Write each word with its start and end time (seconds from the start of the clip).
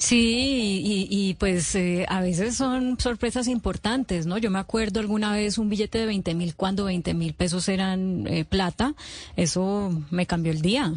Sí, 0.00 0.80
y, 1.10 1.34
pues 1.34 1.74
eh, 1.74 2.06
a 2.08 2.22
veces 2.22 2.56
son 2.56 2.98
sorpresas 2.98 3.46
importantes, 3.48 4.24
¿no? 4.24 4.38
Yo 4.38 4.50
me 4.50 4.58
acuerdo 4.58 4.98
alguna 4.98 5.30
vez 5.32 5.58
un 5.58 5.68
billete 5.68 5.98
de 5.98 6.06
20 6.06 6.34
mil 6.34 6.54
cuando 6.54 6.86
20 6.86 7.12
mil 7.12 7.34
pesos 7.34 7.68
eran 7.68 8.26
eh, 8.26 8.46
plata, 8.46 8.94
eso 9.36 9.92
me 10.10 10.24
cambió 10.24 10.52
el 10.52 10.62
día. 10.62 10.94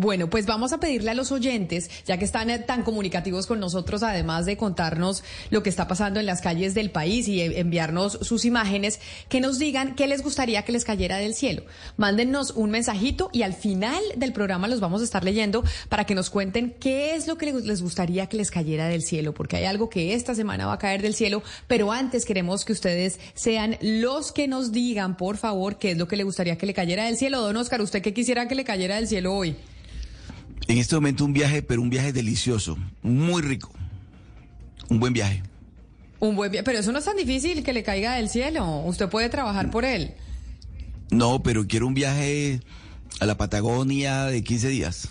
Bueno, 0.00 0.30
pues 0.30 0.46
vamos 0.46 0.72
a 0.72 0.78
pedirle 0.78 1.10
a 1.10 1.14
los 1.14 1.32
oyentes, 1.32 1.90
ya 2.06 2.18
que 2.18 2.24
están 2.24 2.50
eh, 2.50 2.60
tan 2.60 2.84
comunicativos 2.84 3.48
con 3.48 3.58
nosotros, 3.58 4.04
además 4.04 4.46
de 4.46 4.56
contarnos 4.56 5.24
lo 5.50 5.64
que 5.64 5.70
está 5.70 5.88
pasando 5.88 6.20
en 6.20 6.26
las 6.26 6.40
calles 6.40 6.72
del 6.72 6.92
país 6.92 7.26
y 7.26 7.40
eh, 7.40 7.58
enviarnos 7.58 8.12
sus 8.22 8.44
imágenes, 8.44 9.00
que 9.28 9.40
nos 9.40 9.58
digan 9.58 9.96
qué 9.96 10.06
les 10.06 10.22
gustaría 10.22 10.62
que 10.62 10.70
les 10.70 10.84
cayera 10.84 11.16
del 11.16 11.34
cielo. 11.34 11.64
Mándennos 11.96 12.52
un 12.52 12.70
mensajito 12.70 13.28
y 13.32 13.42
al 13.42 13.54
final 13.54 14.00
del 14.14 14.32
programa 14.32 14.68
los 14.68 14.78
vamos 14.78 15.00
a 15.00 15.04
estar 15.04 15.24
leyendo 15.24 15.64
para 15.88 16.04
que 16.04 16.14
nos 16.14 16.30
cuenten 16.30 16.76
qué 16.78 17.16
es 17.16 17.26
lo 17.26 17.36
que 17.36 17.52
les 17.52 17.82
gustaría 17.82 18.28
que 18.28 18.36
les 18.36 18.52
cayera 18.52 18.86
del 18.86 19.02
cielo, 19.02 19.34
porque 19.34 19.56
hay 19.56 19.64
algo 19.64 19.90
que 19.90 20.14
esta 20.14 20.36
semana 20.36 20.68
va 20.68 20.74
a 20.74 20.78
caer 20.78 21.02
del 21.02 21.14
cielo, 21.16 21.42
pero 21.66 21.90
antes 21.90 22.24
queremos 22.24 22.64
que 22.64 22.72
ustedes 22.72 23.18
sean 23.34 23.76
los 23.80 24.30
que 24.30 24.46
nos 24.46 24.70
digan, 24.70 25.16
por 25.16 25.38
favor, 25.38 25.76
qué 25.76 25.90
es 25.90 25.98
lo 25.98 26.06
que 26.06 26.14
le 26.14 26.22
gustaría 26.22 26.56
que 26.56 26.66
le 26.66 26.74
cayera 26.74 27.06
del 27.06 27.16
cielo. 27.16 27.40
Don 27.40 27.56
Oscar, 27.56 27.80
¿usted 27.82 28.00
qué 28.00 28.14
quisiera 28.14 28.46
que 28.46 28.54
le 28.54 28.62
cayera 28.62 28.94
del 28.94 29.08
cielo 29.08 29.34
hoy? 29.34 29.56
En 30.66 30.78
este 30.78 30.94
momento 30.94 31.24
un 31.24 31.32
viaje, 31.32 31.62
pero 31.62 31.80
un 31.80 31.90
viaje 31.90 32.12
delicioso, 32.12 32.76
muy 33.02 33.42
rico. 33.42 33.70
Un 34.88 35.00
buen 35.00 35.12
viaje. 35.12 35.42
Un 36.20 36.34
buen 36.34 36.50
viaje, 36.50 36.64
pero 36.64 36.78
eso 36.78 36.92
no 36.92 36.98
es 36.98 37.04
tan 37.04 37.16
difícil 37.16 37.62
que 37.62 37.72
le 37.72 37.82
caiga 37.82 38.14
del 38.14 38.28
cielo. 38.28 38.80
Usted 38.84 39.08
puede 39.08 39.28
trabajar 39.28 39.70
por 39.70 39.84
él. 39.84 40.14
No, 41.10 41.42
pero 41.42 41.66
quiero 41.66 41.86
un 41.86 41.94
viaje 41.94 42.60
a 43.20 43.26
la 43.26 43.36
Patagonia 43.36 44.24
de 44.24 44.42
15 44.42 44.68
días. 44.68 45.08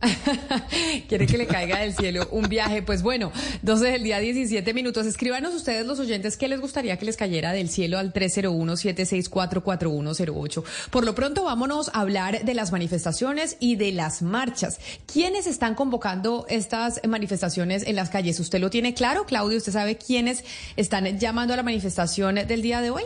Quiere 1.08 1.26
que 1.26 1.38
le 1.38 1.46
caiga 1.46 1.78
del 1.78 1.94
cielo 1.94 2.28
un 2.30 2.48
viaje. 2.48 2.82
Pues 2.82 3.02
bueno, 3.02 3.32
12 3.62 3.86
del 3.86 4.04
día, 4.04 4.18
17 4.18 4.74
minutos. 4.74 5.06
Escríbanos 5.06 5.54
ustedes, 5.54 5.86
los 5.86 5.98
oyentes, 5.98 6.36
qué 6.36 6.48
les 6.48 6.60
gustaría 6.60 6.98
que 6.98 7.06
les 7.06 7.16
cayera 7.16 7.52
del 7.52 7.68
cielo 7.68 7.98
al 7.98 8.12
301-764-4108. 8.12 10.64
Por 10.90 11.04
lo 11.04 11.14
pronto, 11.14 11.44
vámonos 11.44 11.90
a 11.94 12.00
hablar 12.00 12.44
de 12.44 12.54
las 12.54 12.72
manifestaciones 12.72 13.56
y 13.60 13.76
de 13.76 13.92
las 13.92 14.22
marchas. 14.22 14.80
¿Quiénes 15.10 15.46
están 15.46 15.74
convocando 15.74 16.46
estas 16.48 17.00
manifestaciones 17.06 17.86
en 17.86 17.96
las 17.96 18.10
calles? 18.10 18.38
¿Usted 18.40 18.60
lo 18.60 18.70
tiene 18.70 18.94
claro, 18.94 19.24
Claudio? 19.24 19.58
¿Usted 19.58 19.72
sabe 19.72 19.96
quiénes 19.96 20.44
están 20.76 21.18
llamando 21.18 21.54
a 21.54 21.56
la 21.56 21.62
manifestación 21.62 22.34
del 22.34 22.62
día 22.62 22.80
de 22.80 22.90
hoy? 22.90 23.04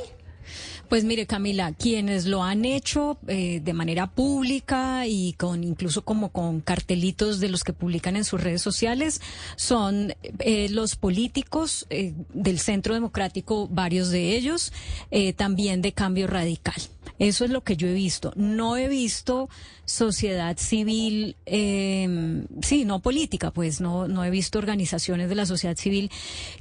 Pues 0.90 1.04
mire, 1.04 1.24
Camila, 1.24 1.72
quienes 1.72 2.26
lo 2.26 2.42
han 2.42 2.64
hecho 2.64 3.16
eh, 3.28 3.60
de 3.62 3.72
manera 3.74 4.08
pública 4.08 5.06
y 5.06 5.34
con 5.34 5.62
incluso 5.62 6.02
como 6.02 6.30
con 6.30 6.60
cartelitos 6.60 7.38
de 7.38 7.48
los 7.48 7.62
que 7.62 7.72
publican 7.72 8.16
en 8.16 8.24
sus 8.24 8.42
redes 8.42 8.60
sociales 8.60 9.20
son 9.54 10.16
eh, 10.40 10.68
los 10.68 10.96
políticos 10.96 11.86
eh, 11.90 12.12
del 12.34 12.58
Centro 12.58 12.92
Democrático, 12.94 13.68
varios 13.68 14.10
de 14.10 14.34
ellos, 14.34 14.72
también 15.36 15.80
de 15.80 15.92
Cambio 15.92 16.26
Radical. 16.26 16.82
Eso 17.20 17.44
es 17.44 17.50
lo 17.50 17.62
que 17.62 17.76
yo 17.76 17.86
he 17.86 17.92
visto. 17.92 18.32
No 18.34 18.76
he 18.76 18.88
visto 18.88 19.48
sociedad 19.90 20.56
civil, 20.56 21.36
eh, 21.46 22.46
sí, 22.62 22.84
no 22.84 23.00
política, 23.00 23.50
pues 23.50 23.80
no, 23.80 24.08
no 24.08 24.24
he 24.24 24.30
visto 24.30 24.58
organizaciones 24.58 25.28
de 25.28 25.34
la 25.34 25.46
sociedad 25.46 25.76
civil 25.76 26.10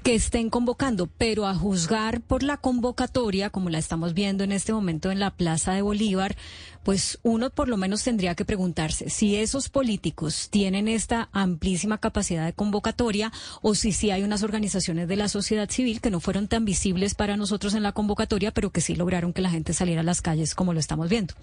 que 0.03 0.15
estén 0.15 0.49
convocando, 0.49 1.07
pero 1.07 1.45
a 1.45 1.55
juzgar 1.55 2.21
por 2.21 2.43
la 2.43 2.57
convocatoria, 2.57 3.49
como 3.49 3.69
la 3.69 3.77
estamos 3.77 4.13
viendo 4.13 4.43
en 4.43 4.51
este 4.51 4.73
momento 4.73 5.11
en 5.11 5.19
la 5.19 5.31
Plaza 5.31 5.73
de 5.73 5.81
Bolívar, 5.81 6.35
pues 6.83 7.19
uno 7.23 7.49
por 7.49 7.67
lo 7.67 7.77
menos 7.77 8.03
tendría 8.03 8.35
que 8.35 8.45
preguntarse 8.45 9.09
si 9.09 9.35
esos 9.35 9.69
políticos 9.69 10.49
tienen 10.49 10.87
esta 10.87 11.29
amplísima 11.31 11.99
capacidad 11.99 12.45
de 12.45 12.53
convocatoria 12.53 13.31
o 13.61 13.75
si 13.75 13.91
sí 13.91 14.11
hay 14.11 14.23
unas 14.23 14.43
organizaciones 14.43 15.07
de 15.07 15.15
la 15.15 15.29
sociedad 15.29 15.69
civil 15.69 16.01
que 16.01 16.09
no 16.09 16.19
fueron 16.19 16.47
tan 16.47 16.65
visibles 16.65 17.15
para 17.15 17.37
nosotros 17.37 17.75
en 17.75 17.83
la 17.83 17.91
convocatoria, 17.91 18.51
pero 18.51 18.71
que 18.71 18.81
sí 18.81 18.95
lograron 18.95 19.33
que 19.33 19.41
la 19.41 19.51
gente 19.51 19.73
saliera 19.73 20.01
a 20.01 20.05
las 20.05 20.21
calles 20.21 20.55
como 20.55 20.73
lo 20.73 20.79
estamos 20.79 21.09
viendo. 21.09 21.35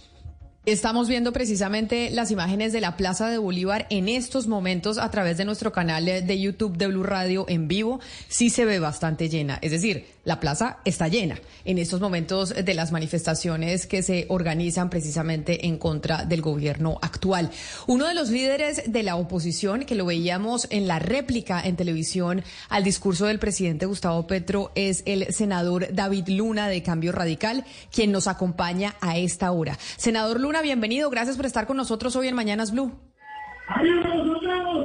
Estamos 0.66 1.06
viendo 1.06 1.32
precisamente 1.32 2.10
las 2.10 2.32
imágenes 2.32 2.72
de 2.72 2.80
la 2.80 2.96
Plaza 2.96 3.30
de 3.30 3.38
Bolívar 3.38 3.86
en 3.88 4.08
estos 4.08 4.48
momentos 4.48 4.98
a 4.98 5.08
través 5.12 5.36
de 5.36 5.44
nuestro 5.44 5.70
canal 5.70 6.06
de 6.06 6.40
YouTube 6.40 6.76
de 6.76 6.88
Blue 6.88 7.04
Radio 7.04 7.46
en 7.48 7.68
vivo. 7.68 8.00
Sí 8.26 8.50
se 8.50 8.64
ve 8.64 8.80
bastante 8.80 9.28
llena. 9.28 9.60
Es 9.62 9.70
decir, 9.70 10.06
la 10.26 10.40
plaza 10.40 10.78
está 10.84 11.06
llena 11.06 11.38
en 11.64 11.78
estos 11.78 12.00
momentos 12.00 12.52
de 12.52 12.74
las 12.74 12.90
manifestaciones 12.90 13.86
que 13.86 14.02
se 14.02 14.26
organizan 14.28 14.90
precisamente 14.90 15.68
en 15.68 15.78
contra 15.78 16.24
del 16.24 16.42
gobierno 16.42 16.98
actual. 17.00 17.52
Uno 17.86 18.08
de 18.08 18.14
los 18.14 18.30
líderes 18.30 18.82
de 18.88 19.04
la 19.04 19.14
oposición, 19.14 19.84
que 19.84 19.94
lo 19.94 20.04
veíamos 20.04 20.66
en 20.70 20.88
la 20.88 20.98
réplica 20.98 21.62
en 21.64 21.76
televisión 21.76 22.42
al 22.68 22.82
discurso 22.82 23.26
del 23.26 23.38
presidente 23.38 23.86
Gustavo 23.86 24.26
Petro, 24.26 24.72
es 24.74 25.04
el 25.06 25.32
senador 25.32 25.94
David 25.94 26.26
Luna 26.26 26.66
de 26.68 26.82
Cambio 26.82 27.12
Radical, 27.12 27.64
quien 27.92 28.10
nos 28.10 28.26
acompaña 28.26 28.96
a 29.00 29.18
esta 29.18 29.52
hora. 29.52 29.78
Senador 29.96 30.40
Luna, 30.40 30.55
bienvenido. 30.62 31.10
Gracias 31.10 31.36
por 31.36 31.46
estar 31.46 31.66
con 31.66 31.76
nosotros 31.76 32.16
hoy 32.16 32.28
en 32.28 32.34
Mañanas 32.34 32.72
Blue. 32.72 32.92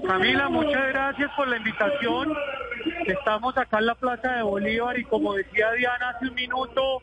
Camila, 0.07 0.49
muchas 0.49 0.87
gracias 0.89 1.31
por 1.35 1.47
la 1.47 1.57
invitación. 1.57 2.33
Estamos 3.05 3.57
acá 3.57 3.79
en 3.79 3.85
la 3.85 3.95
Plaza 3.95 4.33
de 4.33 4.43
Bolívar 4.43 4.97
y 4.97 5.03
como 5.03 5.33
decía 5.33 5.71
Diana 5.73 6.09
hace 6.09 6.27
un 6.27 6.35
minuto, 6.35 7.01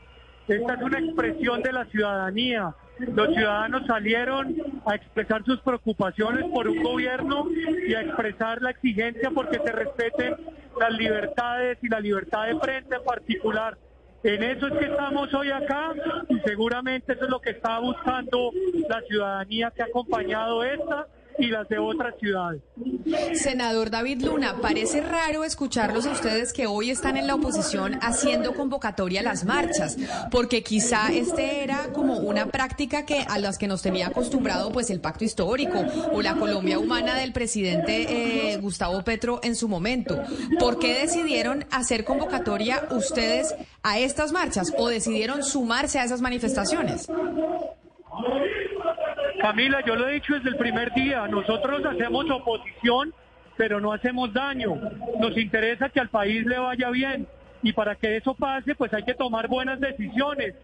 esta 0.48 0.74
es 0.74 0.82
una 0.82 0.98
expresión 0.98 1.62
de 1.62 1.72
la 1.72 1.84
ciudadanía. 1.86 2.74
Los 2.98 3.28
ciudadanos 3.34 3.86
salieron 3.86 4.56
a 4.84 4.96
expresar 4.96 5.44
sus 5.44 5.60
preocupaciones 5.60 6.44
por 6.52 6.66
un 6.66 6.82
gobierno 6.82 7.46
y 7.86 7.94
a 7.94 8.02
expresar 8.02 8.60
la 8.60 8.70
exigencia 8.70 9.30
porque 9.30 9.58
se 9.64 9.70
respeten 9.70 10.34
las 10.80 10.92
libertades 10.92 11.78
y 11.82 11.88
la 11.88 12.00
libertad 12.00 12.46
de 12.46 12.56
prensa 12.56 12.96
en 12.96 13.04
particular. 13.04 13.78
En 14.23 14.43
eso 14.43 14.67
es 14.67 14.79
que 14.79 14.87
estamos 14.87 15.32
hoy 15.32 15.50
acá 15.50 15.94
y 16.29 16.38
seguramente 16.41 17.12
eso 17.12 17.25
es 17.25 17.31
lo 17.31 17.41
que 17.41 17.50
está 17.50 17.79
buscando 17.79 18.50
la 18.88 19.00
ciudadanía 19.03 19.70
que 19.70 19.82
ha 19.82 19.87
acompañado 19.87 20.65
esta 20.65 21.06
y 21.38 21.46
las 21.46 21.69
de 21.69 21.79
otras 21.79 22.14
ciudades. 22.19 22.62
Senador 23.35 23.90
David 23.90 24.23
Luna, 24.23 24.56
parece 24.61 25.00
raro 25.00 25.44
escucharlos 25.44 26.06
a 26.06 26.11
ustedes 26.11 26.52
que 26.52 26.67
hoy 26.67 26.90
están 26.90 27.17
en 27.17 27.26
la 27.26 27.35
oposición 27.37 27.99
haciendo 28.02 28.55
convocatoria 28.55 29.20
a 29.20 29.25
las 29.25 29.44
marchas, 29.44 29.96
porque 30.31 30.62
quizá 30.62 31.12
este 31.12 31.62
era 31.62 31.93
como 31.93 32.19
una 32.19 32.46
práctica 32.46 33.06
que 33.06 33.25
a 33.29 33.38
las 33.38 33.58
que 33.58 33.69
nos 33.69 33.82
tenía 33.82 34.08
acostumbrado 34.08 34.73
pues 34.73 34.90
el 34.90 35.00
pacto 35.00 35.25
histórico 35.25 35.79
o 36.12 36.23
la 36.23 36.35
Colombia 36.35 36.79
humana 36.79 37.17
del 37.17 37.32
presidente 37.32 38.52
eh, 38.52 38.56
Gustavo 38.58 39.02
Petro 39.02 39.41
en 39.43 39.55
su 39.55 39.69
momento. 39.69 40.20
¿Por 40.58 40.79
qué 40.79 41.00
decidieron 41.00 41.64
hacer 41.70 42.05
convocatoria 42.05 42.88
ustedes 42.91 43.55
a 43.82 43.99
estas 43.99 44.32
marchas 44.32 44.73
o 44.76 44.88
decidieron 44.88 45.43
sumarse 45.43 45.99
a 45.99 46.05
esas 46.05 46.20
manifestaciones? 46.20 47.08
Camila, 49.40 49.82
yo 49.85 49.94
lo 49.94 50.08
he 50.08 50.14
dicho 50.14 50.35
desde 50.35 50.50
el 50.50 50.56
primer 50.56 50.93
día, 50.94 51.26
nosotros 51.29 51.85
hacemos 51.85 52.29
oposición, 52.31 53.14
pero 53.56 53.81
no 53.81 53.93
hacemos 53.93 54.32
daño. 54.32 54.81
Nos 55.20 55.37
interesa 55.37 55.88
que 55.88 56.00
al 56.00 56.08
país 56.08 56.44
le 56.46 56.58
vaya 56.58 56.90
bien. 56.90 57.26
y 57.61 57.73
para 57.73 57.96
que 57.96 58.17
eso 58.17 58.35
pase 58.35 58.76
pues 58.76 58.94
hay 58.94 59.02
que 59.02 59.14
tomar 59.14 59.49
buenas 59.49 59.81
decisiones. 59.81 60.55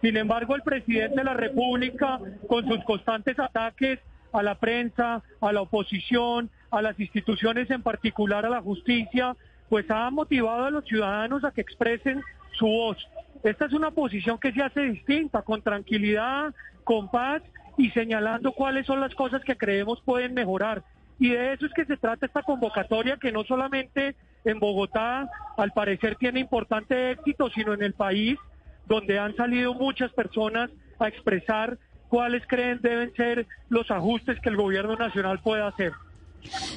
Sin 0.00 0.16
embargo, 0.16 0.54
el 0.54 0.62
presidente 0.62 1.16
de 1.16 1.24
la 1.24 1.34
República, 1.34 2.20
con 2.46 2.66
sus 2.68 2.84
constantes 2.84 3.36
ataques 3.40 3.98
a 4.32 4.42
la 4.42 4.54
prensa, 4.54 5.22
a 5.40 5.52
la 5.52 5.62
oposición, 5.62 6.48
a 6.70 6.82
las 6.82 6.98
instituciones, 7.00 7.68
en 7.70 7.82
particular 7.82 8.46
a 8.46 8.50
la 8.50 8.60
justicia, 8.60 9.34
pues 9.68 9.90
ha 9.90 10.08
motivado 10.10 10.66
a 10.66 10.70
los 10.70 10.84
ciudadanos 10.84 11.42
a 11.44 11.50
que 11.50 11.62
expresen 11.62 12.22
su 12.52 12.66
voz. 12.66 12.98
Esta 13.42 13.64
es 13.66 13.72
una 13.72 13.90
posición 13.90 14.38
que 14.38 14.52
se 14.52 14.62
hace 14.62 14.82
distinta, 14.82 15.42
con 15.42 15.62
tranquilidad, 15.62 16.54
con 16.84 17.10
paz 17.10 17.42
y 17.76 17.90
señalando 17.90 18.52
cuáles 18.52 18.86
son 18.86 19.00
las 19.00 19.14
cosas 19.14 19.42
que 19.44 19.56
creemos 19.56 20.00
pueden 20.02 20.34
mejorar. 20.34 20.82
Y 21.18 21.30
de 21.30 21.54
eso 21.54 21.66
es 21.66 21.72
que 21.72 21.84
se 21.84 21.96
trata 21.96 22.26
esta 22.26 22.42
convocatoria 22.42 23.16
que 23.16 23.32
no 23.32 23.44
solamente 23.44 24.14
en 24.44 24.58
Bogotá 24.60 25.28
al 25.56 25.72
parecer 25.72 26.16
tiene 26.16 26.40
importante 26.40 27.12
éxito, 27.12 27.50
sino 27.50 27.74
en 27.74 27.82
el 27.82 27.94
país 27.94 28.38
donde 28.86 29.18
han 29.18 29.34
salido 29.34 29.74
muchas 29.74 30.12
personas 30.12 30.70
a 30.98 31.08
expresar 31.08 31.78
cuáles 32.08 32.46
creen 32.46 32.80
deben 32.82 33.12
ser 33.14 33.46
los 33.68 33.90
ajustes 33.90 34.38
que 34.40 34.48
el 34.48 34.56
gobierno 34.56 34.96
nacional 34.96 35.40
pueda 35.40 35.68
hacer. 35.68 35.92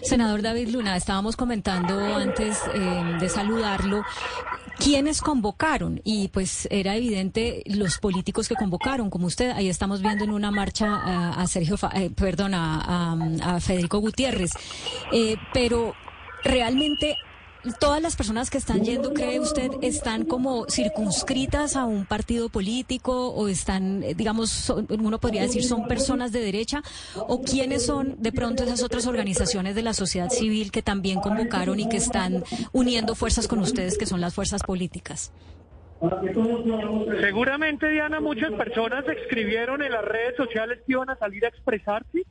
Senador 0.01 0.41
David 0.41 0.69
Luna, 0.69 0.95
estábamos 0.95 1.35
comentando 1.35 1.99
antes 2.15 2.59
eh, 2.73 3.17
de 3.19 3.29
saludarlo 3.29 4.03
quiénes 4.79 5.21
convocaron 5.21 6.01
y 6.03 6.29
pues 6.29 6.67
era 6.71 6.95
evidente 6.95 7.63
los 7.65 7.99
políticos 7.99 8.47
que 8.47 8.55
convocaron, 8.55 9.09
como 9.09 9.27
usted, 9.27 9.51
ahí 9.51 9.69
estamos 9.69 10.01
viendo 10.01 10.23
en 10.23 10.31
una 10.31 10.51
marcha 10.51 11.31
a, 11.31 11.45
Sergio, 11.47 11.75
eh, 11.93 12.09
perdón, 12.09 12.53
a, 12.55 13.59
Federico 13.59 13.99
Gutiérrez, 13.99 14.51
eh, 15.11 15.35
pero 15.53 15.93
realmente 16.43 17.17
todas 17.79 18.01
las 18.01 18.15
personas 18.15 18.49
que 18.49 18.57
están 18.57 18.83
yendo, 18.83 19.13
¿cree 19.13 19.39
usted, 19.39 19.71
están 19.81 20.25
como 20.25 20.65
circunscritas 20.69 21.75
a 21.75 21.85
un 21.85 22.05
partido 22.05 22.49
político 22.49 23.29
o 23.29 23.47
están, 23.47 24.03
eh, 24.03 24.13
digamos, 24.13 24.69
uno 24.69 25.19
podría 25.19 25.41
decir, 25.41 25.63
son 25.63 25.87
personas 25.87 26.31
de 26.31 26.41
derecha? 26.41 26.81
¿O 27.15 27.41
quiénes 27.41 27.85
son 27.85 28.15
de 28.21 28.31
pronto 28.31 28.63
esas 28.63 28.83
otras 28.83 29.07
organizaciones 29.07 29.75
de 29.75 29.83
la 29.83 29.93
sociedad 29.93 30.29
civil 30.29 30.71
que 30.71 30.81
también 30.81 31.19
convocaron 31.19 31.79
y 31.79 31.89
que 31.89 31.97
están 31.97 32.43
uniendo 32.71 33.15
fuerzas 33.15 33.47
con 33.47 33.59
ustedes, 33.59 33.97
que 33.97 34.05
son 34.05 34.21
las 34.21 34.33
fuerzas 34.33 34.63
políticas? 34.63 35.31
Seguramente, 37.19 37.89
Diana, 37.89 38.21
muchas 38.21 38.53
personas 38.53 39.03
escribieron 39.07 39.83
en 39.83 39.91
las 39.91 40.05
redes 40.05 40.37
sociales 40.37 40.79
que 40.85 40.93
iban 40.93 41.09
a 41.09 41.17
salir 41.17 41.43
a 41.43 41.49
expresarse 41.49 42.25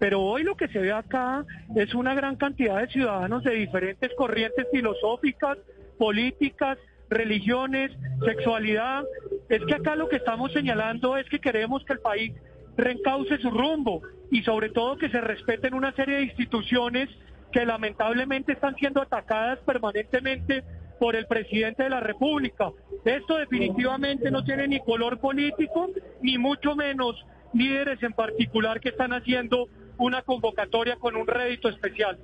pero 0.00 0.22
hoy 0.22 0.42
lo 0.44 0.56
que 0.56 0.66
se 0.68 0.78
ve 0.78 0.92
acá 0.92 1.44
es 1.76 1.94
una 1.94 2.14
gran 2.14 2.36
cantidad 2.36 2.80
de 2.80 2.88
ciudadanos 2.88 3.44
de 3.44 3.54
diferentes 3.54 4.10
corrientes 4.16 4.66
filosóficas, 4.72 5.58
políticas, 5.98 6.78
religiones, 7.10 7.92
sexualidad. 8.24 9.04
Es 9.50 9.62
que 9.62 9.74
acá 9.74 9.96
lo 9.96 10.08
que 10.08 10.16
estamos 10.16 10.52
señalando 10.52 11.18
es 11.18 11.28
que 11.28 11.38
queremos 11.38 11.84
que 11.84 11.92
el 11.92 11.98
país 11.98 12.32
reencauce 12.78 13.36
su 13.38 13.50
rumbo 13.50 14.00
y 14.30 14.42
sobre 14.42 14.70
todo 14.70 14.96
que 14.96 15.10
se 15.10 15.20
respeten 15.20 15.74
una 15.74 15.92
serie 15.92 16.16
de 16.16 16.22
instituciones 16.22 17.10
que 17.52 17.66
lamentablemente 17.66 18.52
están 18.52 18.74
siendo 18.76 19.02
atacadas 19.02 19.58
permanentemente 19.66 20.64
por 20.98 21.14
el 21.14 21.26
presidente 21.26 21.82
de 21.82 21.90
la 21.90 22.00
República. 22.00 22.70
Esto 23.04 23.36
definitivamente 23.36 24.30
no 24.30 24.44
tiene 24.44 24.66
ni 24.66 24.80
color 24.80 25.18
político, 25.18 25.90
ni 26.22 26.38
mucho 26.38 26.74
menos 26.74 27.22
líderes 27.52 28.02
en 28.02 28.12
particular 28.12 28.80
que 28.80 28.90
están 28.90 29.12
haciendo 29.12 29.68
una 30.00 30.22
convocatoria 30.22 30.96
con 30.96 31.16
un 31.16 31.26
rédito 31.26 31.68
especial. 31.68 32.18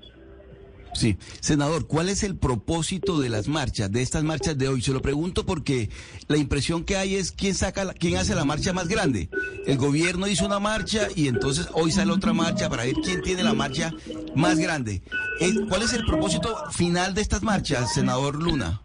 Sí, 0.96 1.18
senador, 1.40 1.86
¿cuál 1.86 2.08
es 2.08 2.22
el 2.22 2.38
propósito 2.38 3.20
de 3.20 3.28
las 3.28 3.48
marchas, 3.48 3.92
de 3.92 4.00
estas 4.00 4.24
marchas 4.24 4.56
de 4.56 4.68
hoy? 4.68 4.80
Se 4.80 4.94
lo 4.94 5.02
pregunto 5.02 5.44
porque 5.44 5.90
la 6.26 6.38
impresión 6.38 6.84
que 6.84 6.96
hay 6.96 7.16
es 7.16 7.32
quién 7.32 7.54
saca, 7.54 7.92
quién 7.92 8.16
hace 8.16 8.34
la 8.34 8.46
marcha 8.46 8.72
más 8.72 8.88
grande. 8.88 9.28
El 9.66 9.76
gobierno 9.76 10.26
hizo 10.26 10.46
una 10.46 10.58
marcha 10.58 11.08
y 11.14 11.28
entonces 11.28 11.68
hoy 11.74 11.92
sale 11.92 12.12
otra 12.12 12.32
marcha 12.32 12.70
para 12.70 12.84
ver 12.84 12.94
quién 13.04 13.20
tiene 13.20 13.42
la 13.42 13.52
marcha 13.52 13.92
más 14.34 14.58
grande. 14.58 15.02
Eh, 15.40 15.52
¿Cuál 15.68 15.82
es 15.82 15.92
el 15.92 16.06
propósito 16.06 16.56
final 16.70 17.12
de 17.12 17.20
estas 17.20 17.42
marchas, 17.42 17.92
senador 17.92 18.42
Luna? 18.42 18.80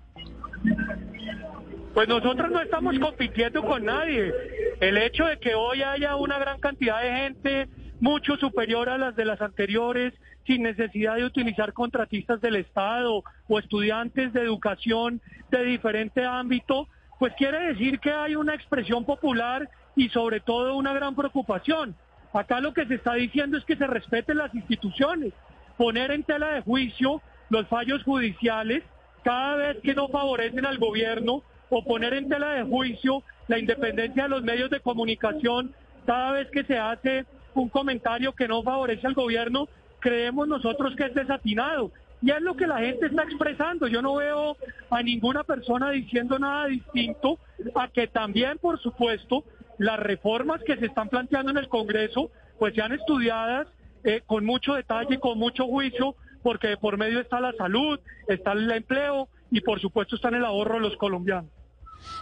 Pues 1.93 2.09
nosotros 2.09 2.51
no 2.51 2.61
estamos 2.61 2.93
compitiendo 2.99 3.63
con 3.63 3.85
nadie. 3.85 4.33
El 4.81 4.97
hecho 4.97 5.23
de 5.25 5.39
que 5.39 5.55
hoy 5.55 5.81
haya 5.81 6.17
una 6.17 6.39
gran 6.39 6.59
cantidad 6.59 7.01
de 7.01 7.09
gente 7.09 7.69
mucho 8.01 8.35
superior 8.35 8.89
a 8.89 8.97
las 8.97 9.15
de 9.15 9.25
las 9.25 9.39
anteriores, 9.41 10.13
sin 10.45 10.63
necesidad 10.63 11.15
de 11.15 11.23
utilizar 11.23 11.71
contratistas 11.71 12.41
del 12.41 12.55
Estado 12.57 13.23
o 13.47 13.59
estudiantes 13.59 14.33
de 14.33 14.41
educación 14.41 15.21
de 15.51 15.63
diferente 15.63 16.25
ámbito, 16.25 16.87
pues 17.19 17.33
quiere 17.37 17.59
decir 17.67 17.99
que 17.99 18.11
hay 18.11 18.35
una 18.35 18.55
expresión 18.55 19.05
popular 19.05 19.69
y 19.95 20.09
sobre 20.09 20.39
todo 20.39 20.75
una 20.75 20.93
gran 20.93 21.15
preocupación. 21.15 21.95
Acá 22.33 22.59
lo 22.59 22.73
que 22.73 22.87
se 22.87 22.95
está 22.95 23.13
diciendo 23.13 23.57
es 23.57 23.65
que 23.65 23.75
se 23.75 23.85
respeten 23.85 24.37
las 24.37 24.53
instituciones, 24.55 25.31
poner 25.77 26.11
en 26.11 26.23
tela 26.23 26.53
de 26.53 26.61
juicio 26.61 27.21
los 27.49 27.67
fallos 27.67 28.03
judiciales 28.03 28.83
cada 29.23 29.57
vez 29.57 29.77
que 29.83 29.93
no 29.93 30.07
favorecen 30.07 30.65
al 30.65 30.79
gobierno 30.79 31.43
o 31.69 31.83
poner 31.83 32.15
en 32.15 32.29
tela 32.29 32.53
de 32.53 32.63
juicio 32.63 33.21
la 33.47 33.59
independencia 33.59 34.23
de 34.23 34.29
los 34.29 34.41
medios 34.41 34.71
de 34.71 34.79
comunicación 34.79 35.75
cada 36.07 36.31
vez 36.31 36.49
que 36.49 36.63
se 36.63 36.79
hace 36.79 37.25
un 37.53 37.69
comentario 37.69 38.33
que 38.33 38.47
no 38.47 38.63
favorece 38.63 39.07
al 39.07 39.13
gobierno, 39.13 39.67
creemos 39.99 40.47
nosotros 40.47 40.95
que 40.95 41.05
es 41.05 41.13
desatinado. 41.13 41.91
Y 42.21 42.29
es 42.29 42.41
lo 42.41 42.55
que 42.55 42.67
la 42.67 42.79
gente 42.79 43.07
está 43.07 43.23
expresando. 43.23 43.87
Yo 43.87 44.01
no 44.01 44.15
veo 44.15 44.55
a 44.91 45.01
ninguna 45.01 45.43
persona 45.43 45.89
diciendo 45.89 46.37
nada 46.37 46.67
distinto 46.67 47.39
a 47.75 47.87
que 47.87 48.07
también, 48.07 48.59
por 48.59 48.79
supuesto, 48.79 49.43
las 49.79 49.99
reformas 49.99 50.61
que 50.63 50.77
se 50.77 50.85
están 50.85 51.09
planteando 51.09 51.51
en 51.51 51.57
el 51.57 51.67
Congreso, 51.67 52.29
pues 52.59 52.75
sean 52.75 52.91
estudiadas 52.91 53.67
eh, 54.03 54.21
con 54.25 54.45
mucho 54.45 54.73
detalle 54.73 55.19
con 55.19 55.37
mucho 55.37 55.65
juicio, 55.65 56.15
porque 56.41 56.75
por 56.77 56.97
medio 56.97 57.19
está 57.19 57.39
la 57.39 57.53
salud, 57.53 57.99
está 58.27 58.53
el 58.53 58.69
empleo 58.71 59.27
y 59.51 59.61
por 59.61 59.79
supuesto 59.79 60.15
está 60.15 60.29
en 60.29 60.35
el 60.35 60.45
ahorro 60.45 60.75
de 60.75 60.81
los 60.81 60.97
colombianos. 60.97 61.51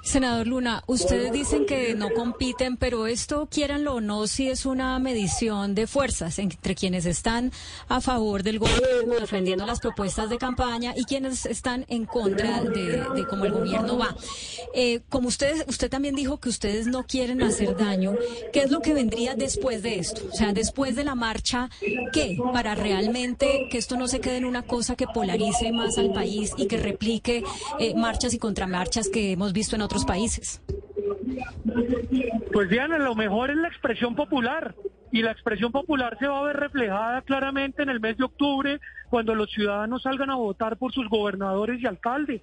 Senador 0.04 0.48
Luna, 0.48 0.84
ustedes 0.88 1.32
dicen 1.32 1.66
que 1.66 1.94
no 1.94 2.10
compiten, 2.14 2.78
pero 2.78 3.08
esto, 3.08 3.48
quieranlo 3.52 3.96
o 3.96 4.02
no, 4.02 4.28
sí 4.28 4.50
es 4.50 4.66
una 4.66 4.98
medición 5.00 5.76
de 5.76 5.88
fuerzas 5.88 6.40
entre 6.40 6.76
quienes 6.76 7.06
están 7.06 7.52
a 7.88 8.02
favor 8.02 8.44
del 8.44 8.60
gobierno, 8.60 9.16
defendiendo 9.20 9.66
las 9.66 9.80
propuestas 9.80 10.30
de 10.30 10.38
campaña 10.38 10.94
y 10.96 11.04
quienes 11.04 11.46
están 11.46 11.86
en 11.90 12.06
contra 12.06 12.64
de, 12.64 13.26
cómo 13.30 13.46
el 13.46 13.52
gobierno 13.52 13.98
va. 13.98 14.16
Eh, 14.74 15.02
como 15.10 15.28
ustedes, 15.28 15.66
usted 15.68 15.90
también 15.90 16.16
dijo 16.16 16.40
que 16.40 16.50
ustedes 16.50 16.88
no 16.88 17.04
quieren 17.06 17.42
hacer 17.42 17.76
daño, 17.76 18.16
¿qué 18.54 18.62
es 18.62 18.72
lo 18.72 18.82
que 18.82 18.94
vendría 18.94 19.36
después 19.36 19.84
de 19.84 20.00
esto? 20.00 20.22
O 20.32 20.36
sea, 20.36 20.54
después 20.54 20.96
de 20.96 21.04
la 21.04 21.16
marcha, 21.16 21.70
¿qué? 22.14 22.38
Para 22.54 22.76
realmente 22.76 23.68
que 23.70 23.78
esto 23.78 23.98
no 23.98 24.08
se 24.08 24.20
quede 24.20 24.38
en 24.38 24.46
una 24.46 24.64
cosa 24.64 24.96
que 24.96 25.08
polarice 25.08 25.72
más 25.72 25.98
al 25.98 26.14
país 26.14 26.54
y 26.58 26.68
que 26.68 26.78
replique 26.78 27.44
eh, 27.80 27.94
marchas 27.96 28.34
y 28.34 28.40
contramarchas 28.40 29.10
que 29.10 29.32
hemos 29.32 29.54
visto 29.54 29.69
en 29.74 29.82
otros 29.82 30.06
países? 30.06 30.62
Pues 32.52 32.70
Diana, 32.70 32.98
lo 32.98 33.16
mejor 33.16 33.52
es 33.52 33.58
la 33.58 33.68
expresión 33.68 34.16
popular 34.16 34.76
y 35.12 35.22
la 35.22 35.32
expresión 35.32 35.72
popular 35.72 36.18
se 36.20 36.28
va 36.28 36.40
a 36.40 36.44
ver 36.44 36.58
reflejada 36.58 37.22
claramente 37.22 37.84
en 37.84 37.90
el 37.90 38.00
mes 38.00 38.18
de 38.18 38.26
octubre 38.26 38.80
cuando 39.10 39.34
los 39.36 39.50
ciudadanos 39.52 40.04
salgan 40.04 40.30
a 40.30 40.36
votar 40.36 40.78
por 40.78 40.94
sus 40.94 41.08
gobernadores 41.10 41.82
y 41.82 41.88
alcaldes. 41.88 42.42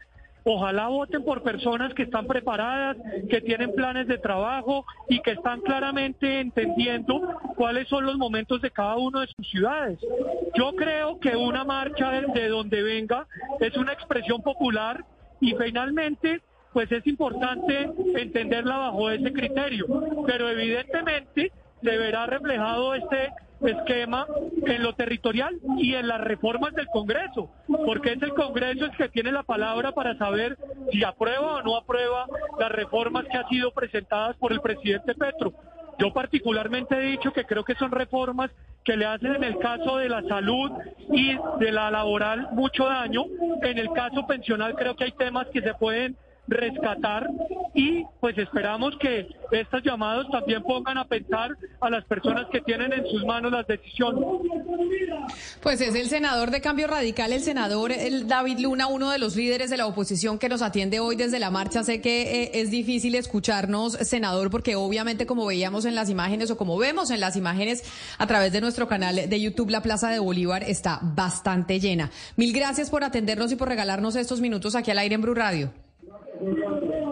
Ojalá 0.49 0.87
voten 0.87 1.25
por 1.25 1.42
personas 1.42 1.92
que 1.92 2.04
están 2.04 2.28
preparadas, 2.28 2.97
que 3.28 3.40
tienen 3.40 3.75
planes 3.75 4.06
de 4.06 4.16
trabajo 4.16 4.85
y 5.09 5.21
que 5.21 5.33
están 5.33 5.61
claramente 5.61 6.38
entendiendo 6.38 7.21
cuáles 7.56 7.88
son 7.88 8.06
los 8.06 8.16
momentos 8.16 8.62
de 8.62 8.71
cada 8.71 8.97
uno 8.97 9.21
de 9.21 9.26
sus 9.26 9.49
ciudades. 9.50 9.99
Yo 10.54 10.73
creo 10.76 11.18
que 11.18 11.35
una 11.35 11.64
marcha 11.64 12.12
de 12.12 12.49
donde 12.49 12.80
venga 12.85 13.26
es 13.59 13.76
una 13.76 13.92
expresión 13.92 14.40
popular 14.40 15.04
y 15.40 15.52
finalmente 15.56 16.40
pues 16.76 16.92
es 16.92 17.06
importante 17.06 17.90
entenderla 18.18 18.76
bajo 18.76 19.09
ese 19.09 19.33
criterio. 19.33 19.87
Pero 20.26 20.50
evidentemente 20.50 21.50
se 21.83 21.97
verá 21.97 22.26
reflejado 22.26 22.95
este 22.95 23.33
esquema 23.62 24.26
en 24.66 24.83
lo 24.83 24.92
territorial 24.92 25.59
y 25.78 25.95
en 25.95 26.06
las 26.06 26.21
reformas 26.21 26.75
del 26.75 26.87
Congreso, 26.88 27.50
porque 27.87 28.12
es 28.12 28.23
el 28.23 28.35
Congreso 28.35 28.85
el 28.85 28.90
que 28.90 29.09
tiene 29.09 29.33
la 29.33 29.42
palabra 29.42 29.92
para 29.92 30.18
saber 30.18 30.59
si 30.92 31.02
aprueba 31.02 31.54
o 31.54 31.62
no 31.62 31.78
aprueba 31.78 32.26
las 32.59 32.71
reformas 32.71 33.25
que 33.25 33.38
han 33.38 33.49
sido 33.49 33.71
presentadas 33.71 34.37
por 34.37 34.52
el 34.52 34.61
presidente 34.61 35.14
Petro. 35.14 35.54
Yo 35.99 36.12
particularmente 36.12 36.95
he 36.95 37.12
dicho 37.12 37.33
que 37.33 37.47
creo 37.47 37.64
que 37.64 37.75
son 37.76 37.90
reformas 37.90 38.50
que 38.85 38.99
le 38.99 39.06
hacen 39.06 39.35
en 39.35 39.45
el 39.45 39.59
caso 39.61 39.97
de 39.97 40.11
la 40.11 40.21
salud 40.25 40.73
y 41.11 41.38
de 41.59 41.73
la 41.73 41.90
laboral 41.90 42.49
mucho 42.52 42.85
daño. 42.85 43.25
En 43.62 43.78
el 43.78 43.90
caso 43.92 44.26
pensional 44.26 44.75
creo 44.75 44.95
que 44.95 45.04
hay 45.04 45.12
temas 45.12 45.47
que 45.47 45.62
se 45.62 45.73
pueden 45.73 46.18
rescatar 46.48 47.28
y 47.74 48.04
pues 48.20 48.36
esperamos 48.38 48.94
que 49.00 49.28
estos 49.52 49.82
llamados 49.84 50.26
también 50.30 50.62
pongan 50.62 50.98
a 50.98 51.04
pensar 51.04 51.56
a 51.80 51.90
las 51.90 52.04
personas 52.04 52.46
que 52.50 52.60
tienen 52.60 52.92
en 52.92 53.06
sus 53.06 53.24
manos 53.24 53.52
las 53.52 53.66
decisiones. 53.66 54.24
Pues 55.62 55.80
es 55.80 55.94
el 55.94 56.08
senador 56.08 56.50
de 56.50 56.60
Cambio 56.60 56.86
Radical, 56.86 57.32
el 57.32 57.40
senador 57.40 57.92
el 57.92 58.26
David 58.26 58.58
Luna, 58.58 58.86
uno 58.86 59.10
de 59.10 59.18
los 59.18 59.36
líderes 59.36 59.70
de 59.70 59.76
la 59.76 59.86
oposición 59.86 60.38
que 60.38 60.48
nos 60.48 60.62
atiende 60.62 61.00
hoy 61.00 61.16
desde 61.16 61.38
la 61.38 61.50
marcha. 61.50 61.84
Sé 61.84 62.00
que 62.00 62.42
eh, 62.42 62.50
es 62.54 62.70
difícil 62.70 63.14
escucharnos, 63.14 63.92
senador, 63.92 64.50
porque 64.50 64.76
obviamente 64.76 65.26
como 65.26 65.46
veíamos 65.46 65.84
en 65.84 65.94
las 65.94 66.10
imágenes 66.10 66.50
o 66.50 66.56
como 66.56 66.78
vemos 66.78 67.10
en 67.10 67.20
las 67.20 67.36
imágenes 67.36 67.84
a 68.18 68.26
través 68.26 68.52
de 68.52 68.60
nuestro 68.60 68.88
canal 68.88 69.28
de 69.28 69.40
YouTube, 69.40 69.70
la 69.70 69.82
Plaza 69.82 70.10
de 70.10 70.18
Bolívar 70.18 70.62
está 70.64 70.98
bastante 71.02 71.80
llena. 71.80 72.10
Mil 72.36 72.52
gracias 72.52 72.90
por 72.90 73.04
atendernos 73.04 73.52
y 73.52 73.56
por 73.56 73.68
regalarnos 73.68 74.16
estos 74.16 74.40
minutos 74.40 74.74
aquí 74.74 74.90
al 74.90 74.98
aire 74.98 75.14
en 75.14 75.22
Blue 75.22 75.34
Radio. 75.34 75.86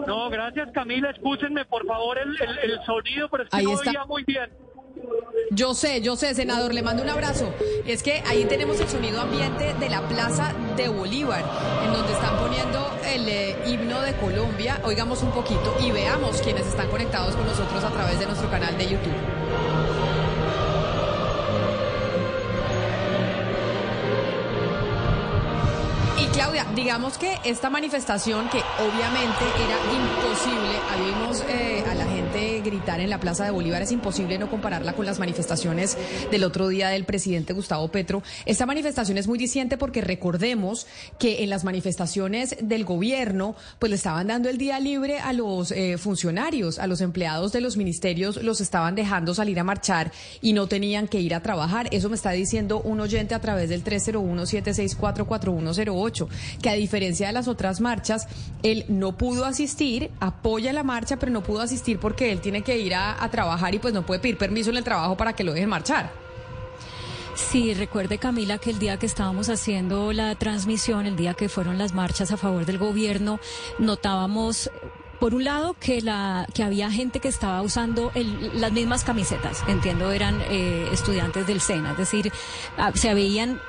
No, 0.07 0.29
gracias 0.29 0.69
Camila, 0.71 1.09
escúchenme 1.11 1.65
por 1.65 1.85
favor 1.85 2.17
el, 2.17 2.35
sonido, 2.85 3.29
pero 3.29 3.43
es 3.43 3.49
que 3.49 3.91
no 3.91 4.07
muy 4.07 4.23
bien. 4.23 4.49
Yo 5.51 5.73
sé, 5.73 6.01
yo 6.01 6.15
sé, 6.15 6.33
senador, 6.33 6.73
le 6.73 6.81
mando 6.81 7.03
un 7.03 7.09
abrazo. 7.09 7.53
Es 7.85 8.01
que 8.01 8.23
ahí 8.27 8.45
tenemos 8.45 8.79
el 8.79 8.87
sonido 8.87 9.21
ambiente 9.21 9.73
de 9.73 9.89
la 9.89 10.01
Plaza 10.07 10.53
de 10.75 10.87
Bolívar, 10.87 11.43
en 11.85 11.93
donde 11.93 12.13
están 12.13 12.37
poniendo 12.37 12.91
el 13.05 13.27
eh, 13.27 13.55
himno 13.67 14.01
de 14.01 14.13
Colombia. 14.13 14.79
Oigamos 14.83 15.21
un 15.21 15.31
poquito 15.31 15.75
y 15.85 15.91
veamos 15.91 16.41
quienes 16.41 16.65
están 16.65 16.89
conectados 16.89 17.35
con 17.35 17.45
nosotros 17.45 17.83
a 17.83 17.91
través 17.91 18.19
de 18.19 18.25
nuestro 18.25 18.49
canal 18.49 18.77
de 18.77 18.85
YouTube. 18.85 20.14
Claudia, 26.35 26.65
digamos 26.75 27.17
que 27.17 27.39
esta 27.45 27.69
manifestación 27.69 28.49
que 28.49 28.57
obviamente 28.57 29.45
era 29.63 29.77
imposible, 29.95 30.54
gritar 32.65 32.99
en 32.99 33.09
la 33.09 33.19
Plaza 33.19 33.45
de 33.45 33.51
Bolívar, 33.51 33.81
es 33.81 33.91
imposible 33.91 34.37
no 34.37 34.49
compararla 34.49 34.93
con 34.93 35.05
las 35.05 35.19
manifestaciones 35.19 35.97
del 36.31 36.43
otro 36.43 36.67
día 36.67 36.89
del 36.89 37.05
presidente 37.05 37.53
Gustavo 37.53 37.87
Petro. 37.87 38.23
Esta 38.45 38.65
manifestación 38.65 39.17
es 39.17 39.27
muy 39.27 39.37
diciente 39.37 39.77
porque 39.77 40.01
recordemos 40.01 40.87
que 41.19 41.43
en 41.43 41.49
las 41.49 41.63
manifestaciones 41.63 42.57
del 42.61 42.83
gobierno, 42.83 43.55
pues 43.79 43.89
le 43.89 43.95
estaban 43.95 44.27
dando 44.27 44.49
el 44.49 44.57
día 44.57 44.79
libre 44.79 45.19
a 45.19 45.31
los 45.31 45.71
eh, 45.71 45.97
funcionarios, 45.97 46.79
a 46.79 46.87
los 46.87 47.01
empleados 47.01 47.51
de 47.51 47.61
los 47.61 47.77
ministerios, 47.77 48.41
los 48.43 48.59
estaban 48.61 48.95
dejando 48.95 49.33
salir 49.33 49.59
a 49.59 49.63
marchar 49.63 50.11
y 50.41 50.53
no 50.53 50.67
tenían 50.67 51.07
que 51.07 51.19
ir 51.19 51.35
a 51.35 51.41
trabajar. 51.41 51.87
Eso 51.91 52.09
me 52.09 52.15
está 52.15 52.31
diciendo 52.31 52.81
un 52.81 52.99
oyente 52.99 53.35
a 53.35 53.39
través 53.39 53.69
del 53.69 53.83
301 53.83 54.45
764 54.45 55.25
4108 55.25 56.29
que 56.61 56.69
a 56.69 56.73
diferencia 56.73 57.27
de 57.27 57.33
las 57.33 57.47
otras 57.47 57.81
marchas, 57.81 58.27
él 58.63 58.85
no 58.87 59.17
pudo 59.17 59.45
asistir, 59.45 60.09
apoya 60.19 60.73
la 60.73 60.83
marcha, 60.83 61.17
pero 61.17 61.31
no 61.31 61.43
pudo 61.43 61.61
asistir 61.61 61.99
porque 61.99 62.31
él 62.31 62.41
tiene 62.41 62.54
que 62.61 62.77
ir 62.77 62.95
a, 62.95 63.27
trabajar 63.29 63.73
y 63.73 63.79
pues 63.79 63.93
no 63.93 64.05
puede 64.05 64.19
pedir 64.19 64.37
permiso 64.37 64.69
en 64.69 64.77
el 64.77 64.83
trabajo 64.83 65.17
para 65.17 65.33
que 65.33 65.43
lo 65.43 65.53
dejen 65.53 65.69
marchar. 65.69 66.11
Sí, 67.35 67.73
recuerde 67.73 68.17
Camila 68.17 68.57
que 68.57 68.69
el 68.69 68.79
día 68.79 68.97
que 68.97 69.05
estábamos 69.05 69.49
haciendo 69.49 70.13
la 70.13 70.35
transmisión, 70.35 71.05
el 71.05 71.17
día 71.17 71.33
que 71.33 71.49
fueron 71.49 71.77
las 71.77 71.93
marchas 71.93 72.31
a 72.31 72.37
favor 72.37 72.65
del 72.65 72.77
gobierno, 72.77 73.39
notábamos 73.77 74.69
por 75.19 75.33
un 75.33 75.43
lado 75.43 75.75
que 75.79 76.01
la 76.01 76.47
que 76.53 76.63
había 76.63 76.91
gente 76.91 77.19
que 77.19 77.27
estaba 77.27 77.61
usando 77.61 78.11
las 78.53 78.71
mismas 78.71 79.03
camisetas, 79.03 79.63
entiendo 79.67 80.11
eran 80.11 80.41
eh, 80.49 80.87
estudiantes 80.91 81.47
del 81.47 81.61
SENA, 81.61 81.91
es 81.91 81.97
decir, 81.97 82.31
ah, 82.77 82.91
se 82.93 83.13
veían 83.13 83.59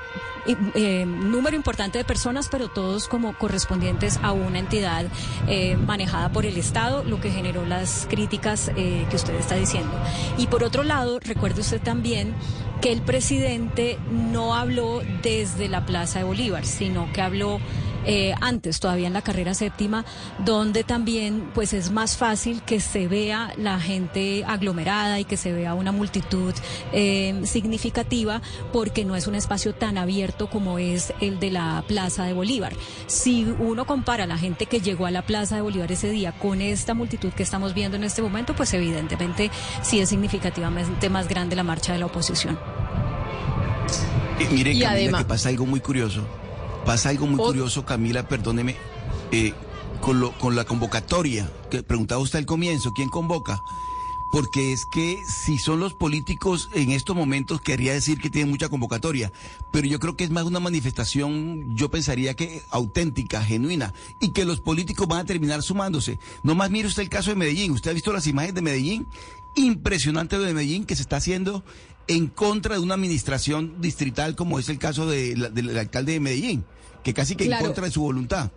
eh, 0.47 1.05
número 1.05 1.57
importante 1.57 1.97
de 1.97 2.05
personas, 2.05 2.47
pero 2.47 2.69
todos 2.69 3.09
como 3.09 3.37
correspondientes 3.37 4.17
a 4.23 4.31
una 4.31 4.59
entidad 4.59 5.05
eh, 5.47 5.75
manejada 5.75 6.31
por 6.31 6.45
el 6.45 6.55
Estado, 6.57 7.03
lo 7.03 7.19
que 7.19 7.31
generó 7.31 7.65
las 7.65 8.07
críticas 8.09 8.71
eh, 8.77 9.05
que 9.09 9.15
usted 9.17 9.35
está 9.35 9.55
diciendo. 9.55 9.91
Y 10.37 10.47
por 10.47 10.63
otro 10.63 10.83
lado, 10.83 11.19
recuerde 11.19 11.61
usted 11.61 11.81
también 11.81 12.33
que 12.81 12.93
el 12.93 13.01
presidente 13.01 13.97
no 14.09 14.55
habló 14.55 15.01
desde 15.21 15.67
la 15.67 15.85
Plaza 15.85 16.19
de 16.19 16.25
Bolívar, 16.25 16.65
sino 16.65 17.11
que 17.11 17.21
habló 17.21 17.59
eh, 18.07 18.33
antes, 18.41 18.79
todavía 18.79 19.07
en 19.07 19.13
la 19.13 19.21
carrera 19.21 19.53
séptima, 19.53 20.05
donde 20.45 20.83
también 20.83 21.51
pues 21.53 21.73
es 21.73 21.91
más 21.91 22.15
fácil 22.15 22.61
que 22.63 22.79
se 22.79 23.07
vea 23.07 23.53
la 23.57 23.79
gente 23.79 24.45
aglomerada 24.45 25.19
y 25.19 25.25
que 25.25 25.35
se 25.35 25.51
vea 25.51 25.73
una 25.73 25.91
multitud 25.91 26.53
eh, 26.93 27.41
significativa 27.43 28.41
porque 28.71 29.03
no 29.03 29.15
es 29.15 29.27
un 29.27 29.35
espacio 29.35 29.75
tan 29.75 29.97
abierto 29.97 30.49
como 30.49 30.79
es 30.79 31.13
el 31.19 31.39
de 31.39 31.51
la 31.51 31.83
Plaza 31.85 32.23
de 32.23 32.33
Bolívar. 32.33 32.73
Si 33.07 33.45
uno 33.59 33.85
compara 33.85 34.25
la 34.25 34.37
gente 34.37 34.65
que 34.67 34.79
llegó 34.79 35.05
a 35.05 35.11
la 35.11 35.23
Plaza 35.23 35.55
de 35.55 35.61
Bolívar 35.61 35.91
ese 35.91 36.09
día 36.09 36.31
con 36.31 36.61
esta 36.61 36.93
multitud 36.93 37.31
que 37.33 37.43
estamos 37.43 37.73
viendo 37.73 37.97
en 37.97 38.05
este 38.05 38.21
momento, 38.21 38.55
pues 38.55 38.73
evidentemente 38.73 39.51
sí 39.81 39.99
es 39.99 40.09
significativamente 40.09 41.09
más 41.09 41.27
grande 41.27 41.55
la 41.57 41.63
marcha 41.63 41.91
de 41.91 41.99
la 41.99 42.05
oposición. 42.05 42.57
Eh, 44.39 44.47
mire, 44.51 44.71
y 44.71 44.83
además, 44.83 45.23
que 45.23 45.27
pasa 45.27 45.49
algo 45.49 45.65
muy 45.65 45.79
curioso. 45.79 46.23
Pasa 46.87 47.09
algo 47.09 47.27
muy 47.27 47.35
curioso, 47.35 47.85
Camila, 47.85 48.29
perdóneme, 48.29 48.77
eh, 49.33 49.53
con, 49.99 50.21
lo, 50.21 50.31
con 50.31 50.55
la 50.55 50.63
convocatoria, 50.63 51.51
que 51.69 51.83
preguntaba 51.83 52.21
usted 52.21 52.39
al 52.39 52.45
comienzo, 52.45 52.93
¿quién 52.93 53.09
convoca? 53.09 53.61
Porque 54.31 54.71
es 54.71 54.85
que 54.85 55.21
si 55.27 55.57
son 55.57 55.81
los 55.81 55.93
políticos 55.93 56.69
en 56.73 56.91
estos 56.91 57.13
momentos, 57.13 57.59
querría 57.59 57.91
decir 57.91 58.21
que 58.21 58.29
tienen 58.29 58.49
mucha 58.49 58.69
convocatoria, 58.69 59.33
pero 59.69 59.85
yo 59.85 59.99
creo 59.99 60.15
que 60.15 60.23
es 60.23 60.29
más 60.29 60.45
una 60.45 60.61
manifestación, 60.61 61.75
yo 61.75 61.91
pensaría 61.91 62.35
que 62.35 62.61
auténtica, 62.69 63.43
genuina, 63.43 63.93
y 64.21 64.29
que 64.29 64.45
los 64.45 64.61
políticos 64.61 65.09
van 65.09 65.19
a 65.19 65.25
terminar 65.25 65.63
sumándose. 65.63 66.19
No 66.41 66.55
más 66.55 66.71
mire 66.71 66.87
usted 66.87 67.03
el 67.03 67.09
caso 67.09 67.31
de 67.31 67.35
Medellín, 67.35 67.73
usted 67.73 67.91
ha 67.91 67.95
visto 67.95 68.13
las 68.13 68.27
imágenes 68.27 68.55
de 68.55 68.61
Medellín, 68.61 69.07
impresionante 69.55 70.39
de 70.39 70.53
Medellín 70.53 70.85
que 70.85 70.95
se 70.95 71.01
está 71.01 71.17
haciendo 71.17 71.65
en 72.07 72.27
contra 72.27 72.75
de 72.75 72.79
una 72.79 72.93
administración 72.93 73.81
distrital 73.81 74.37
como 74.37 74.57
es 74.57 74.69
el 74.69 74.79
caso 74.79 75.05
del 75.05 75.77
alcalde 75.77 76.13
de 76.13 76.19
Medellín 76.21 76.63
que 77.07 77.13
casi 77.13 77.37
que 77.37 77.45
en 77.45 77.57
contra 77.57 77.85
de 77.85 77.91
su 77.91 78.01
voluntad. 78.01 78.51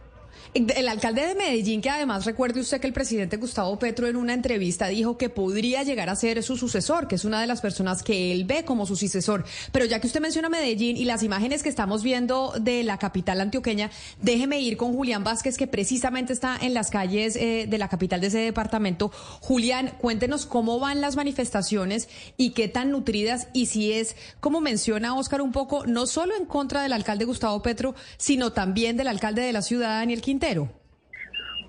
El 0.52 0.88
alcalde 0.88 1.24
de 1.28 1.36
Medellín, 1.36 1.80
que 1.80 1.90
además 1.90 2.24
recuerde 2.24 2.58
usted 2.58 2.80
que 2.80 2.88
el 2.88 2.92
presidente 2.92 3.36
Gustavo 3.36 3.78
Petro 3.78 4.08
en 4.08 4.16
una 4.16 4.34
entrevista 4.34 4.88
dijo 4.88 5.16
que 5.16 5.28
podría 5.28 5.84
llegar 5.84 6.10
a 6.10 6.16
ser 6.16 6.42
su 6.42 6.56
sucesor, 6.56 7.06
que 7.06 7.14
es 7.14 7.24
una 7.24 7.40
de 7.40 7.46
las 7.46 7.60
personas 7.60 8.02
que 8.02 8.32
él 8.32 8.46
ve 8.46 8.64
como 8.64 8.84
su 8.84 8.96
sucesor. 8.96 9.44
Pero 9.70 9.84
ya 9.84 10.00
que 10.00 10.08
usted 10.08 10.20
menciona 10.20 10.48
Medellín 10.48 10.96
y 10.96 11.04
las 11.04 11.22
imágenes 11.22 11.62
que 11.62 11.68
estamos 11.68 12.02
viendo 12.02 12.52
de 12.60 12.82
la 12.82 12.98
capital 12.98 13.40
antioqueña, 13.40 13.92
déjeme 14.20 14.60
ir 14.60 14.76
con 14.76 14.92
Julián 14.92 15.22
Vázquez, 15.22 15.56
que 15.56 15.68
precisamente 15.68 16.32
está 16.32 16.58
en 16.60 16.74
las 16.74 16.90
calles 16.90 17.36
eh, 17.36 17.66
de 17.68 17.78
la 17.78 17.88
capital 17.88 18.20
de 18.20 18.26
ese 18.26 18.38
departamento. 18.38 19.12
Julián, 19.40 19.92
cuéntenos 20.00 20.46
cómo 20.46 20.80
van 20.80 21.00
las 21.00 21.14
manifestaciones 21.14 22.08
y 22.36 22.50
qué 22.50 22.66
tan 22.66 22.90
nutridas 22.90 23.46
y 23.52 23.66
si 23.66 23.92
es, 23.92 24.16
como 24.40 24.60
menciona 24.60 25.14
Oscar 25.14 25.42
un 25.42 25.52
poco, 25.52 25.86
no 25.86 26.08
solo 26.08 26.34
en 26.36 26.44
contra 26.44 26.82
del 26.82 26.92
alcalde 26.92 27.24
Gustavo 27.24 27.62
Petro, 27.62 27.94
sino 28.16 28.52
también 28.52 28.96
del 28.96 29.06
alcalde 29.06 29.42
de 29.42 29.52
la 29.52 29.62
ciudad, 29.62 30.00
Daniel 30.00 30.20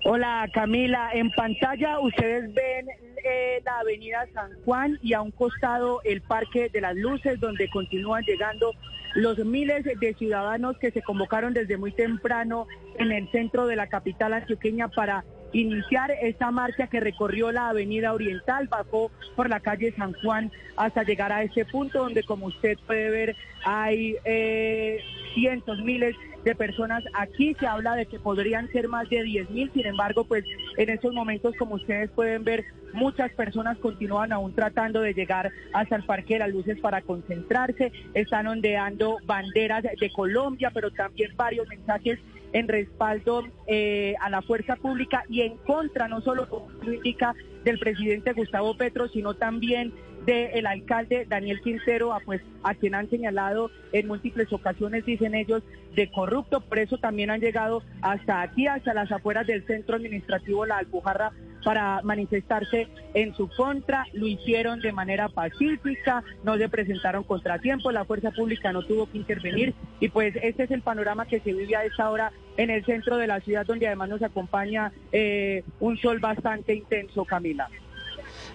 Hola 0.04 0.48
Camila, 0.52 1.10
en 1.12 1.30
pantalla 1.30 2.00
ustedes 2.00 2.52
ven 2.54 2.88
eh, 3.22 3.60
la 3.64 3.80
avenida 3.80 4.26
San 4.32 4.50
Juan 4.64 4.98
y 5.02 5.12
a 5.12 5.20
un 5.20 5.30
costado 5.30 6.00
el 6.04 6.22
Parque 6.22 6.70
de 6.70 6.80
las 6.80 6.96
Luces 6.96 7.38
donde 7.38 7.68
continúan 7.68 8.24
llegando 8.24 8.72
los 9.14 9.38
miles 9.38 9.84
de 9.84 10.14
ciudadanos 10.14 10.78
que 10.78 10.90
se 10.90 11.02
convocaron 11.02 11.52
desde 11.52 11.76
muy 11.76 11.92
temprano 11.92 12.66
en 12.98 13.12
el 13.12 13.30
centro 13.30 13.66
de 13.66 13.76
la 13.76 13.88
capital 13.88 14.32
antioqueña 14.32 14.88
para 14.88 15.24
iniciar 15.52 16.10
esta 16.10 16.50
marcha 16.50 16.86
que 16.86 16.98
recorrió 16.98 17.52
la 17.52 17.68
avenida 17.68 18.14
oriental, 18.14 18.68
bajó 18.68 19.10
por 19.36 19.50
la 19.50 19.60
calle 19.60 19.92
San 19.96 20.14
Juan 20.14 20.50
hasta 20.76 21.02
llegar 21.02 21.30
a 21.30 21.42
ese 21.42 21.66
punto 21.66 21.98
donde 21.98 22.22
como 22.22 22.46
usted 22.46 22.78
puede 22.86 23.10
ver 23.10 23.36
hay 23.64 24.16
eh, 24.24 24.98
cientos, 25.34 25.78
miles 25.80 26.16
de 26.44 26.54
personas. 26.54 27.04
Aquí 27.14 27.54
se 27.58 27.66
habla 27.66 27.94
de 27.94 28.06
que 28.06 28.18
podrían 28.18 28.68
ser 28.72 28.88
más 28.88 29.08
de 29.08 29.22
10 29.22 29.50
mil, 29.50 29.70
sin 29.72 29.86
embargo, 29.86 30.24
pues 30.24 30.44
en 30.76 30.90
estos 30.90 31.12
momentos, 31.12 31.54
como 31.58 31.76
ustedes 31.76 32.10
pueden 32.10 32.44
ver, 32.44 32.64
muchas 32.92 33.32
personas 33.32 33.78
continúan 33.78 34.32
aún 34.32 34.54
tratando 34.54 35.00
de 35.00 35.14
llegar 35.14 35.50
hasta 35.72 35.96
el 35.96 36.04
Parque 36.04 36.34
de 36.34 36.40
las 36.40 36.50
Luces 36.50 36.78
para 36.80 37.02
concentrarse, 37.02 37.92
están 38.14 38.46
ondeando 38.46 39.18
banderas 39.24 39.82
de 39.82 40.10
Colombia, 40.10 40.70
pero 40.72 40.90
también 40.90 41.34
varios 41.36 41.66
mensajes 41.68 42.18
en 42.52 42.68
respaldo 42.68 43.44
eh, 43.66 44.14
a 44.20 44.28
la 44.28 44.42
fuerza 44.42 44.76
pública 44.76 45.24
y 45.28 45.40
en 45.40 45.56
contra, 45.58 46.08
no 46.08 46.20
solo 46.20 46.48
como 46.48 46.68
indica 46.84 47.34
del 47.64 47.78
presidente 47.78 48.32
Gustavo 48.32 48.76
Petro, 48.76 49.08
sino 49.08 49.34
también 49.34 49.92
del 50.26 50.66
alcalde 50.66 51.26
Daniel 51.28 51.60
Quintero, 51.60 52.12
a, 52.12 52.20
pues, 52.20 52.42
a 52.62 52.74
quien 52.74 52.94
han 52.94 53.10
señalado 53.10 53.70
en 53.92 54.06
múltiples 54.06 54.52
ocasiones, 54.52 55.04
dicen 55.04 55.34
ellos, 55.34 55.62
de 55.94 56.10
corrupto. 56.10 56.60
Por 56.60 56.78
eso 56.78 56.98
también 56.98 57.30
han 57.30 57.40
llegado 57.40 57.82
hasta 58.00 58.42
aquí, 58.42 58.66
hasta 58.66 58.94
las 58.94 59.10
afueras 59.12 59.46
del 59.46 59.66
centro 59.66 59.96
administrativo 59.96 60.66
La 60.66 60.78
Alpujarra, 60.78 61.32
para 61.62 62.00
manifestarse 62.02 62.88
en 63.14 63.34
su 63.34 63.48
contra, 63.48 64.06
lo 64.12 64.26
hicieron 64.26 64.80
de 64.80 64.92
manera 64.92 65.28
pacífica, 65.28 66.22
no 66.44 66.56
se 66.56 66.68
presentaron 66.68 67.24
contratiempos, 67.24 67.92
la 67.92 68.04
fuerza 68.04 68.30
pública 68.30 68.72
no 68.72 68.82
tuvo 68.82 69.06
que 69.10 69.18
intervenir 69.18 69.74
y 70.00 70.08
pues 70.08 70.34
este 70.42 70.64
es 70.64 70.70
el 70.70 70.82
panorama 70.82 71.26
que 71.26 71.40
se 71.40 71.52
vive 71.52 71.76
a 71.76 71.84
esta 71.84 72.10
hora 72.10 72.32
en 72.56 72.70
el 72.70 72.84
centro 72.84 73.16
de 73.16 73.26
la 73.26 73.40
ciudad 73.40 73.66
donde 73.66 73.86
además 73.86 74.08
nos 74.08 74.22
acompaña 74.22 74.92
eh, 75.12 75.62
un 75.80 75.96
sol 75.98 76.18
bastante 76.18 76.74
intenso, 76.74 77.24
Camila. 77.24 77.68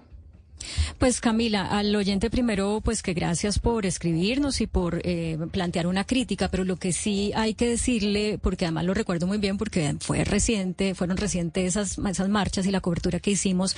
Pues 0.98 1.20
Camila, 1.20 1.66
al 1.66 1.94
oyente 1.94 2.30
primero, 2.30 2.80
pues 2.82 3.02
que 3.02 3.14
gracias 3.14 3.58
por 3.58 3.86
escribirnos 3.86 4.60
y 4.60 4.66
por 4.66 5.00
eh, 5.04 5.38
plantear 5.50 5.86
una 5.86 6.04
crítica, 6.04 6.48
pero 6.48 6.64
lo 6.64 6.76
que 6.76 6.92
sí 6.92 7.32
hay 7.34 7.54
que 7.54 7.68
decirle, 7.68 8.38
porque 8.40 8.64
además 8.64 8.84
lo 8.84 8.94
recuerdo 8.94 9.26
muy 9.26 9.38
bien 9.38 9.58
porque 9.58 9.96
fue 10.00 10.24
reciente, 10.24 10.94
fueron 10.94 11.16
recientes 11.16 11.76
esas, 11.76 11.98
esas 11.98 12.28
marchas 12.28 12.66
y 12.66 12.70
la 12.70 12.80
cobertura 12.80 13.20
que 13.20 13.30
hicimos, 13.30 13.76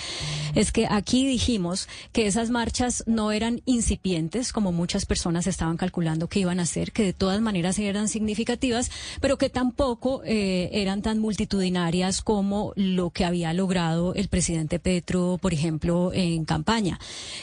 es 0.54 0.72
que 0.72 0.86
aquí 0.88 1.26
dijimos 1.26 1.88
que 2.12 2.26
esas 2.26 2.50
marchas 2.50 3.04
no 3.06 3.32
eran 3.32 3.62
incipientes, 3.66 4.52
como 4.52 4.72
muchas 4.72 5.06
personas 5.06 5.46
estaban 5.46 5.76
calculando 5.76 6.28
que 6.28 6.40
iban 6.40 6.60
a 6.60 6.66
ser, 6.66 6.92
que 6.92 7.04
de 7.04 7.12
todas 7.12 7.40
maneras 7.40 7.78
eran 7.78 8.08
significativas, 8.08 8.90
pero 9.20 9.38
que 9.38 9.50
tampoco 9.50 10.22
eh, 10.24 10.70
eran 10.72 11.02
tan 11.02 11.18
multitudinarias 11.18 12.22
como 12.22 12.72
lo 12.76 13.10
que 13.10 13.24
había 13.24 13.52
logrado 13.52 14.14
el 14.14 14.28
presidente 14.28 14.78
Petro, 14.78 15.38
por 15.40 15.52
ejemplo, 15.52 16.12
en 16.14 16.44
campaña 16.44 16.77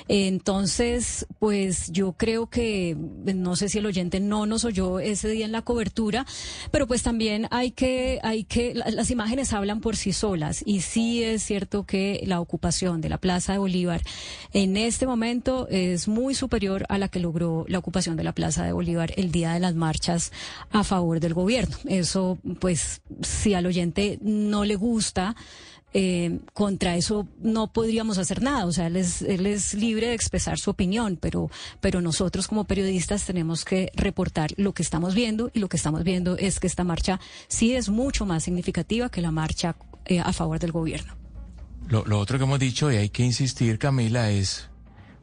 entonces, 0.08 1.25
pues 1.39 1.92
yo 1.92 2.13
creo 2.13 2.48
que, 2.48 2.96
no 2.98 3.56
sé 3.56 3.70
si 3.70 3.80
el 3.80 3.86
oyente 3.86 4.20
no 4.20 4.46
nos 4.46 4.65
oyó 4.65 5.00
ese 5.00 5.30
día 5.30 5.46
en 5.46 5.51
la 5.51 5.62
cobertura, 5.62 6.25
pero 6.72 6.88
pues 6.88 7.04
también 7.04 7.48
hay 7.51 7.72
que, 7.72 8.20
hay 8.24 8.44
que, 8.44 8.74
las 8.74 9.12
imágenes 9.12 9.54
hablan 9.54 9.82
por 9.82 9.96
sí 9.96 10.13
solas 10.13 10.63
y 10.65 10.82
sí 10.82 11.24
es 11.24 11.44
cierto 11.44 11.86
que 11.86 12.24
la 12.25 12.39
ocupación 12.39 13.01
de 13.01 13.10
la 13.10 13.18
Plaza 13.18 13.54
de 13.54 13.60
Bolívar 13.60 14.01
en 14.54 14.77
este 14.77 15.08
momento 15.08 15.68
es 15.70 16.08
muy 16.08 16.36
superior 16.36 16.86
a 16.89 16.98
la 16.98 17.08
que 17.08 17.20
logró 17.20 17.65
la 17.68 17.80
ocupación 17.80 18.15
de 18.15 18.24
la 18.24 18.34
Plaza 18.34 18.63
de 18.63 18.72
Bolívar 18.72 19.13
el 19.18 19.32
día 19.32 19.54
de 19.54 19.60
las 19.60 19.75
marchas 19.75 20.32
a 20.72 20.84
favor 20.84 21.20
del 21.20 21.34
gobierno. 21.34 21.75
Eso, 21.86 22.38
pues, 22.60 23.01
si 23.22 23.54
al 23.54 23.65
oyente 23.65 24.20
no 24.22 24.65
le 24.65 24.75
gusta, 24.75 25.36
eh, 25.97 26.39
contra 26.51 26.97
eso 26.97 27.25
no 27.39 27.71
podríamos 27.71 28.17
hacer 28.17 28.41
nada. 28.41 28.65
O 28.65 28.73
sea, 28.73 28.87
él 28.87 28.97
es, 28.97 29.21
él 29.21 29.45
es 29.45 29.73
libre 29.73 30.07
de 30.07 30.13
expresar 30.13 30.59
su 30.59 30.69
opinión, 30.69 31.17
pero, 31.21 31.49
pero 31.79 32.01
nosotros 32.01 32.49
como 32.49 32.65
periodistas 32.65 33.25
tenemos 33.25 33.63
que 33.63 33.89
reportar 33.95 34.51
lo 34.57 34.73
que 34.73 34.83
estamos 34.83 35.15
viendo 35.15 35.51
y 35.53 35.59
lo 35.59 35.69
que 35.69 35.77
estamos 35.77 36.03
viendo 36.03 36.35
es 36.37 36.59
que 36.59 36.67
esta 36.67 36.83
marcha 36.83 37.21
sí 37.47 37.75
es 37.75 37.87
mucho 37.87 38.25
más 38.25 38.43
significativa 38.43 39.07
que 39.07 39.21
la 39.21 39.31
marcha 39.31 39.77
eh, 40.03 40.19
a 40.19 40.33
favor 40.33 40.59
del 40.59 40.73
gobierno. 40.73 41.15
Lo, 41.87 42.19
otro 42.19 42.37
que 42.37 42.43
hemos 42.43 42.59
dicho 42.59 42.91
y 42.91 42.97
hay 42.97 43.07
que 43.07 43.23
insistir, 43.23 43.79
Camila, 43.79 44.31
es 44.31 44.67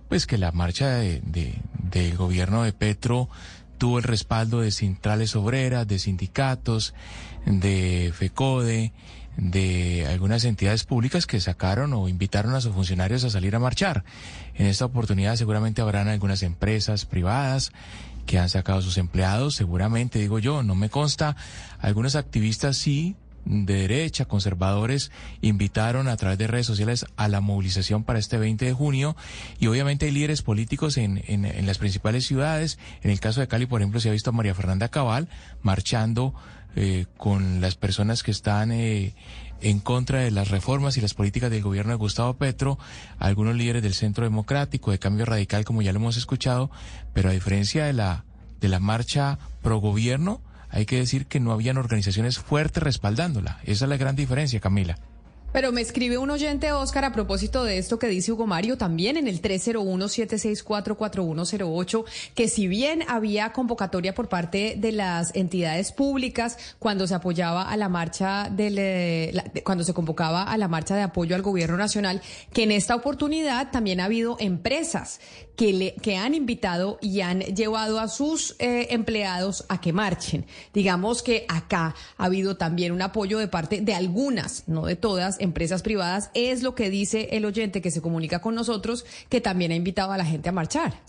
pues 0.09 0.27
que 0.27 0.39
la 0.39 0.53
marcha 0.53 0.89
de, 0.89 1.21
del 1.91 2.17
gobierno 2.17 2.63
de 2.63 2.73
Petro 2.73 3.29
tuvo 3.77 3.99
el 3.99 4.05
respaldo 4.05 4.61
de 4.61 4.71
centrales 4.71 5.37
obreras, 5.37 5.87
de 5.87 5.99
sindicatos, 5.99 6.95
de 7.45 8.11
FECODE, 8.15 8.95
de 9.37 10.07
algunas 10.09 10.45
entidades 10.45 10.85
públicas 10.85 11.27
que 11.27 11.41
sacaron 11.41 11.93
o 11.95 12.09
invitaron 12.09 12.55
a 12.55 12.61
sus 12.61 12.75
funcionarios 12.75 13.25
a 13.25 13.31
salir 13.31 13.57
a 13.57 13.59
marchar. 13.59 14.05
En 14.55 14.67
esta 14.67 14.85
oportunidad 14.85 15.37
seguramente 15.37 15.81
habrán 15.81 16.09
algunas 16.09 16.43
empresas 16.43 17.07
privadas 17.07 17.73
que 18.27 18.39
han 18.39 18.49
sacado 18.49 18.79
a 18.79 18.83
sus 18.83 18.99
empleados, 18.99 19.55
seguramente 19.55 20.19
digo 20.19 20.39
yo, 20.39 20.63
no 20.63 20.75
me 20.75 20.91
consta. 20.91 21.37
Algunos 21.81 22.15
activistas 22.15 22.77
sí 22.77 23.17
de 23.45 23.75
derecha, 23.75 24.25
conservadores, 24.25 25.11
invitaron 25.41 26.07
a 26.09 26.17
través 26.17 26.39
de 26.39 26.47
redes 26.47 26.67
sociales 26.67 27.07
a 27.17 27.27
la 27.27 27.41
movilización 27.41 28.05
para 28.05 28.21
este 28.21 28.39
20 28.39 28.65
de 28.65 28.73
junio 28.73 29.17
y 29.59 29.67
obviamente 29.67 30.07
hay 30.07 30.13
líderes 30.13 30.43
políticos 30.43 30.97
en, 30.97 31.23
en, 31.27 31.45
en 31.45 31.67
las 31.67 31.79
principales 31.79 32.25
ciudades. 32.25 32.79
En 33.03 33.11
el 33.11 33.19
caso 33.19 33.41
de 33.41 33.49
Cali, 33.49 33.67
por 33.67 33.81
ejemplo, 33.81 33.99
se 33.99 34.09
ha 34.09 34.13
visto 34.13 34.31
a 34.31 34.33
María 34.33 34.55
Fernanda 34.55 34.89
Cabal 34.89 35.29
marchando 35.63 36.35
eh, 36.77 37.07
con 37.17 37.61
las 37.61 37.77
personas 37.77 38.23
que 38.23 38.31
están 38.31 38.73
eh, 38.73 39.15
en 39.61 39.79
contra 39.79 40.21
de 40.21 40.31
las 40.31 40.49
reformas 40.49 40.97
y 40.97 41.01
las 41.01 41.15
políticas 41.15 41.51
del 41.51 41.63
gobierno 41.63 41.93
de 41.93 41.99
Gustavo 41.99 42.35
Petro, 42.35 42.79
algunos 43.19 43.55
líderes 43.57 43.83
del 43.83 43.95
Centro 43.95 44.25
Democrático, 44.25 44.91
de 44.91 44.99
Cambio 44.99 45.25
Radical, 45.25 45.65
como 45.65 45.83
ya 45.83 45.93
lo 45.93 45.99
hemos 45.99 46.17
escuchado, 46.17 46.71
pero 47.13 47.29
a 47.29 47.33
diferencia 47.33 47.85
de 47.85 47.93
la, 47.93 48.25
de 48.61 48.69
la 48.69 48.81
marcha 48.81 49.39
pro 49.63 49.79
gobierno, 49.79 50.41
hay 50.69 50.87
que 50.87 50.97
decir 50.97 51.27
que 51.27 51.41
no 51.41 51.53
habían 51.53 51.77
organizaciones 51.77 52.39
fuertes 52.39 52.83
respaldándola. 52.83 53.61
Esa 53.65 53.85
es 53.85 53.89
la 53.89 53.97
gran 53.99 54.17
diferencia, 54.17 54.59
Camila. 54.59 54.99
Pero 55.53 55.71
me 55.71 55.83
escribe 55.83 56.17
un 56.17 56.31
oyente, 56.31 56.73
Oscar, 56.73 57.05
a 57.05 57.13
propósito 57.13 57.63
de 57.65 57.77
esto 57.77 57.99
que 57.99 58.07
dice 58.07 58.33
Hugo 58.33 58.47
Mario, 58.47 58.79
también 58.79 59.19
en 59.19 59.29
el 59.29 59.43
301-764-4108, 59.43 62.05
que 62.35 62.49
si 62.49 62.69
bien 62.69 63.05
había 63.07 63.53
convocatoria 63.53 64.15
por 64.15 64.31
parte 64.31 64.77
de 64.79 64.93
las 64.93 65.35
entidades 65.35 65.93
públicas 65.93 66.57
cuando 66.79 67.07
se 67.07 67.15
apoyaba 67.15 67.69
a 67.69 67.77
la 67.77 67.91
marcha 67.91 68.49
del, 68.51 68.77
eh, 68.79 69.35
cuando 69.63 69.85
se 69.85 69.93
convocaba 69.93 70.45
a 70.45 70.57
la 70.57 70.69
marcha 70.69 70.97
de 70.97 71.03
apoyo 71.03 71.37
al 71.37 71.43
gobierno 71.43 71.77
nacional, 71.77 72.23
que 72.55 72.63
en 72.63 72.73
esta 72.73 72.95
oportunidad 72.95 73.71
también 73.71 74.01
ha 74.01 74.07
habido 74.07 74.39
empresas 74.41 75.21
que, 76.03 76.17
han 76.17 76.35
invitado 76.35 76.99
y 77.01 77.21
han 77.21 77.41
llevado 77.41 78.01
a 78.01 78.09
sus 78.09 78.57
eh, 78.59 78.89
empleados 78.91 79.65
a 79.69 79.81
que 79.81 79.93
marchen. 79.93 80.45
Digamos 80.75 81.23
que 81.23 81.45
acá 81.49 81.95
ha 82.17 82.25
habido 82.25 82.57
también 82.57 82.93
un 82.93 83.03
apoyo 83.03 83.39
de 83.39 83.49
parte 83.49 83.81
de 83.81 83.95
algunas, 83.95 84.65
no 84.67 84.87
de 84.87 84.97
todas, 84.97 85.41
empresas 85.41 85.83
privadas, 85.83 86.31
es 86.35 86.63
lo 86.63 86.75
que 86.75 86.91
dice 86.91 87.29
el 87.33 87.45
oyente 87.45 87.81
que 87.81 87.93
se 87.93 88.03
comunica 88.03 88.41
con 88.41 88.55
nosotros, 88.55 89.05
que 89.29 89.41
también 89.41 89.71
ha 89.71 89.77
invitado 89.77 90.13
a 90.13 90.17
la 90.17 90.25
gente 90.25 90.49
a 90.49 90.53
marchar. 90.53 91.01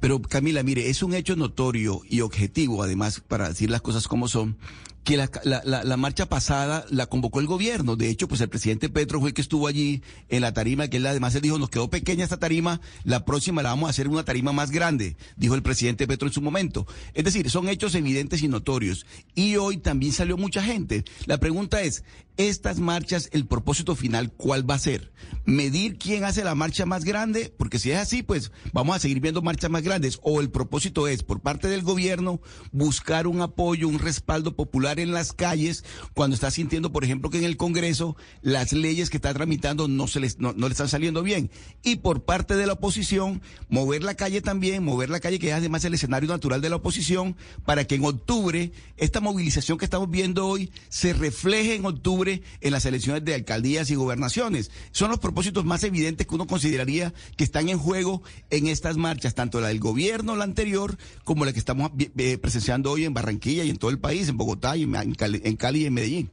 Pero 0.00 0.20
Camila, 0.20 0.64
mire, 0.64 0.90
es 0.90 1.04
un 1.04 1.14
hecho 1.14 1.36
notorio 1.36 2.00
y 2.08 2.22
objetivo, 2.22 2.82
además, 2.82 3.20
para 3.20 3.48
decir 3.48 3.70
las 3.70 3.82
cosas 3.82 4.08
como 4.08 4.26
son, 4.26 4.56
que 5.04 5.16
la, 5.16 5.30
la, 5.44 5.82
la, 5.82 5.96
marcha 5.96 6.26
pasada 6.26 6.84
la 6.88 7.06
convocó 7.06 7.40
el 7.40 7.46
gobierno. 7.46 7.96
De 7.96 8.08
hecho, 8.08 8.28
pues 8.28 8.40
el 8.40 8.48
presidente 8.48 8.88
Petro 8.88 9.18
fue 9.20 9.30
el 9.30 9.34
que 9.34 9.40
estuvo 9.40 9.66
allí 9.66 10.02
en 10.28 10.42
la 10.42 10.52
tarima, 10.52 10.88
que 10.88 10.98
él 10.98 11.06
además 11.06 11.34
él 11.34 11.42
dijo, 11.42 11.58
nos 11.58 11.70
quedó 11.70 11.90
pequeña 11.90 12.24
esta 12.24 12.36
tarima, 12.36 12.80
la 13.04 13.24
próxima 13.24 13.62
la 13.62 13.70
vamos 13.70 13.88
a 13.88 13.90
hacer 13.90 14.08
una 14.08 14.24
tarima 14.24 14.52
más 14.52 14.70
grande, 14.70 15.16
dijo 15.36 15.54
el 15.54 15.62
presidente 15.62 16.06
Petro 16.06 16.28
en 16.28 16.34
su 16.34 16.40
momento. 16.40 16.86
Es 17.14 17.24
decir, 17.24 17.50
son 17.50 17.68
hechos 17.68 17.94
evidentes 17.94 18.42
y 18.42 18.48
notorios. 18.48 19.06
Y 19.34 19.56
hoy 19.56 19.78
también 19.78 20.12
salió 20.12 20.36
mucha 20.36 20.62
gente. 20.62 21.04
La 21.26 21.38
pregunta 21.38 21.82
es, 21.82 22.04
estas 22.36 22.78
marchas, 22.78 23.28
el 23.32 23.46
propósito 23.46 23.94
final, 23.94 24.32
¿cuál 24.32 24.68
va 24.68 24.76
a 24.76 24.78
ser? 24.78 25.12
¿Medir 25.44 25.98
quién 25.98 26.24
hace 26.24 26.44
la 26.44 26.54
marcha 26.54 26.86
más 26.86 27.04
grande? 27.04 27.52
Porque 27.56 27.78
si 27.78 27.90
es 27.90 27.98
así, 27.98 28.22
pues 28.22 28.52
vamos 28.72 28.96
a 28.96 28.98
seguir 28.98 29.20
viendo 29.20 29.42
marchas 29.42 29.70
más 29.70 29.82
grandes. 29.82 30.18
O 30.22 30.40
el 30.40 30.50
propósito 30.50 31.08
es, 31.08 31.22
por 31.22 31.40
parte 31.40 31.68
del 31.68 31.82
gobierno, 31.82 32.40
buscar 32.70 33.26
un 33.26 33.42
apoyo, 33.42 33.88
un 33.88 33.98
respaldo 33.98 34.56
popular 34.56 34.91
en 34.98 35.12
las 35.12 35.32
calles 35.32 35.84
cuando 36.14 36.34
está 36.34 36.50
sintiendo, 36.50 36.92
por 36.92 37.04
ejemplo, 37.04 37.30
que 37.30 37.38
en 37.38 37.44
el 37.44 37.56
Congreso 37.56 38.16
las 38.40 38.72
leyes 38.72 39.10
que 39.10 39.16
está 39.16 39.32
tramitando 39.34 39.88
no, 39.88 40.06
se 40.06 40.20
les, 40.20 40.38
no, 40.38 40.52
le 40.52 40.68
están 40.68 40.88
saliendo 40.88 41.22
bien. 41.22 41.50
Y 41.82 41.96
por 41.96 42.24
parte 42.24 42.56
de 42.56 42.66
la 42.66 42.74
oposición, 42.74 43.42
mover 43.68 44.02
la 44.02 44.14
calle 44.14 44.40
también, 44.40 44.84
mover 44.84 45.10
la 45.10 45.20
calle 45.20 45.38
que 45.38 45.48
es 45.48 45.54
además 45.54 45.84
el 45.84 45.94
escenario 45.94 46.28
natural 46.28 46.60
de 46.60 46.70
la 46.70 46.76
oposición, 46.76 47.36
para 47.64 47.84
que 47.84 47.96
en 47.96 48.04
octubre 48.04 48.72
esta 48.96 49.20
movilización 49.20 49.78
que 49.78 49.84
estamos 49.84 50.10
viendo 50.10 50.46
hoy 50.46 50.70
se 50.88 51.12
refleje 51.12 51.74
en 51.74 51.84
octubre 51.84 52.42
en 52.60 52.72
las 52.72 52.84
elecciones 52.84 53.24
de 53.24 53.34
alcaldías 53.34 53.90
y 53.90 53.94
gobernaciones. 53.94 54.70
Son 54.90 55.10
los 55.10 55.18
propósitos 55.18 55.64
más 55.64 55.84
evidentes 55.84 56.26
que 56.26 56.34
uno 56.34 56.46
consideraría 56.46 57.12
que 57.36 57.44
están 57.44 57.68
en 57.68 57.78
juego 57.78 58.22
en 58.50 58.66
estas 58.66 58.96
marchas, 58.96 59.34
tanto 59.34 59.60
la 59.60 59.68
del 59.68 59.80
gobierno, 59.80 60.36
la 60.36 60.44
anterior, 60.44 60.96
como 61.24 61.44
la 61.44 61.52
que 61.52 61.58
estamos 61.58 61.90
eh, 61.98 62.38
presenciando 62.38 62.90
hoy 62.90 63.04
en 63.04 63.14
Barranquilla 63.14 63.64
y 63.64 63.70
en 63.70 63.76
todo 63.76 63.90
el 63.90 63.98
país, 63.98 64.28
en 64.28 64.36
Bogotá 64.36 64.76
y 64.76 64.81
en 64.82 65.56
Cali, 65.56 65.82
y 65.82 65.86
en 65.86 65.94
Medellín. 65.94 66.30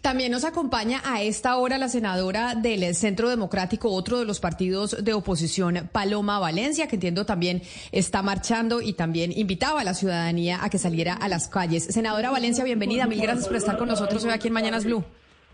También 0.00 0.32
nos 0.32 0.44
acompaña 0.44 1.02
a 1.04 1.22
esta 1.22 1.56
hora 1.58 1.76
la 1.76 1.90
senadora 1.90 2.54
del 2.54 2.94
Centro 2.94 3.28
Democrático, 3.28 3.90
otro 3.90 4.18
de 4.18 4.24
los 4.24 4.40
partidos 4.40 4.96
de 5.04 5.12
oposición, 5.12 5.90
Paloma 5.92 6.38
Valencia, 6.38 6.86
que 6.88 6.96
entiendo 6.96 7.26
también 7.26 7.62
está 7.92 8.22
marchando 8.22 8.80
y 8.80 8.94
también 8.94 9.30
invitaba 9.30 9.82
a 9.82 9.84
la 9.84 9.92
ciudadanía 9.92 10.64
a 10.64 10.70
que 10.70 10.78
saliera 10.78 11.12
a 11.12 11.28
las 11.28 11.48
calles. 11.48 11.84
Senadora 11.84 12.30
Valencia, 12.30 12.64
bienvenida. 12.64 13.06
Mil 13.06 13.20
gracias 13.20 13.46
por 13.46 13.56
estar 13.56 13.76
con 13.76 13.88
nosotros 13.88 14.24
hoy 14.24 14.30
aquí 14.30 14.48
en 14.48 14.54
Mañanas 14.54 14.84
Blue. 14.84 15.04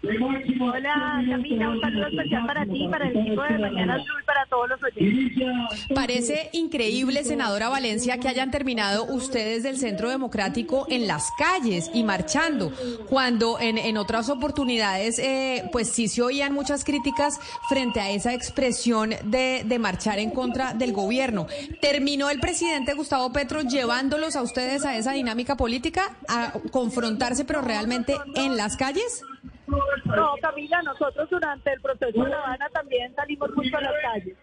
Hola 0.03 1.25
Camila, 1.29 1.71
un 1.71 1.81
saludo 1.81 2.07
especial 2.07 2.47
para 2.47 2.65
ti, 2.67 2.87
para 2.91 3.09
el 3.09 3.17
equipo 3.17 3.43
de 3.43 3.59
Mañana 3.59 3.95
Azul 3.95 4.21
y 4.23 4.25
para 4.25 4.47
todos 4.47 4.69
los 4.69 4.83
oyentes. 4.83 5.87
Parece 5.95 6.51
increíble, 6.53 7.25
senadora 7.25 7.69
Valencia, 7.69 8.19
que 8.19 8.29
hayan 8.29 8.51
terminado 8.51 9.05
ustedes 9.05 9.63
del 9.63 9.79
Centro 9.79 10.11
Democrático 10.11 10.87
en 10.91 11.07
las 11.07 11.31
calles 11.39 11.91
y 11.95 12.05
marchando, 12.05 12.73
cuando 13.09 13.59
en, 13.59 13.79
en 13.79 13.97
otras 13.97 14.29
oportunidades 14.29 15.19
eh, 15.19 15.65
pues 15.73 15.89
sí 15.89 16.09
se 16.09 16.23
oían 16.23 16.53
muchas 16.53 16.85
críticas 16.85 17.41
frente 17.69 18.01
a 18.01 18.11
esa 18.11 18.35
expresión 18.35 19.11
de, 19.25 19.63
de 19.65 19.79
marchar 19.79 20.19
en 20.19 20.31
contra 20.31 20.75
del 20.75 20.93
gobierno. 20.93 21.47
¿Terminó 21.81 22.31
el 22.31 22.39
presidente 22.39 22.95
Gustavo 22.95 23.33
Petro 23.33 23.63
llevándolos 23.63 24.37
a 24.37 24.43
ustedes 24.43 24.85
a 24.85 24.97
esa 24.97 25.13
dinámica 25.13 25.57
política, 25.57 26.17
a 26.29 26.53
confrontarse 26.71 27.45
pero 27.45 27.61
realmente 27.61 28.15
en 28.35 28.57
las 28.57 28.77
calles? 28.77 29.23
No, 29.67 30.35
Camila, 30.41 30.83
nosotros 30.83 31.29
durante 31.31 31.73
el 31.73 31.81
proceso 31.81 32.23
de 32.23 32.31
La 32.31 32.39
Habana 32.39 32.69
también 32.71 33.15
salimos 33.15 33.51
mucho 33.55 33.77
a 33.77 33.81
las 33.81 33.95
calles, 34.03 34.37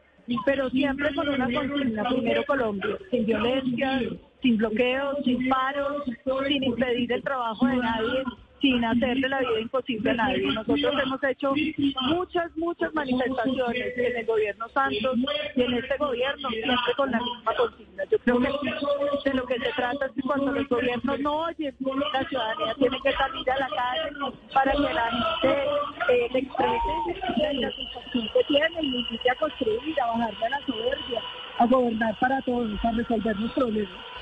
pero 0.45 0.69
siempre 0.69 1.13
con 1.15 1.29
una 1.29 1.45
consigna, 1.45 2.03
primero 2.09 2.43
Colombia, 2.45 2.97
sin 3.09 3.25
violencia, 3.25 4.01
sin 4.41 4.57
bloqueos, 4.57 5.17
sin 5.23 5.49
paros, 5.49 6.03
sin 6.47 6.63
impedir 6.63 7.11
el 7.11 7.23
trabajo 7.23 7.65
de 7.65 7.77
nadie 7.77 8.23
sin 8.63 8.85
hacerle 8.85 9.27
la 9.27 9.39
vida 9.41 9.59
imposible 9.59 10.11
a 10.11 10.13
nadie. 10.13 10.41
Nosotros 10.53 10.93
hemos 11.03 11.23
hecho 11.25 11.53
muchas, 12.07 12.55
muchas 12.55 12.93
manifestaciones 12.93 13.97
en 13.97 14.17
el 14.17 14.25
gobierno 14.25 14.69
Santos 14.69 15.17
y 15.57 15.61
en 15.61 15.73
este 15.73 15.97
gobierno, 15.97 16.49
siempre 16.49 16.93
con 16.95 17.11
la 17.11 17.19
misma 17.19 17.53
consigna. 17.57 18.03
Yo 18.09 18.17
creo 18.19 18.39
que 18.39 19.29
de 19.29 19.35
lo 19.35 19.45
que 19.45 19.59
se 19.59 19.69
trata 19.75 20.05
es 20.05 20.11
que 20.13 20.21
cuando 20.21 20.53
los 20.53 20.69
gobiernos 20.69 21.19
no 21.19 21.39
oyen, 21.41 21.75
la 22.13 22.29
ciudadanía 22.29 22.73
tiene 22.75 22.97
que 23.03 23.11
salir 23.11 23.51
a 23.51 23.59
la 23.59 23.67
calle 23.67 24.37
para 24.53 24.71
que 24.71 24.93
la 24.93 25.11
gente 25.11 25.63
eh, 26.09 26.27
le 26.31 26.39
exprese 26.39 27.53
la 27.59 27.71
sensación 27.71 28.29
que 28.33 28.43
tiene 28.47 28.81
y 28.81 29.29
a 29.29 29.35
construir, 29.35 30.01
a 30.01 30.05
bajar 30.07 30.37
de 30.37 30.49
la 30.49 30.65
soberbia, 30.65 31.21
a 31.57 31.65
gobernar 31.65 32.17
para 32.17 32.41
todos, 32.43 32.85
a 32.85 32.91
resolver 32.91 33.35
los 33.37 33.51
problemas. 33.51 34.13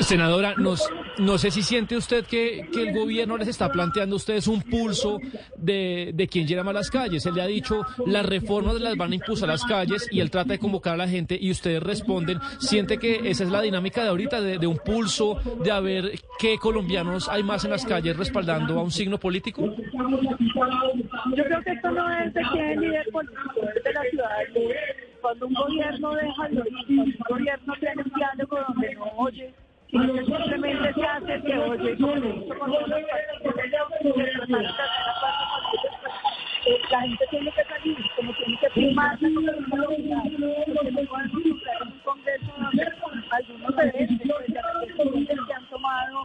Senadora, 0.00 0.54
no 0.56 1.38
sé 1.38 1.50
si 1.50 1.62
siente 1.62 1.96
usted 1.96 2.26
que, 2.26 2.68
que, 2.72 2.88
el 2.88 2.94
gobierno 2.94 3.36
les 3.36 3.48
está 3.48 3.70
planteando 3.70 4.16
a 4.16 4.18
ustedes 4.18 4.48
un 4.48 4.62
pulso 4.62 5.18
de, 5.56 6.10
de 6.14 6.26
quien 6.26 6.46
llama 6.46 6.72
a 6.72 6.74
las 6.74 6.90
calles. 6.90 7.24
Él 7.26 7.34
le 7.34 7.42
ha 7.42 7.46
dicho 7.46 7.82
las 8.06 8.26
reformas 8.26 8.80
las 8.80 8.96
van 8.96 9.12
a 9.12 9.14
impulsar 9.14 9.48
las 9.48 9.64
calles 9.64 10.08
y 10.10 10.20
él 10.20 10.30
trata 10.30 10.54
de 10.54 10.58
convocar 10.58 10.94
a 10.94 10.96
la 10.96 11.08
gente 11.08 11.38
y 11.40 11.50
ustedes 11.50 11.82
responden. 11.82 12.40
¿Siente 12.58 12.98
que 12.98 13.30
esa 13.30 13.44
es 13.44 13.50
la 13.50 13.62
dinámica 13.62 14.02
de 14.02 14.08
ahorita, 14.08 14.40
de, 14.40 14.58
de 14.58 14.66
un 14.66 14.78
pulso, 14.78 15.38
de 15.62 15.70
a 15.70 15.80
ver 15.80 16.18
qué 16.38 16.58
colombianos 16.58 17.28
hay 17.28 17.42
más 17.42 17.64
en 17.64 17.70
las 17.70 17.86
calles 17.86 18.16
respaldando 18.16 18.78
a 18.78 18.82
un 18.82 18.90
signo 18.90 19.18
político? 19.18 19.74
Yo 21.36 21.44
creo 21.44 21.62
que 21.62 21.70
esto 21.70 21.90
no 21.90 22.10
es 22.18 22.34
de 22.34 22.42
quién 22.52 22.80
líder 22.80 23.06
político, 23.12 23.60
es 23.76 23.84
de 23.84 23.92
la 23.92 24.02
ciudadanía. 24.10 24.76
Cuando 25.20 25.46
un 25.46 25.54
gobierno 25.54 26.14
deja 26.14 26.48
de 26.48 26.60
un 26.60 27.16
gobierno 27.28 27.74
tiene 27.80 28.02
un 28.02 28.12
diálogo 28.14 28.58
donde 28.68 28.94
no 28.94 29.04
oye, 29.16 29.54
simplemente 29.94 30.92
se 30.94 31.04
hace 31.04 31.40
que 31.42 31.58
oye 31.58 31.96
la 36.90 37.00
gente 37.00 37.26
tiene 37.30 37.52
que 37.52 37.64
salir, 37.64 37.96
como 38.16 38.32
tiene 38.34 38.58
que 38.58 38.70
primar 38.70 39.18
la 39.20 39.28
un 39.30 39.30
congreso 42.02 42.52
donde 42.58 42.82
algunos 43.30 43.74
que 45.46 45.52
han 45.52 45.68
tomado 45.68 46.24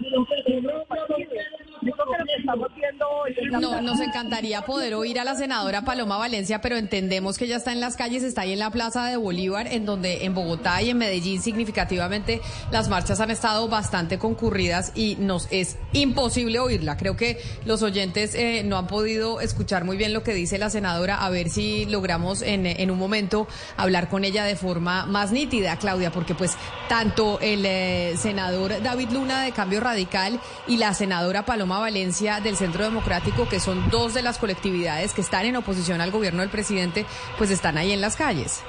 no, 3.52 3.82
nos 3.82 4.00
encantaría 4.00 4.62
poder 4.62 4.94
oír 4.94 5.20
a 5.20 5.24
la 5.24 5.36
senadora 5.36 5.84
Paloma 5.84 6.18
Valencia, 6.18 6.62
pero 6.62 6.78
entendemos 6.78 7.38
que 7.38 7.48
ya 7.48 7.58
está 7.58 7.72
en 7.72 7.80
las 7.80 7.96
calles, 7.96 8.24
está 8.24 8.42
ahí 8.42 8.54
en 8.54 8.60
la 8.60 8.72
Plaza 8.72 9.06
de 9.06 9.18
Bolívar, 9.18 9.68
en 9.68 9.86
donde 9.86 10.26
en 10.26 10.34
Bogotá 10.34 10.82
y 10.82 10.90
en 10.90 10.98
Medellín 10.98 11.42
significativamente 11.42 12.42
las 12.72 12.90
marchas 12.90 13.20
han 13.20 13.32
estado 13.32 13.68
bastante 13.68 14.18
concurridas 14.18 14.92
y 14.96 15.16
nos 15.20 15.48
es 15.52 15.78
imposible 15.94 16.60
oírla. 16.60 16.98
Creo 16.98 17.16
que 17.16 17.42
los 17.66 17.82
oyentes 17.82 18.36
eh, 18.36 18.64
no 18.64 18.78
han 18.78 18.88
podido 18.88 19.42
escuchar 19.42 19.84
muy 19.84 19.98
bien 19.98 20.14
lo 20.14 20.24
que 20.24 20.34
dice 20.34 20.58
la 20.58 20.70
senadora, 20.70 21.24
a 21.24 21.30
ver 21.30 21.50
si 21.50 21.86
logramos 21.86 22.42
en, 22.42 22.66
en 22.66 22.92
un 22.92 22.98
momento 22.98 23.48
hablar 23.78 24.10
con 24.10 24.24
ella 24.24 24.44
de 24.44 24.56
forma 24.56 25.06
más 25.06 25.32
nítida, 25.32 25.78
Claudia, 25.78 26.12
porque 26.12 26.36
pues 26.36 26.56
tanto 26.88 27.40
el 27.42 27.66
eh, 27.66 28.16
senador 28.18 28.82
David 28.82 29.10
Luna 29.12 29.44
de 29.44 29.52
Cambio 29.52 29.80
Radical 29.80 30.40
y 30.68 30.78
la 30.78 30.94
senadora 30.94 31.46
Paloma 31.46 31.80
Valencia 31.80 32.40
del 32.40 32.56
Centro 32.56 32.84
Democrático, 32.84 33.19
que 33.50 33.60
son 33.60 33.90
dos 33.90 34.14
de 34.14 34.22
las 34.22 34.38
colectividades 34.38 35.14
que 35.14 35.22
están 35.22 35.46
en 35.46 35.56
oposición 35.56 36.02
al 36.02 36.12
gobierno 36.12 36.42
del 36.42 36.50
presidente, 36.50 37.06
pues 37.38 37.52
están 37.52 37.78
ahí 37.78 37.92
en 37.92 38.02
las 38.02 38.16
calles. 38.16 38.62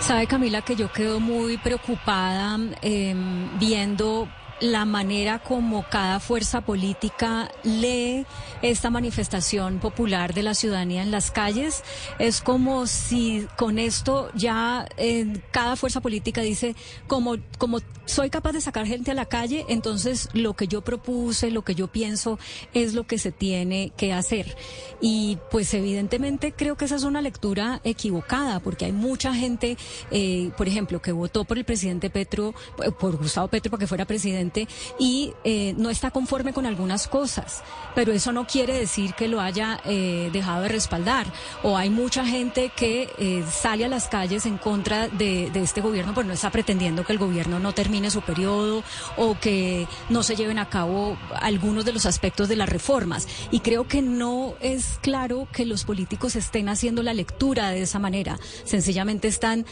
Sabe 0.00 0.26
Camila 0.26 0.62
que 0.62 0.76
yo 0.76 0.90
quedo 0.90 1.20
muy 1.20 1.58
preocupada 1.58 2.58
eh, 2.82 3.14
viendo 3.58 4.28
la 4.62 4.84
manera 4.84 5.40
como 5.40 5.84
cada 5.90 6.20
fuerza 6.20 6.60
política 6.60 7.50
lee 7.64 8.24
esta 8.62 8.90
manifestación 8.90 9.80
popular 9.80 10.34
de 10.34 10.44
la 10.44 10.54
ciudadanía 10.54 11.02
en 11.02 11.10
las 11.10 11.32
calles. 11.32 11.82
Es 12.20 12.40
como 12.40 12.86
si 12.86 13.48
con 13.56 13.80
esto 13.80 14.30
ya 14.34 14.86
eh, 14.98 15.40
cada 15.50 15.74
fuerza 15.74 16.00
política 16.00 16.42
dice, 16.42 16.76
como, 17.08 17.38
como 17.58 17.80
soy 18.04 18.30
capaz 18.30 18.52
de 18.52 18.60
sacar 18.60 18.86
gente 18.86 19.10
a 19.10 19.14
la 19.14 19.26
calle, 19.26 19.64
entonces 19.68 20.28
lo 20.32 20.54
que 20.54 20.68
yo 20.68 20.82
propuse, 20.82 21.50
lo 21.50 21.62
que 21.62 21.74
yo 21.74 21.88
pienso 21.88 22.38
es 22.72 22.94
lo 22.94 23.04
que 23.04 23.18
se 23.18 23.32
tiene 23.32 23.92
que 23.96 24.12
hacer. 24.12 24.56
Y 25.00 25.38
pues 25.50 25.74
evidentemente 25.74 26.52
creo 26.52 26.76
que 26.76 26.84
esa 26.84 26.96
es 26.96 27.02
una 27.02 27.20
lectura 27.20 27.80
equivocada, 27.82 28.60
porque 28.60 28.84
hay 28.84 28.92
mucha 28.92 29.34
gente, 29.34 29.76
eh, 30.12 30.52
por 30.56 30.68
ejemplo, 30.68 31.02
que 31.02 31.10
votó 31.10 31.44
por 31.44 31.58
el 31.58 31.64
presidente 31.64 32.10
Petro, 32.10 32.54
por 33.00 33.16
Gustavo 33.16 33.48
Petro 33.48 33.70
para 33.70 33.80
que 33.80 33.86
fuera 33.88 34.04
presidente, 34.04 34.51
y 34.98 35.32
eh, 35.44 35.74
no 35.76 35.90
está 35.90 36.10
conforme 36.10 36.52
con 36.52 36.66
algunas 36.66 37.08
cosas, 37.08 37.62
pero 37.94 38.12
eso 38.12 38.32
no 38.32 38.46
quiere 38.46 38.74
decir 38.78 39.14
que 39.14 39.28
lo 39.28 39.40
haya 39.40 39.80
eh, 39.84 40.30
dejado 40.32 40.62
de 40.62 40.68
respaldar. 40.68 41.26
O 41.62 41.76
hay 41.76 41.90
mucha 41.90 42.24
gente 42.24 42.70
que 42.74 43.08
eh, 43.18 43.44
sale 43.50 43.84
a 43.84 43.88
las 43.88 44.08
calles 44.08 44.46
en 44.46 44.58
contra 44.58 45.08
de, 45.08 45.50
este 45.54 45.80
gobierno, 45.80 46.12
pero 46.14 46.26
no 46.26 46.34
está 46.34 46.50
pretendiendo 46.50 47.04
que 47.04 47.12
el 47.12 47.18
gobierno 47.18 47.58
no 47.58 47.72
termine 47.72 48.10
su 48.10 48.20
periodo 48.22 48.82
o 49.16 49.38
que 49.38 49.86
no 50.08 50.22
se 50.22 50.34
lleven 50.36 50.58
a 50.58 50.68
cabo 50.68 51.16
algunos 51.34 51.84
de 51.84 51.92
los 51.92 52.06
aspectos 52.06 52.48
de 52.48 52.56
las 52.56 52.68
reformas. 52.68 53.28
Y 53.50 53.60
creo 53.60 53.86
que 53.86 54.02
no 54.02 54.54
es 54.60 54.98
claro 55.02 55.46
que 55.52 55.64
los 55.64 55.84
políticos 55.84 56.36
estén 56.36 56.68
haciendo 56.68 57.02
la 57.02 57.14
lectura 57.14 57.70
de 57.70 57.82
esa 57.82 57.98
manera. 57.98 58.38
Sencillamente 58.64 59.28
están 59.28 59.66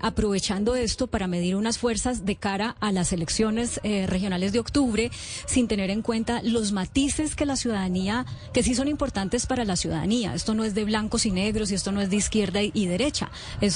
aprovechando 0.00 0.74
esto 0.74 1.06
para 1.06 1.26
medir 1.26 1.56
unas 1.56 1.78
fuerzas 1.78 2.24
de 2.24 2.36
cara 2.36 2.76
a 2.80 2.92
las 2.92 3.12
elecciones 3.12 3.80
regionales 4.08 4.52
de 4.52 4.58
octubre 4.58 5.10
sin 5.46 5.68
tener 5.68 5.90
en 5.90 6.02
cuenta 6.02 6.42
los 6.42 6.72
matices 6.72 7.34
que 7.34 7.46
la 7.46 7.56
ciudadanía, 7.56 8.26
que 8.52 8.62
sí 8.62 8.74
son 8.74 8.88
importantes 8.88 9.46
para 9.46 9.64
la 9.64 9.76
ciudadanía. 9.76 10.34
Esto 10.34 10.54
no 10.54 10.64
es 10.64 10.74
de 10.74 10.84
blancos 10.84 11.26
y 11.26 11.30
negros 11.30 11.70
y 11.70 11.74
esto 11.74 11.92
no 11.92 12.00
es 12.00 12.10
de 12.10 12.16
izquierda 12.16 12.62
y, 12.62 12.86
derecha. 12.86 13.30
Eh, 13.60 13.70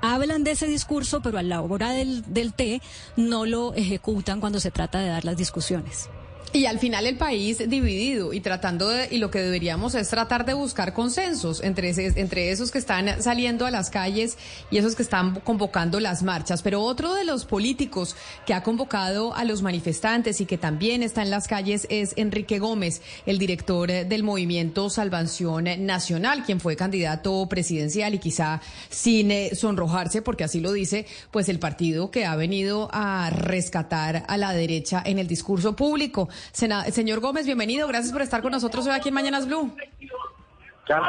hablan 0.00 0.44
de 0.44 0.52
ese 0.52 0.66
discurso, 0.66 1.20
pero 1.22 1.38
a 1.38 1.42
la 1.42 1.60
hora 1.60 1.90
del, 1.90 2.22
del 2.32 2.52
té 2.52 2.82
no 3.16 3.46
lo 3.46 3.74
ejecutan 3.74 4.40
cuando 4.40 4.60
se 4.60 4.70
trata 4.70 5.00
de 5.00 5.08
dar 5.08 5.24
las 5.24 5.36
discusiones. 5.36 6.08
Y 6.52 6.64
al 6.64 6.78
final 6.78 7.06
el 7.06 7.16
país 7.16 7.58
dividido 7.68 8.32
y 8.32 8.40
tratando 8.40 8.88
de, 8.88 9.08
y 9.10 9.18
lo 9.18 9.30
que 9.30 9.40
deberíamos 9.40 9.94
es 9.94 10.08
tratar 10.08 10.46
de 10.46 10.54
buscar 10.54 10.94
consensos 10.94 11.62
entre, 11.62 11.90
entre 11.90 12.50
esos 12.50 12.70
que 12.70 12.78
están 12.78 13.22
saliendo 13.22 13.66
a 13.66 13.70
las 13.70 13.90
calles 13.90 14.38
y 14.70 14.78
esos 14.78 14.94
que 14.94 15.02
están 15.02 15.40
convocando 15.40 16.00
las 16.00 16.22
marchas. 16.22 16.62
Pero 16.62 16.82
otro 16.82 17.12
de 17.12 17.24
los 17.24 17.44
políticos 17.44 18.16
que 18.46 18.54
ha 18.54 18.62
convocado 18.62 19.34
a 19.34 19.44
los 19.44 19.60
manifestantes 19.60 20.40
y 20.40 20.46
que 20.46 20.56
también 20.56 21.02
está 21.02 21.22
en 21.22 21.30
las 21.30 21.48
calles 21.48 21.86
es 21.90 22.14
Enrique 22.16 22.58
Gómez, 22.58 23.02
el 23.26 23.38
director 23.38 23.90
del 23.90 24.22
movimiento 24.22 24.88
Salvación 24.88 25.64
Nacional, 25.80 26.44
quien 26.44 26.60
fue 26.60 26.76
candidato 26.76 27.46
presidencial 27.48 28.14
y 28.14 28.18
quizá 28.18 28.62
sin 28.88 29.30
eh, 29.30 29.54
sonrojarse, 29.54 30.22
porque 30.22 30.44
así 30.44 30.60
lo 30.60 30.72
dice, 30.72 31.06
pues 31.30 31.50
el 31.50 31.58
partido 31.58 32.10
que 32.10 32.24
ha 32.24 32.36
venido 32.36 32.88
a 32.92 33.28
rescatar 33.30 34.24
a 34.26 34.36
la 34.38 34.54
derecha 34.54 35.02
en 35.04 35.18
el 35.18 35.26
discurso 35.26 35.76
público. 35.76 36.28
Señor 36.52 37.20
Gómez, 37.20 37.46
bienvenido. 37.46 37.88
Gracias 37.88 38.12
por 38.12 38.22
estar 38.22 38.42
con 38.42 38.52
nosotros 38.52 38.86
hoy 38.86 38.92
aquí 38.92 39.08
en 39.08 39.14
Mañanas 39.14 39.46
Blue. 39.46 39.74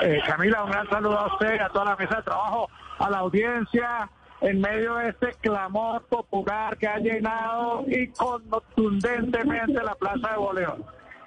Eh, 0.01 0.19
Camila, 0.27 0.63
un 0.63 0.71
gran 0.71 0.89
saludo 0.89 1.17
a 1.17 1.27
usted, 1.33 1.59
a 1.59 1.69
toda 1.69 1.85
la 1.85 1.95
mesa 1.95 2.17
de 2.17 2.23
trabajo, 2.23 2.69
a 2.99 3.09
la 3.09 3.19
audiencia, 3.19 4.09
en 4.41 4.59
medio 4.59 4.95
de 4.95 5.09
este 5.09 5.33
clamor 5.41 6.03
popular 6.07 6.77
que 6.77 6.87
ha 6.87 6.97
llenado 6.97 7.85
y 7.87 8.07
contundentemente 8.07 9.73
la 9.83 9.95
Plaza 9.95 10.31
de 10.31 10.37
Bolívar. 10.37 10.77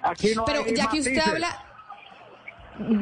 Aquí 0.03 0.35
no 0.35 0.45
Pero 0.45 0.63
hay 0.63 0.75
ya 0.75 0.87
que 0.87 0.99
usted 0.99 1.17
habla 1.19 1.72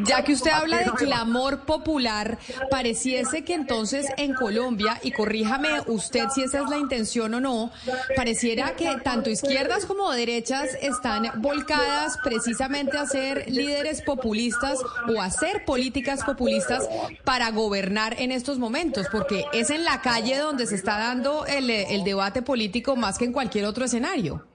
Ya 0.05 0.23
que 0.23 0.34
usted 0.34 0.51
habla 0.51 0.79
de 0.79 0.91
clamor 0.91 1.62
popular, 1.65 2.38
pareciese 2.69 3.43
que 3.43 3.53
entonces 3.53 4.07
en 4.17 4.34
Colombia, 4.34 4.99
y 5.03 5.12
corríjame 5.12 5.69
usted 5.88 6.27
si 6.29 6.43
esa 6.43 6.60
es 6.60 6.69
la 6.69 6.77
intención 6.77 7.34
o 7.34 7.39
no, 7.39 7.71
pareciera 8.15 8.75
que 8.75 8.97
tanto 9.03 9.29
izquierdas 9.29 9.86
como 9.86 10.12
derechas 10.12 10.77
están 10.81 11.31
volcadas 11.41 12.17
precisamente 12.23 12.97
a 12.97 13.05
ser 13.05 13.49
líderes 13.49 14.01
populistas 14.01 14.79
o 15.07 15.21
a 15.21 15.25
hacer 15.25 15.65
políticas 15.65 16.23
populistas 16.23 16.89
para 17.23 17.51
gobernar 17.51 18.15
en 18.19 18.31
estos 18.31 18.60
momentos, 18.60 19.07
porque 19.12 19.45
es 19.53 19.69
en 19.69 19.86
la 19.86 20.01
calle 20.01 20.38
donde 20.38 20.65
se 20.67 20.75
está 20.75 20.97
dando 20.97 21.45
el, 21.45 21.69
el 21.69 22.03
debate 22.03 22.41
político 22.41 22.95
más 22.95 23.17
que 23.17 23.25
en 23.25 23.34
cualquier 23.34 23.65
otro 23.65 23.86
escenario. 23.86 24.45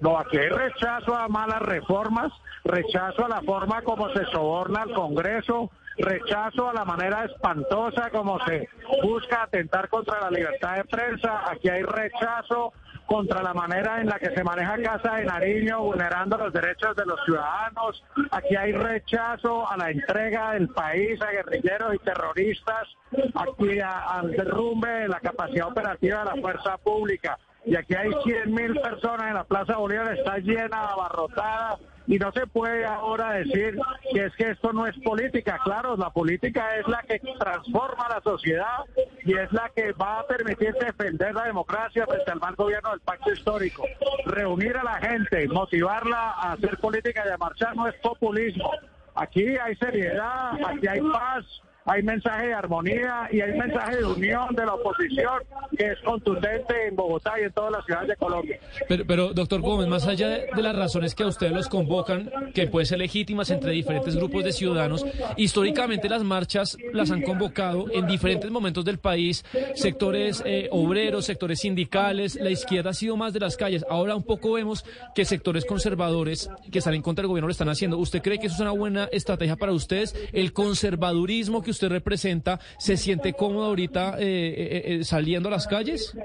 No, 0.00 0.18
aquí 0.18 0.36
hay 0.36 0.48
rechazo 0.48 1.14
a 1.14 1.28
malas 1.28 1.62
reformas, 1.62 2.32
rechazo 2.64 3.24
a 3.24 3.28
la 3.28 3.42
forma 3.42 3.82
como 3.82 4.08
se 4.10 4.24
soborna 4.26 4.82
al 4.82 4.92
Congreso, 4.92 5.70
rechazo 5.98 6.70
a 6.70 6.74
la 6.74 6.84
manera 6.84 7.24
espantosa 7.24 8.10
como 8.10 8.38
se 8.46 8.68
busca 9.02 9.42
atentar 9.42 9.88
contra 9.88 10.20
la 10.20 10.30
libertad 10.30 10.76
de 10.76 10.84
prensa, 10.84 11.42
aquí 11.50 11.68
hay 11.68 11.82
rechazo 11.82 12.72
contra 13.06 13.42
la 13.42 13.52
manera 13.52 14.00
en 14.00 14.06
la 14.06 14.18
que 14.18 14.34
se 14.34 14.42
maneja 14.42 14.80
Casa 14.80 15.16
de 15.16 15.24
Nariño, 15.24 15.82
vulnerando 15.82 16.38
los 16.38 16.52
derechos 16.52 16.96
de 16.96 17.04
los 17.04 17.20
ciudadanos. 17.24 18.02
Aquí 18.30 18.56
hay 18.56 18.72
rechazo 18.72 19.68
a 19.68 19.76
la 19.76 19.90
entrega 19.90 20.52
del 20.52 20.68
país 20.68 21.20
a 21.20 21.30
guerrilleros 21.30 21.94
y 21.94 21.98
terroristas, 21.98 22.88
aquí 23.34 23.80
al 23.80 24.30
derrumbe 24.30 24.88
de 24.88 25.08
la 25.08 25.20
capacidad 25.20 25.68
operativa 25.68 26.20
de 26.20 26.36
la 26.36 26.40
fuerza 26.40 26.78
pública 26.78 27.38
y 27.64 27.76
aquí 27.76 27.94
hay 27.94 28.10
100 28.24 28.52
mil 28.52 28.74
personas 28.80 29.28
en 29.28 29.34
la 29.34 29.44
Plaza 29.44 29.76
Bolívar, 29.76 30.16
está 30.16 30.38
llena, 30.38 30.88
abarrotada, 30.88 31.78
y 32.06 32.18
no 32.18 32.32
se 32.32 32.46
puede 32.46 32.84
ahora 32.84 33.34
decir 33.34 33.78
que 34.12 34.24
es 34.24 34.34
que 34.34 34.50
esto 34.50 34.72
no 34.72 34.86
es 34.86 34.98
política. 34.98 35.60
Claro, 35.64 35.96
la 35.96 36.10
política 36.10 36.76
es 36.76 36.88
la 36.88 37.02
que 37.02 37.20
transforma 37.38 38.08
la 38.08 38.20
sociedad 38.20 38.84
y 39.24 39.36
es 39.36 39.52
la 39.52 39.70
que 39.74 39.92
va 39.92 40.20
a 40.20 40.26
permitir 40.26 40.74
defender 40.74 41.34
la 41.34 41.44
democracia 41.44 42.06
frente 42.06 42.30
al 42.30 42.40
mal 42.40 42.56
gobierno 42.56 42.90
del 42.90 43.00
pacto 43.00 43.32
histórico. 43.32 43.84
Reunir 44.26 44.76
a 44.76 44.82
la 44.82 44.94
gente, 44.94 45.46
motivarla 45.48 46.32
a 46.32 46.52
hacer 46.52 46.76
política 46.78 47.22
y 47.26 47.30
a 47.30 47.38
marchar 47.38 47.76
no 47.76 47.86
es 47.86 47.94
populismo. 48.00 48.70
Aquí 49.14 49.56
hay 49.56 49.76
seriedad, 49.76 50.52
aquí 50.66 50.88
hay 50.88 51.00
paz, 51.00 51.44
hay 51.84 52.02
mensaje 52.02 52.48
de 52.48 52.54
armonía 52.54 53.28
y 53.32 53.40
hay 53.40 53.58
mensaje 53.58 53.96
de 53.96 54.04
unión 54.04 54.54
de 54.54 54.64
la 54.64 54.74
oposición 54.74 55.42
que 55.76 55.92
es 55.92 55.98
contundente 56.04 56.88
en 56.88 56.96
Bogotá 56.96 57.32
y 57.40 57.44
en 57.44 57.52
todas 57.52 57.72
las 57.72 57.84
ciudades 57.84 58.08
de 58.08 58.16
Colombia. 58.16 58.58
Pero, 58.88 59.04
pero 59.06 59.32
doctor 59.32 59.60
Gómez, 59.60 59.88
más 59.88 60.06
allá 60.06 60.28
de, 60.28 60.62
las 60.62 60.76
razones 60.76 61.14
que 61.14 61.24
a 61.24 61.26
ustedes 61.26 61.52
los 61.52 61.68
convocan, 61.68 62.30
que 62.54 62.68
pueden 62.68 62.86
ser 62.86 62.98
legítimas 62.98 63.50
entre 63.50 63.72
diferentes 63.72 64.14
grupos 64.14 64.44
de 64.44 64.52
ciudadanos, 64.52 65.04
históricamente 65.36 66.08
las 66.08 66.22
marchas 66.22 66.76
las 66.92 67.10
han 67.10 67.22
convocado 67.22 67.86
en 67.92 68.06
diferentes 68.06 68.50
momentos 68.50 68.84
del 68.84 68.98
país, 68.98 69.44
sectores 69.74 70.42
eh, 70.46 70.68
obreros, 70.70 71.24
sectores 71.24 71.60
sindicales, 71.60 72.36
la 72.36 72.50
izquierda 72.50 72.90
ha 72.90 72.94
sido 72.94 73.16
más 73.16 73.32
de 73.32 73.40
las 73.40 73.56
calles. 73.56 73.84
Ahora 73.88 74.14
un 74.14 74.22
poco 74.22 74.52
vemos 74.52 74.84
que 75.14 75.24
sectores 75.24 75.64
conservadores 75.64 76.48
que 76.70 76.78
están 76.78 76.94
en 76.94 77.02
contra 77.02 77.22
del 77.22 77.28
gobierno 77.28 77.48
lo 77.48 77.52
están 77.52 77.68
haciendo. 77.68 77.98
¿Usted 77.98 78.22
cree 78.22 78.38
que 78.38 78.46
eso 78.46 78.56
es 78.56 78.60
una 78.60 78.70
buena 78.70 79.08
estrategia 79.10 79.56
para 79.56 79.72
ustedes? 79.72 80.14
El 80.32 80.52
conservadurismo 80.52 81.62
que 81.62 81.71
usted 81.72 81.88
representa, 81.88 82.60
¿se 82.78 82.96
siente 82.96 83.32
cómodo 83.34 83.66
ahorita 83.66 84.16
eh, 84.18 84.22
eh, 84.22 84.82
eh, 84.84 85.04
saliendo 85.04 85.48
a 85.48 85.52
las 85.52 85.66
calles? 85.66 86.16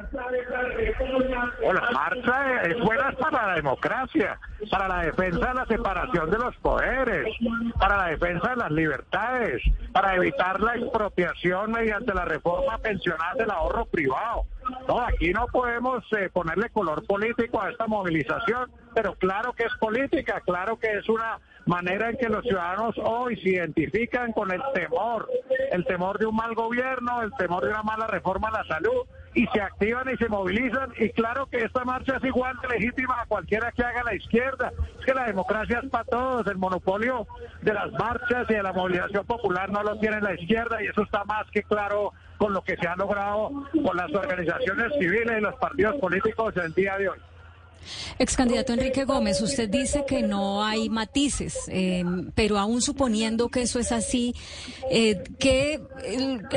la 1.61 1.91
marcha 1.91 2.61
es 2.63 2.79
buena 2.79 3.11
para 3.13 3.47
la 3.47 3.55
democracia, 3.55 4.39
para 4.71 4.87
la 4.87 5.03
defensa 5.03 5.47
de 5.47 5.53
la 5.53 5.65
separación 5.65 6.29
de 6.31 6.37
los 6.37 6.55
poderes, 6.57 7.27
para 7.79 7.97
la 7.97 8.07
defensa 8.07 8.49
de 8.49 8.55
las 8.55 8.71
libertades, 8.71 9.61
para 9.91 10.15
evitar 10.15 10.59
la 10.61 10.75
expropiación 10.75 11.71
mediante 11.71 12.13
la 12.13 12.25
reforma 12.25 12.77
pensional 12.77 13.37
del 13.37 13.51
ahorro 13.51 13.85
privado. 13.85 14.45
No, 14.87 15.01
aquí 15.01 15.31
no 15.33 15.47
podemos 15.47 16.03
ponerle 16.33 16.69
color 16.69 17.05
político 17.05 17.61
a 17.61 17.69
esta 17.69 17.87
movilización, 17.87 18.71
pero 18.93 19.15
claro 19.15 19.53
que 19.53 19.63
es 19.63 19.73
política, 19.79 20.41
claro 20.45 20.77
que 20.77 20.97
es 20.97 21.09
una 21.09 21.39
manera 21.67 22.09
en 22.09 22.17
que 22.17 22.29
los 22.29 22.43
ciudadanos 22.43 22.95
hoy 23.03 23.35
se 23.41 23.49
identifican 23.49 24.31
con 24.31 24.51
el 24.51 24.61
temor, 24.73 25.29
el 25.71 25.85
temor 25.85 26.17
de 26.17 26.25
un 26.25 26.35
mal 26.35 26.55
gobierno, 26.55 27.21
el 27.21 27.31
temor 27.37 27.63
de 27.63 27.69
una 27.69 27.83
mala 27.83 28.07
reforma 28.07 28.49
a 28.49 28.63
la 28.63 28.63
salud, 28.65 29.05
y 29.33 29.45
se 29.47 29.61
activan 29.61 30.09
y 30.11 30.17
se 30.17 30.29
movilizan. 30.29 30.91
Y 30.97 31.09
claro 31.11 31.45
que 31.45 31.57
esta 31.57 31.85
marcha 31.85 32.17
es 32.17 32.23
igual 32.23 32.57
de 32.61 32.69
legítima 32.69 33.21
a 33.21 33.25
cualquiera 33.27 33.71
que 33.71 33.83
haga 33.83 34.03
la 34.03 34.15
izquierda. 34.15 34.71
Es 34.99 35.05
que 35.05 35.13
la 35.13 35.25
democracia 35.25 35.79
es 35.83 35.89
para 35.91 36.05
todos. 36.05 36.47
El 36.47 36.57
monopolio 36.57 37.27
de 37.61 37.73
las 37.73 37.91
marchas 37.93 38.45
y 38.49 38.53
de 38.53 38.63
la 38.63 38.73
movilización 38.73 39.25
popular 39.25 39.69
no 39.69 39.83
lo 39.83 39.99
tiene 39.99 40.21
la 40.21 40.33
izquierda, 40.33 40.81
y 40.81 40.87
eso 40.87 41.03
está 41.03 41.23
más 41.25 41.45
que 41.51 41.61
claro 41.63 42.13
con 42.37 42.53
lo 42.53 42.63
que 42.63 42.77
se 42.77 42.87
ha 42.87 42.95
logrado 42.95 43.51
con 43.83 43.97
las 43.97 44.13
organizaciones 44.13 44.93
civiles 44.99 45.37
y 45.37 45.41
los 45.41 45.55
partidos 45.55 45.95
políticos 45.97 46.53
el 46.57 46.73
día 46.73 46.97
de 46.97 47.09
hoy. 47.09 47.19
Ex 48.19 48.35
candidato 48.35 48.73
Enrique 48.73 49.05
Gómez, 49.05 49.41
usted 49.41 49.69
dice 49.69 50.05
que 50.07 50.21
no 50.21 50.63
hay 50.63 50.89
matices, 50.89 51.55
eh, 51.67 52.03
pero 52.35 52.57
aún 52.57 52.81
suponiendo 52.81 53.49
que 53.49 53.61
eso 53.61 53.79
es 53.79 53.91
así, 53.91 54.35
eh, 54.89 55.23
¿qué 55.39 55.81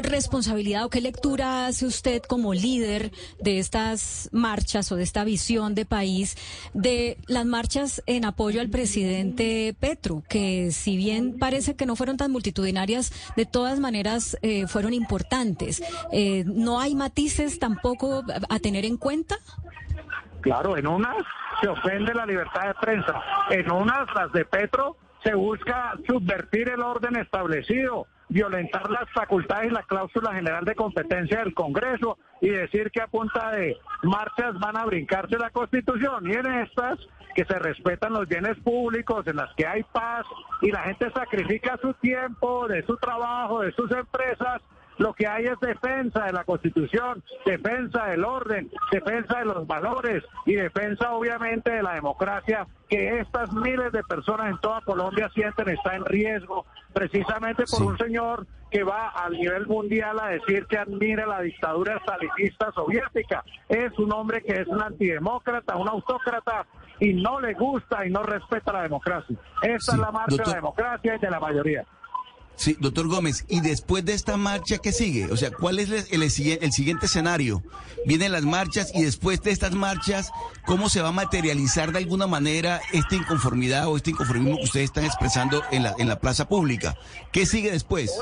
responsabilidad 0.03 0.85
o 0.85 0.91
qué 0.91 1.01
lectura 1.01 1.67
hace 1.67 1.87
usted 1.87 2.23
como 2.23 2.55
líder 2.55 3.13
de 3.39 3.59
estas 3.59 4.29
marchas 4.33 4.91
o 4.93 4.97
de 4.97 5.03
esta 5.03 5.25
visión 5.25 5.75
de 5.75 5.85
país 5.85 6.37
de 6.75 7.19
las 7.27 7.47
marchas 7.47 8.03
en 8.07 8.25
apoyo 8.25 8.61
al 8.61 8.71
presidente 8.71 9.75
Petro, 9.79 10.23
que 10.29 10.73
si 10.73 10.97
bien 10.97 11.39
parece 11.39 11.75
que 11.75 11.87
no 11.87 11.97
fueron 11.97 12.17
tan 12.17 12.33
multitudinarias, 12.33 13.13
de 13.37 13.47
todas 13.47 13.81
maneras 13.81 14.37
eh, 14.43 14.67
fueron 14.67 14.95
importantes? 14.95 15.83
¿No 16.45 16.81
hay 16.81 16.95
matices 16.95 17.59
tampoco 17.59 18.23
a 18.49 18.59
tener 18.59 18.85
en 18.85 18.97
cuenta? 18.97 19.39
Claro, 20.41 20.77
en 20.77 20.87
unas 20.87 21.17
se 21.61 21.69
ofende 21.69 22.15
la 22.15 22.27
libertad 22.27 22.69
de 22.69 22.75
prensa, 22.75 23.23
en 23.51 23.71
unas, 23.71 24.07
las 24.15 24.33
de 24.33 24.45
Petro, 24.45 24.97
se 25.23 25.35
busca 25.35 25.95
subvertir 26.07 26.71
el 26.71 26.81
orden 26.81 27.17
establecido, 27.17 28.07
violentar 28.29 28.91
las 28.91 29.11
facultades 29.11 29.71
y 29.71 29.75
la 29.75 29.83
cláusula 29.83 30.33
general 30.33 30.65
de 30.65 30.75
competencia 30.75 31.41
del 31.41 31.53
Congreso 31.53 32.17
y 32.41 32.49
decir 32.49 32.91
que 32.91 33.03
a 33.03 33.07
punta 33.07 33.51
de 33.53 33.77
marchas 34.03 34.59
van 34.59 34.77
a 34.77 34.87
brincarse 34.87 35.37
la 35.37 35.51
Constitución. 35.51 36.27
Y 36.27 36.33
en 36.33 36.47
estas, 36.47 36.99
que 37.35 37.45
se 37.45 37.59
respetan 37.59 38.15
los 38.15 38.27
bienes 38.29 38.57
públicos, 38.61 39.27
en 39.27 39.37
las 39.37 39.53
que 39.55 39.67
hay 39.67 39.83
paz 39.83 40.25
y 40.63 40.71
la 40.71 40.85
gente 40.85 41.11
sacrifica 41.11 41.77
su 41.83 41.93
tiempo, 41.95 42.67
de 42.69 42.83
su 42.85 42.97
trabajo, 42.97 43.61
de 43.61 43.73
sus 43.73 43.91
empresas, 43.93 44.63
lo 45.01 45.15
que 45.15 45.27
hay 45.27 45.47
es 45.47 45.59
defensa 45.61 46.27
de 46.27 46.33
la 46.35 46.45
Constitución, 46.45 47.25
defensa 47.47 48.05
del 48.09 48.23
orden, 48.23 48.71
defensa 48.93 49.39
de 49.39 49.47
los 49.47 49.67
valores 49.67 50.23
y 50.45 50.55
defensa 50.57 51.13
obviamente 51.15 51.71
de 51.71 51.83
la 51.83 51.95
democracia 51.95 52.67
que 52.87 53.19
estas 53.19 53.51
miles 53.51 53.93
de 53.93 54.03
personas 54.03 54.51
en 54.51 54.59
toda 54.59 54.83
Colombia 54.83 55.31
sienten 55.33 55.71
está 55.71 55.97
en 55.97 56.05
riesgo 56.05 56.67
precisamente 56.93 57.65
por 57.71 57.83
un 57.83 57.97
señor 57.97 58.47
que 58.71 58.83
va 58.83 59.09
al 59.09 59.33
nivel 59.33 59.67
mundial 59.67 60.21
a 60.21 60.29
decir 60.29 60.67
que 60.67 60.77
admira 60.77 61.27
la 61.27 61.41
dictadura 61.41 61.99
stalinista 62.01 62.71
soviética. 62.73 63.43
Es 63.71 63.99
un 63.99 64.13
hombre 64.13 64.43
que 64.43 64.53
es 64.53 64.69
un 64.69 64.83
antidemócrata, 64.83 65.77
un 65.77 65.89
autócrata 65.89 66.67
y 66.99 67.15
no 67.15 67.41
le 67.41 67.55
gusta 67.55 68.07
y 68.07 68.11
no 68.11 68.23
respeta 68.23 68.71
la 68.71 68.83
democracia. 68.83 69.35
Esta 69.63 69.93
es 69.93 69.99
la 69.99 70.13
marcha 70.13 70.43
de 70.43 70.51
la 70.51 70.57
democracia 70.57 71.17
y 71.17 71.19
de 71.19 71.31
la 71.31 71.41
mayoría. 71.41 71.87
Sí, 72.61 72.77
doctor 72.79 73.09
Gómez, 73.09 73.47
y 73.49 73.63
después 73.63 74.05
de 74.05 74.13
esta 74.13 74.37
marcha, 74.37 74.77
¿qué 74.83 74.93
sigue? 74.93 75.33
O 75.33 75.37
sea, 75.39 75.51
¿cuál 75.51 75.79
es 75.79 76.13
el, 76.13 76.23
el, 76.23 76.31
siguiente 76.31 77.07
escenario? 77.07 77.63
Vienen 78.05 78.33
las 78.33 78.43
marchas 78.43 78.93
y 78.95 79.03
después 79.03 79.41
de 79.41 79.51
estas 79.51 79.73
marchas, 79.73 80.31
¿cómo 80.67 80.91
se 80.91 81.01
va 81.01 81.09
a 81.09 81.13
materializar 81.13 81.91
de 81.91 82.01
alguna 82.01 82.27
manera 82.27 82.83
esta 82.93 83.15
inconformidad 83.15 83.89
o 83.89 83.97
este 83.97 84.11
inconformismo 84.11 84.59
que 84.59 84.65
ustedes 84.65 84.85
están 84.85 85.07
expresando 85.07 85.63
en 85.71 85.85
la, 85.85 85.95
en 85.99 86.07
la 86.07 86.21
plaza 86.21 86.49
pública? 86.49 86.97
¿Qué 87.33 87.47
sigue 87.47 87.71
después? 87.71 88.15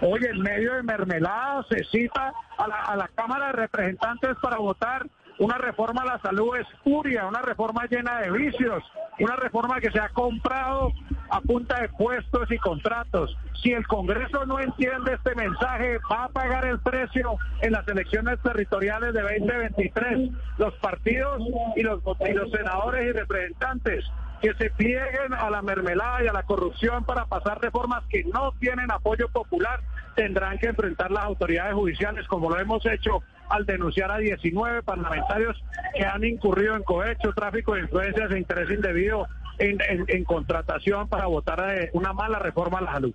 Oye, 0.00 0.28
en 0.28 0.40
medio 0.40 0.74
de 0.74 0.82
mermelada 0.82 1.64
se 1.70 1.84
cita 1.84 2.32
a 2.58 2.66
la, 2.66 2.82
a 2.82 2.96
la 2.96 3.06
Cámara 3.14 3.46
de 3.46 3.52
Representantes 3.52 4.30
para 4.42 4.56
votar 4.56 5.06
una 5.38 5.56
reforma 5.58 6.02
a 6.02 6.06
la 6.06 6.20
salud 6.20 6.56
espuria, 6.56 7.26
una 7.26 7.42
reforma 7.42 7.86
llena 7.86 8.22
de 8.22 8.30
vicios, 8.32 8.82
una 9.20 9.36
reforma 9.36 9.80
que 9.80 9.92
se 9.92 10.00
ha 10.00 10.08
comprado 10.08 10.92
a 11.32 11.40
punta 11.40 11.80
de 11.80 11.88
puestos 11.88 12.50
y 12.50 12.58
contratos. 12.58 13.34
Si 13.62 13.72
el 13.72 13.86
Congreso 13.86 14.44
no 14.44 14.60
entiende 14.60 15.14
este 15.14 15.34
mensaje, 15.34 15.98
va 16.10 16.24
a 16.24 16.28
pagar 16.28 16.66
el 16.66 16.78
precio 16.80 17.36
en 17.62 17.72
las 17.72 17.88
elecciones 17.88 18.38
territoriales 18.42 19.14
de 19.14 19.22
2023. 19.22 20.30
Los 20.58 20.74
partidos 20.74 21.40
y 21.74 21.82
los, 21.82 22.02
senadores 22.50 23.08
y 23.08 23.12
representantes 23.12 24.04
que 24.42 24.52
se 24.54 24.68
plieguen 24.70 25.32
a 25.32 25.48
la 25.48 25.62
mermelada 25.62 26.22
y 26.22 26.26
a 26.26 26.34
la 26.34 26.42
corrupción 26.42 27.04
para 27.04 27.24
pasar 27.24 27.62
reformas 27.62 28.04
que 28.10 28.24
no 28.24 28.52
tienen 28.60 28.90
apoyo 28.90 29.28
popular, 29.28 29.80
tendrán 30.14 30.58
que 30.58 30.66
enfrentar 30.66 31.10
las 31.10 31.24
autoridades 31.24 31.72
judiciales, 31.72 32.26
como 32.28 32.50
lo 32.50 32.58
hemos 32.58 32.84
hecho 32.84 33.22
al 33.48 33.64
denunciar 33.64 34.10
a 34.10 34.18
19 34.18 34.82
parlamentarios 34.82 35.62
que 35.94 36.04
han 36.04 36.24
incurrido 36.24 36.76
en 36.76 36.82
cohecho, 36.82 37.32
tráfico 37.32 37.74
de 37.74 37.82
influencias 37.82 38.30
e 38.32 38.38
interés 38.38 38.70
indebido 38.70 39.26
en, 39.62 40.04
en 40.08 40.24
contratación 40.24 41.08
para 41.08 41.26
votar 41.26 41.90
una 41.92 42.12
mala 42.12 42.38
reforma 42.38 42.78
a 42.78 42.82
la 42.82 42.92
salud. 42.92 43.14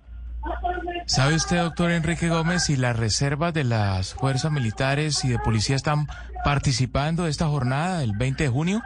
¿Sabe 1.06 1.34
usted, 1.34 1.58
doctor 1.58 1.90
Enrique 1.90 2.28
Gómez, 2.28 2.64
si 2.64 2.76
las 2.76 2.98
reservas 2.98 3.54
de 3.54 3.64
las 3.64 4.14
fuerzas 4.14 4.52
militares 4.52 5.24
y 5.24 5.30
de 5.30 5.38
policía 5.38 5.76
están 5.76 6.06
participando 6.44 7.24
de 7.24 7.30
esta 7.30 7.46
jornada 7.46 8.02
el 8.02 8.12
20 8.16 8.44
de 8.44 8.48
junio? 8.48 8.82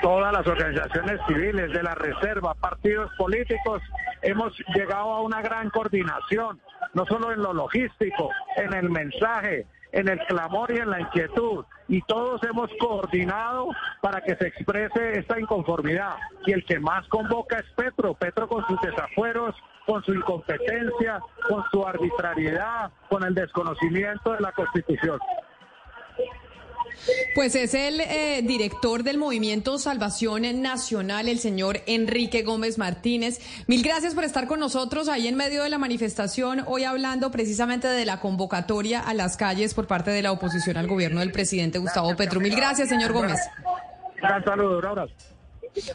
Todas 0.00 0.32
las 0.32 0.46
organizaciones 0.46 1.20
civiles 1.26 1.72
de 1.72 1.82
la 1.82 1.94
reserva, 1.94 2.54
partidos 2.54 3.10
políticos, 3.16 3.82
hemos 4.20 4.52
llegado 4.74 5.12
a 5.12 5.22
una 5.22 5.40
gran 5.42 5.70
coordinación, 5.70 6.60
no 6.94 7.06
solo 7.06 7.32
en 7.32 7.42
lo 7.42 7.52
logístico, 7.52 8.30
en 8.56 8.72
el 8.74 8.90
mensaje, 8.90 9.66
en 9.92 10.08
el 10.08 10.18
clamor 10.26 10.72
y 10.72 10.78
en 10.78 10.90
la 10.90 11.00
inquietud. 11.00 11.64
Y 11.88 12.00
todos 12.02 12.42
hemos 12.44 12.70
coordinado 12.80 13.68
para 14.00 14.20
que 14.22 14.34
se 14.36 14.48
exprese 14.48 15.18
esta 15.18 15.38
inconformidad. 15.38 16.16
Y 16.46 16.52
el 16.52 16.64
que 16.64 16.80
más 16.80 17.06
convoca 17.08 17.58
es 17.58 17.70
Petro, 17.76 18.14
Petro 18.14 18.48
con 18.48 18.66
sus 18.66 18.80
desafueros, 18.80 19.54
con 19.86 20.02
su 20.02 20.14
incompetencia, 20.14 21.20
con 21.48 21.62
su 21.70 21.86
arbitrariedad, 21.86 22.90
con 23.08 23.24
el 23.24 23.34
desconocimiento 23.34 24.32
de 24.32 24.40
la 24.40 24.52
Constitución. 24.52 25.18
Pues 27.34 27.54
es 27.54 27.74
el 27.74 28.00
eh, 28.00 28.42
director 28.42 29.02
del 29.02 29.18
Movimiento 29.18 29.78
Salvación 29.78 30.62
Nacional, 30.62 31.28
el 31.28 31.38
señor 31.38 31.80
Enrique 31.86 32.42
Gómez 32.42 32.78
Martínez. 32.78 33.40
Mil 33.66 33.82
gracias 33.82 34.14
por 34.14 34.24
estar 34.24 34.46
con 34.46 34.60
nosotros 34.60 35.08
ahí 35.08 35.28
en 35.28 35.34
medio 35.34 35.62
de 35.62 35.70
la 35.70 35.78
manifestación, 35.78 36.64
hoy 36.66 36.84
hablando 36.84 37.30
precisamente 37.30 37.88
de 37.88 38.04
la 38.04 38.20
convocatoria 38.20 39.00
a 39.00 39.14
las 39.14 39.36
calles 39.36 39.74
por 39.74 39.86
parte 39.86 40.10
de 40.10 40.22
la 40.22 40.32
oposición 40.32 40.76
al 40.76 40.86
gobierno 40.86 41.20
del 41.20 41.32
presidente 41.32 41.78
Gustavo 41.78 42.14
Petro. 42.16 42.40
Mil 42.40 42.54
gracias, 42.54 42.88
señor 42.88 43.12
Gómez. 43.12 43.38
Un 44.22 44.44
saludo, 44.44 44.78
un 44.78 44.86
abrazo. 44.86 45.31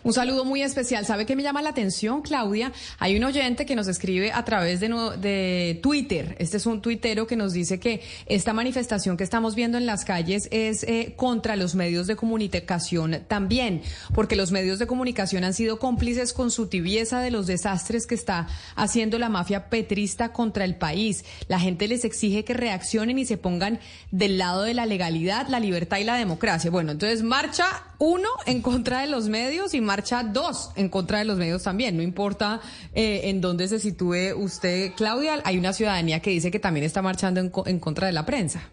Un 0.03 0.13
saludo 0.13 0.43
muy 0.43 0.63
especial. 0.63 1.05
¿Sabe 1.05 1.25
qué 1.25 1.35
me 1.35 1.43
llama 1.43 1.61
la 1.61 1.69
atención, 1.69 2.21
Claudia? 2.21 2.71
Hay 2.97 3.15
un 3.15 3.23
oyente 3.23 3.65
que 3.65 3.75
nos 3.75 3.87
escribe 3.87 4.31
a 4.31 4.43
través 4.43 4.79
de, 4.79 4.89
de 5.19 5.79
Twitter. 5.83 6.35
Este 6.39 6.57
es 6.57 6.65
un 6.65 6.81
tuitero 6.81 7.27
que 7.27 7.35
nos 7.35 7.53
dice 7.53 7.79
que 7.79 8.01
esta 8.25 8.53
manifestación 8.53 9.17
que 9.17 9.23
estamos 9.23 9.53
viendo 9.53 9.77
en 9.77 9.85
las 9.85 10.03
calles 10.03 10.47
es 10.51 10.83
eh, 10.83 11.13
contra 11.15 11.55
los 11.55 11.75
medios 11.75 12.07
de 12.07 12.15
comunicación 12.15 13.23
también, 13.27 13.83
porque 14.15 14.35
los 14.35 14.51
medios 14.51 14.79
de 14.79 14.87
comunicación 14.87 15.43
han 15.43 15.53
sido 15.53 15.77
cómplices 15.77 16.33
con 16.33 16.49
su 16.49 16.67
tibieza 16.67 17.21
de 17.21 17.29
los 17.29 17.45
desastres 17.45 18.07
que 18.07 18.15
está 18.15 18.47
haciendo 18.75 19.19
la 19.19 19.29
mafia 19.29 19.69
petrista 19.69 20.33
contra 20.33 20.65
el 20.65 20.75
país. 20.75 21.23
La 21.47 21.59
gente 21.59 21.87
les 21.87 22.03
exige 22.03 22.43
que 22.43 22.53
reaccionen 22.53 23.19
y 23.19 23.25
se 23.25 23.37
pongan 23.37 23.79
del 24.09 24.39
lado 24.39 24.63
de 24.63 24.73
la 24.73 24.87
legalidad, 24.87 25.47
la 25.49 25.59
libertad 25.59 25.97
y 25.97 26.03
la 26.03 26.15
democracia. 26.15 26.71
Bueno, 26.71 26.91
entonces 26.91 27.21
marcha 27.21 27.65
uno 27.99 28.29
en 28.45 28.61
contra 28.61 29.01
de 29.01 29.07
los 29.07 29.27
medios 29.27 29.73
y 29.73 29.81
marcha 29.81 30.23
dos 30.23 30.71
en 30.75 30.89
contra 30.89 31.19
de 31.19 31.25
los 31.25 31.37
medios 31.37 31.63
también. 31.63 31.97
No 31.97 32.03
importa 32.03 32.61
eh, 32.93 33.21
en 33.25 33.41
dónde 33.41 33.67
se 33.67 33.79
sitúe 33.79 34.35
usted, 34.35 34.93
Claudia, 34.95 35.41
hay 35.43 35.57
una 35.57 35.73
ciudadanía 35.73 36.19
que 36.19 36.29
dice 36.29 36.51
que 36.51 36.59
también 36.59 36.85
está 36.85 37.01
marchando 37.01 37.39
en 37.39 37.79
contra 37.79 38.07
de 38.07 38.13
la 38.13 38.25
prensa. 38.25 38.69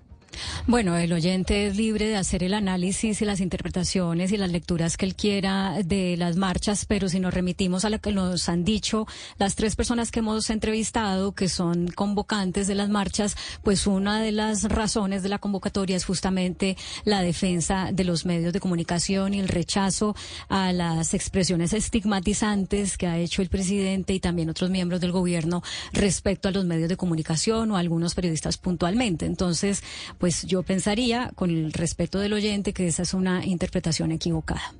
Bueno, 0.66 0.96
el 0.96 1.12
oyente 1.12 1.66
es 1.66 1.76
libre 1.76 2.06
de 2.06 2.16
hacer 2.16 2.42
el 2.42 2.54
análisis 2.54 3.20
y 3.20 3.24
las 3.24 3.40
interpretaciones 3.40 4.32
y 4.32 4.36
las 4.36 4.50
lecturas 4.50 4.96
que 4.96 5.06
él 5.06 5.14
quiera 5.14 5.78
de 5.84 6.16
las 6.16 6.36
marchas, 6.36 6.86
pero 6.86 7.08
si 7.08 7.20
nos 7.20 7.34
remitimos 7.34 7.84
a 7.84 7.90
lo 7.90 8.00
que 8.00 8.12
nos 8.12 8.48
han 8.48 8.64
dicho 8.64 9.06
las 9.38 9.54
tres 9.54 9.76
personas 9.76 10.10
que 10.10 10.20
hemos 10.20 10.50
entrevistado, 10.50 11.32
que 11.32 11.48
son 11.48 11.88
convocantes 11.88 12.66
de 12.66 12.74
las 12.74 12.88
marchas, 12.88 13.36
pues 13.62 13.86
una 13.86 14.20
de 14.20 14.32
las 14.32 14.64
razones 14.64 15.22
de 15.22 15.28
la 15.28 15.38
convocatoria 15.38 15.96
es 15.96 16.04
justamente 16.04 16.76
la 17.04 17.20
defensa 17.20 17.90
de 17.92 18.04
los 18.04 18.24
medios 18.24 18.52
de 18.52 18.60
comunicación 18.60 19.34
y 19.34 19.40
el 19.40 19.48
rechazo 19.48 20.16
a 20.48 20.72
las 20.72 21.14
expresiones 21.14 21.72
estigmatizantes 21.72 22.96
que 22.96 23.06
ha 23.06 23.18
hecho 23.18 23.42
el 23.42 23.48
presidente 23.48 24.14
y 24.14 24.20
también 24.20 24.48
otros 24.50 24.70
miembros 24.70 25.00
del 25.00 25.12
gobierno 25.12 25.62
respecto 25.92 26.48
a 26.48 26.52
los 26.52 26.64
medios 26.64 26.88
de 26.88 26.96
comunicación 26.96 27.70
o 27.70 27.76
algunos 27.76 28.14
periodistas 28.14 28.56
puntualmente. 28.56 29.26
Entonces, 29.26 29.82
pues 30.18 30.23
yo 30.46 30.62
pensaría, 30.62 31.32
con 31.34 31.50
el 31.50 31.72
respeto 31.72 32.18
del 32.18 32.32
oyente, 32.32 32.72
que 32.72 32.86
esa 32.86 33.02
es 33.02 33.14
una 33.14 33.44
interpretación 33.44 34.12
equivocada. 34.12 34.74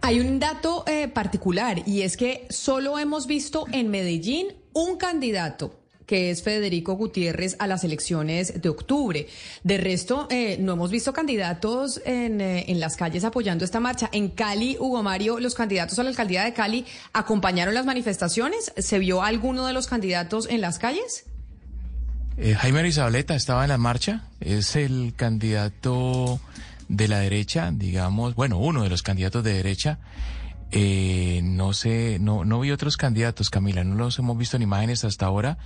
Hay 0.00 0.20
un 0.20 0.38
dato 0.38 0.84
eh, 0.86 1.08
particular 1.08 1.82
y 1.86 2.02
es 2.02 2.16
que 2.16 2.46
solo 2.50 2.98
hemos 2.98 3.26
visto 3.26 3.66
en 3.72 3.90
Medellín 3.90 4.48
un 4.72 4.96
candidato 4.96 5.80
que 6.10 6.32
es 6.32 6.42
Federico 6.42 6.94
Gutiérrez 6.94 7.54
a 7.60 7.68
las 7.68 7.84
elecciones 7.84 8.60
de 8.60 8.68
octubre. 8.68 9.28
De 9.62 9.78
resto, 9.78 10.26
eh, 10.28 10.56
no 10.58 10.72
hemos 10.72 10.90
visto 10.90 11.12
candidatos 11.12 12.02
en, 12.04 12.40
eh, 12.40 12.64
en, 12.66 12.80
las 12.80 12.96
calles 12.96 13.22
apoyando 13.22 13.64
esta 13.64 13.78
marcha. 13.78 14.08
En 14.10 14.28
Cali, 14.28 14.76
Hugo 14.80 15.04
Mario, 15.04 15.38
los 15.38 15.54
candidatos 15.54 16.00
a 16.00 16.02
la 16.02 16.08
alcaldía 16.08 16.42
de 16.42 16.52
Cali 16.52 16.84
acompañaron 17.12 17.74
las 17.74 17.86
manifestaciones. 17.86 18.72
¿Se 18.76 18.98
vio 18.98 19.22
alguno 19.22 19.66
de 19.66 19.72
los 19.72 19.86
candidatos 19.86 20.48
en 20.48 20.60
las 20.62 20.80
calles? 20.80 21.26
Eh, 22.42 22.54
Jaime 22.54 22.78
Arizabaleta 22.78 23.34
estaba 23.34 23.64
en 23.64 23.68
la 23.68 23.76
marcha, 23.76 24.22
es 24.40 24.74
el 24.74 25.12
candidato 25.14 26.40
de 26.88 27.06
la 27.06 27.18
derecha, 27.18 27.70
digamos, 27.70 28.34
bueno, 28.34 28.56
uno 28.56 28.82
de 28.82 28.88
los 28.88 29.02
candidatos 29.02 29.44
de 29.44 29.52
derecha. 29.52 29.98
Eh, 30.70 31.42
no 31.44 31.74
sé, 31.74 32.16
no, 32.18 32.46
no 32.46 32.60
vi 32.60 32.70
otros 32.70 32.96
candidatos, 32.96 33.50
Camila, 33.50 33.84
no 33.84 33.94
los 33.94 34.18
hemos 34.18 34.38
visto 34.38 34.56
en 34.56 34.62
imágenes 34.62 35.04
hasta 35.04 35.26
ahora, 35.26 35.58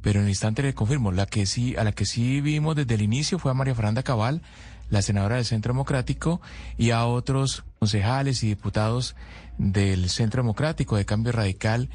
pero 0.00 0.20
en 0.20 0.24
el 0.24 0.30
instante 0.30 0.62
le 0.62 0.72
confirmo, 0.72 1.12
la 1.12 1.26
que 1.26 1.44
sí, 1.44 1.76
a 1.76 1.84
la 1.84 1.92
que 1.92 2.06
sí 2.06 2.40
vimos 2.40 2.74
desde 2.74 2.94
el 2.94 3.02
inicio 3.02 3.38
fue 3.38 3.50
a 3.50 3.54
María 3.54 3.74
Fernanda 3.74 4.02
Cabal, 4.02 4.40
la 4.88 5.02
senadora 5.02 5.36
del 5.36 5.44
Centro 5.44 5.74
Democrático, 5.74 6.40
y 6.78 6.88
a 6.92 7.04
otros 7.04 7.64
concejales 7.80 8.42
y 8.42 8.48
diputados 8.48 9.14
del 9.58 10.08
Centro 10.08 10.42
Democrático, 10.42 10.96
de 10.96 11.04
Cambio 11.04 11.32
Radical 11.32 11.90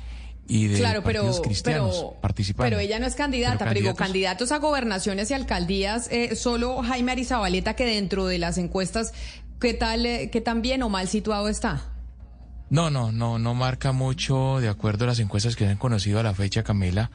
y 0.48 0.68
de 0.68 0.78
claro, 0.78 1.04
pero, 1.04 1.42
cristianos 1.42 2.06
pero, 2.22 2.54
Pero 2.58 2.80
ella 2.80 3.00
no 3.00 3.06
es 3.06 3.16
candidata, 3.16 3.66
pero, 3.66 3.80
digo, 3.80 3.96
candidatos 3.96 4.52
a 4.52 4.58
gobernaciones 4.58 5.32
y 5.32 5.34
alcaldías, 5.34 6.10
eh, 6.12 6.36
solo 6.36 6.82
Jaime 6.84 7.14
Arizabaleta 7.14 7.76
que 7.76 7.86
dentro 7.86 8.26
de 8.26 8.40
las 8.40 8.58
encuestas, 8.58 9.14
¿qué 9.60 9.74
tal, 9.74 10.06
eh, 10.06 10.30
qué 10.32 10.42
tan 10.42 10.62
bien 10.62 10.84
o 10.84 10.90
mal 10.90 11.08
situado 11.08 11.48
está? 11.48 11.82
No, 12.70 12.90
no, 12.90 13.12
no, 13.12 13.40
no 13.40 13.54
marca 13.54 13.94
mucho 13.94 14.60
de 14.60 14.68
acuerdo 14.68 15.06
a 15.06 15.08
las 15.08 15.20
encuestas 15.20 15.56
que 15.56 15.64
se 15.64 15.72
han 15.72 15.78
conocido 15.78 16.20
a 16.20 16.24
la 16.24 16.34
fecha, 16.34 16.64
Camila, 16.64 17.10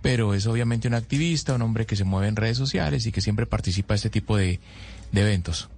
pero 0.00 0.34
es 0.34 0.46
obviamente 0.46 0.86
un 0.86 0.94
activista, 0.94 1.54
un 1.54 1.62
hombre 1.62 1.86
que 1.86 1.96
se 1.96 2.04
mueve 2.04 2.28
en 2.28 2.36
redes 2.36 2.56
sociales 2.56 3.04
y 3.06 3.12
que 3.12 3.20
siempre 3.20 3.46
participa 3.46 3.94
en 3.94 3.96
este 3.96 4.10
tipo 4.10 4.36
de, 4.36 4.60
de 5.10 5.20
eventos. 5.20 5.70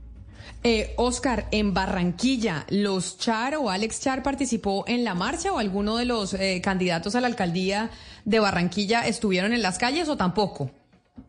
Eh, 0.65 0.95
Oscar, 0.97 1.49
en 1.51 1.75
Barranquilla, 1.75 2.67
¿los 2.69 3.19
Char 3.19 3.57
o 3.57 3.69
Alex 3.69 4.01
Char 4.01 4.23
participó 4.23 4.85
en 4.87 5.03
la 5.03 5.13
marcha 5.13 5.53
o 5.53 5.59
alguno 5.59 5.97
de 5.97 6.05
los 6.05 6.35
eh, 6.35 6.61
candidatos 6.63 7.17
a 7.17 7.21
la 7.21 7.27
alcaldía 7.27 7.91
de 8.25 8.39
Barranquilla 8.39 9.01
estuvieron 9.01 9.53
en 9.53 9.63
las 9.63 9.79
calles 9.79 10.09
o 10.09 10.17
tampoco? 10.17 10.71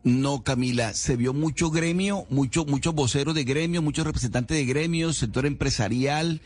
No, 0.04 0.42
Camila, 0.42 0.92
se 0.92 1.16
vio 1.16 1.32
mucho 1.32 1.70
gremio, 1.70 2.26
mucho, 2.28 2.66
muchos 2.66 2.94
voceros 2.94 3.34
de 3.34 3.44
gremio, 3.44 3.80
muchos 3.80 4.04
representantes 4.06 4.54
de 4.54 4.66
gremios, 4.66 5.16
sector 5.16 5.46
empresarial, 5.46 6.42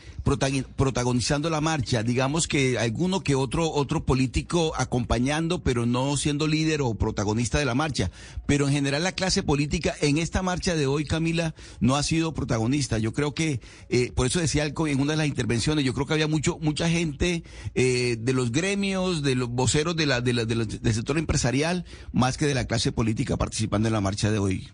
protagonizando 0.77 1.49
la 1.49 1.59
marcha. 1.59 2.01
Digamos 2.01 2.47
que 2.47 2.77
alguno 2.77 3.21
que 3.21 3.35
otro, 3.35 3.69
otro 3.69 4.05
político 4.05 4.71
acompañando, 4.77 5.61
pero 5.61 5.85
no 5.85 6.15
siendo 6.15 6.47
líder 6.47 6.81
o 6.81 6.95
protagonista 6.95 7.59
de 7.59 7.65
la 7.65 7.75
marcha. 7.75 8.11
Pero 8.45 8.67
en 8.67 8.73
general 8.73 9.03
la 9.03 9.11
clase 9.11 9.43
política 9.43 9.93
en 9.99 10.19
esta 10.19 10.41
marcha 10.41 10.75
de 10.75 10.87
hoy, 10.87 11.03
Camila, 11.03 11.53
no 11.81 11.97
ha 11.97 12.03
sido 12.03 12.33
protagonista. 12.33 12.97
Yo 12.97 13.11
creo 13.11 13.33
que, 13.33 13.59
eh, 13.89 14.13
por 14.15 14.25
eso 14.25 14.39
decía 14.39 14.65
en 14.65 15.01
una 15.01 15.11
de 15.13 15.17
las 15.17 15.27
intervenciones, 15.27 15.83
yo 15.83 15.93
creo 15.93 16.05
que 16.05 16.13
había 16.13 16.29
mucho, 16.29 16.59
mucha 16.61 16.89
gente 16.89 17.43
eh, 17.75 18.15
de 18.19 18.33
los 18.33 18.53
gremios, 18.53 19.21
de 19.21 19.35
los 19.35 19.49
voceros 19.49 19.97
de 19.97 20.05
la, 20.05 20.21
de 20.21 20.31
la, 20.31 20.45
del 20.45 20.93
sector 20.93 21.17
empresarial, 21.17 21.83
más 22.13 22.37
que 22.37 22.45
de 22.45 22.53
la 22.53 22.65
clase 22.65 22.93
política 22.93 23.28
participando 23.37 23.87
en 23.87 23.93
la 23.93 24.01
marcha 24.01 24.31
de 24.31 24.39
hoy. 24.39 24.69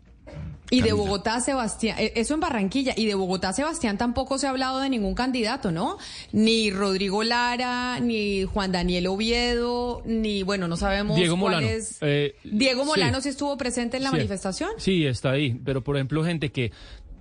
Y 0.71 0.81
de 0.81 0.93
Bogotá, 0.93 1.41
Sebastián, 1.41 1.97
eh, 1.99 2.13
eso 2.15 2.33
en 2.33 2.39
Barranquilla, 2.39 2.93
y 2.97 3.05
de 3.05 3.13
Bogotá, 3.13 3.53
Sebastián, 3.53 3.97
tampoco 3.99 4.39
se 4.39 4.47
ha 4.47 4.49
hablado 4.49 4.79
de 4.79 4.89
ningún 4.89 5.13
candidato, 5.13 5.71
¿no? 5.71 5.97
Ni 6.31 6.71
Rodrigo 6.71 7.23
Lara, 7.23 7.99
ni 7.99 8.45
Juan 8.45 8.71
Daniel 8.71 9.07
Oviedo, 9.07 10.01
ni, 10.05 10.41
bueno, 10.41 10.67
no 10.67 10.75
sabemos 10.75 11.17
Diego 11.17 11.37
cuál 11.39 11.55
Molano. 11.55 11.67
es. 11.67 11.97
Eh, 12.01 12.35
Diego 12.43 12.83
Molano 12.83 13.21
sí. 13.21 13.29
estuvo 13.29 13.55
presente 13.57 13.97
en 13.97 14.03
la 14.03 14.11
manifestación. 14.11 14.71
Sí, 14.77 15.05
está 15.05 15.31
ahí, 15.31 15.53
pero 15.63 15.83
por 15.83 15.97
ejemplo, 15.97 16.23
gente 16.23 16.51
que 16.51 16.71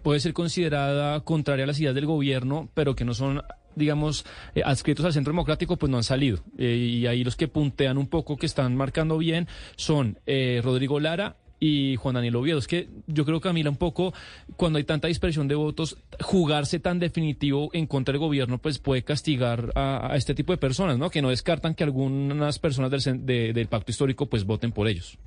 puede 0.02 0.20
ser 0.20 0.32
considerada 0.32 1.20
contraria 1.20 1.64
a 1.64 1.66
las 1.66 1.78
ideas 1.78 1.94
del 1.94 2.06
gobierno, 2.06 2.68
pero 2.74 2.96
que 2.96 3.04
no 3.04 3.12
son 3.12 3.42
digamos, 3.76 4.24
eh, 4.54 4.62
adscritos 4.64 5.04
al 5.04 5.12
Centro 5.12 5.32
Democrático, 5.32 5.76
pues 5.76 5.90
no 5.90 5.96
han 5.96 6.04
salido. 6.04 6.38
y 6.58 7.06
ahí 7.06 7.24
los 7.24 7.37
que 7.37 7.48
puntean 7.48 7.98
un 7.98 8.06
poco, 8.06 8.37
que 8.37 8.46
están 8.46 8.76
marcando 8.76 9.18
bien, 9.18 9.48
son 9.76 10.18
Rodrigo 10.62 11.00
Lara 11.00 11.37
y 11.64 11.96
Juan 11.96 12.14
Daniel 12.14 12.37
Oviedo. 12.37 12.58
Es 12.58 12.66
que 12.66 12.88
yo 13.06 13.24
creo, 13.24 13.40
Camila, 13.40 13.70
un 13.70 13.76
poco 13.76 14.12
cuando 14.56 14.76
hay 14.76 14.84
tanta 14.84 15.08
dispersión 15.08 15.48
de 15.48 15.54
votos, 15.54 15.96
jugarse 16.20 16.78
tan 16.78 16.98
definitivo 16.98 17.70
en 17.72 17.87
contra 17.87 18.12
del 18.12 18.20
gobierno, 18.20 18.58
pues 18.58 18.78
puede 18.78 19.02
castigar 19.02 19.72
a, 19.74 20.12
este 20.14 20.34
tipo 20.34 20.52
de 20.52 20.58
personas, 20.58 20.98
¿no? 20.98 21.08
Que 21.08 21.22
no 21.22 21.30
descartan 21.30 21.74
que 21.74 21.84
algunas 21.84 22.58
personas 22.58 22.90
del, 22.90 23.25
del 23.25 23.66
pacto 23.68 23.90
histórico 23.90 24.27
pues 24.27 24.44
voten 24.44 24.72
por 24.72 24.88
ellos. 24.88 25.18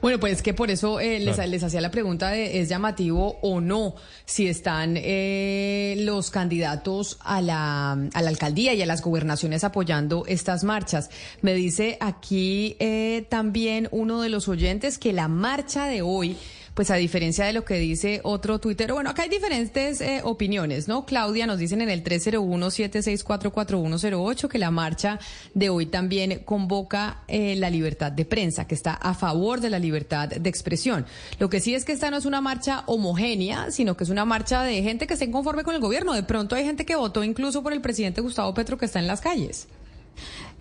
Bueno, 0.00 0.18
pues 0.18 0.42
que 0.42 0.54
por 0.54 0.70
eso 0.70 1.00
eh, 1.00 1.18
les, 1.20 1.38
les, 1.38 1.62
hacía 1.62 1.80
la 1.80 1.90
pregunta 1.90 2.30
de 2.30 2.60
es 2.60 2.68
llamativo 2.68 3.38
o 3.42 3.60
no 3.60 3.94
si 4.24 4.48
están 4.48 4.94
eh, 4.96 5.96
los 6.00 6.30
candidatos 6.30 7.18
a 7.22 7.40
la, 7.40 7.92
a 7.92 8.22
la 8.22 8.28
alcaldía 8.28 8.74
y 8.74 8.82
a 8.82 8.86
las 8.86 9.02
gobernaciones 9.02 9.64
apoyando 9.64 10.24
estas 10.26 10.64
marchas. 10.64 11.10
Me 11.42 11.54
dice 11.54 11.98
aquí 12.00 12.76
eh, 12.78 13.26
también 13.28 13.88
uno 13.90 14.20
de 14.22 14.28
los 14.28 14.48
oyentes 14.48 14.98
que 14.98 15.12
la 15.12 15.28
marcha 15.28 15.86
de 15.86 16.02
hoy 16.02 16.36
pues 16.76 16.90
a 16.90 16.96
diferencia 16.96 17.46
de 17.46 17.54
lo 17.54 17.64
que 17.64 17.78
dice 17.78 18.20
otro 18.22 18.58
Twitter, 18.58 18.92
bueno, 18.92 19.08
acá 19.08 19.22
hay 19.22 19.30
diferentes 19.30 20.02
eh, 20.02 20.20
opiniones, 20.22 20.88
¿no? 20.88 21.06
Claudia 21.06 21.46
nos 21.46 21.58
dicen 21.58 21.80
en 21.80 21.88
el 21.88 22.04
301-7644108 22.04 24.48
que 24.48 24.58
la 24.58 24.70
marcha 24.70 25.18
de 25.54 25.70
hoy 25.70 25.86
también 25.86 26.42
convoca 26.44 27.22
eh, 27.28 27.56
la 27.56 27.70
libertad 27.70 28.12
de 28.12 28.26
prensa, 28.26 28.66
que 28.66 28.74
está 28.74 28.92
a 28.92 29.14
favor 29.14 29.62
de 29.62 29.70
la 29.70 29.78
libertad 29.78 30.28
de 30.28 30.50
expresión. 30.50 31.06
Lo 31.38 31.48
que 31.48 31.60
sí 31.60 31.74
es 31.74 31.86
que 31.86 31.92
esta 31.92 32.10
no 32.10 32.18
es 32.18 32.26
una 32.26 32.42
marcha 32.42 32.82
homogénea, 32.84 33.70
sino 33.70 33.96
que 33.96 34.04
es 34.04 34.10
una 34.10 34.26
marcha 34.26 34.62
de 34.62 34.82
gente 34.82 35.06
que 35.06 35.14
está 35.14 35.24
inconforme 35.24 35.64
con 35.64 35.74
el 35.74 35.80
gobierno. 35.80 36.12
De 36.12 36.24
pronto 36.24 36.56
hay 36.56 36.64
gente 36.64 36.84
que 36.84 36.94
votó 36.94 37.24
incluso 37.24 37.62
por 37.62 37.72
el 37.72 37.80
presidente 37.80 38.20
Gustavo 38.20 38.52
Petro 38.52 38.76
que 38.76 38.84
está 38.84 38.98
en 38.98 39.06
las 39.06 39.22
calles. 39.22 39.66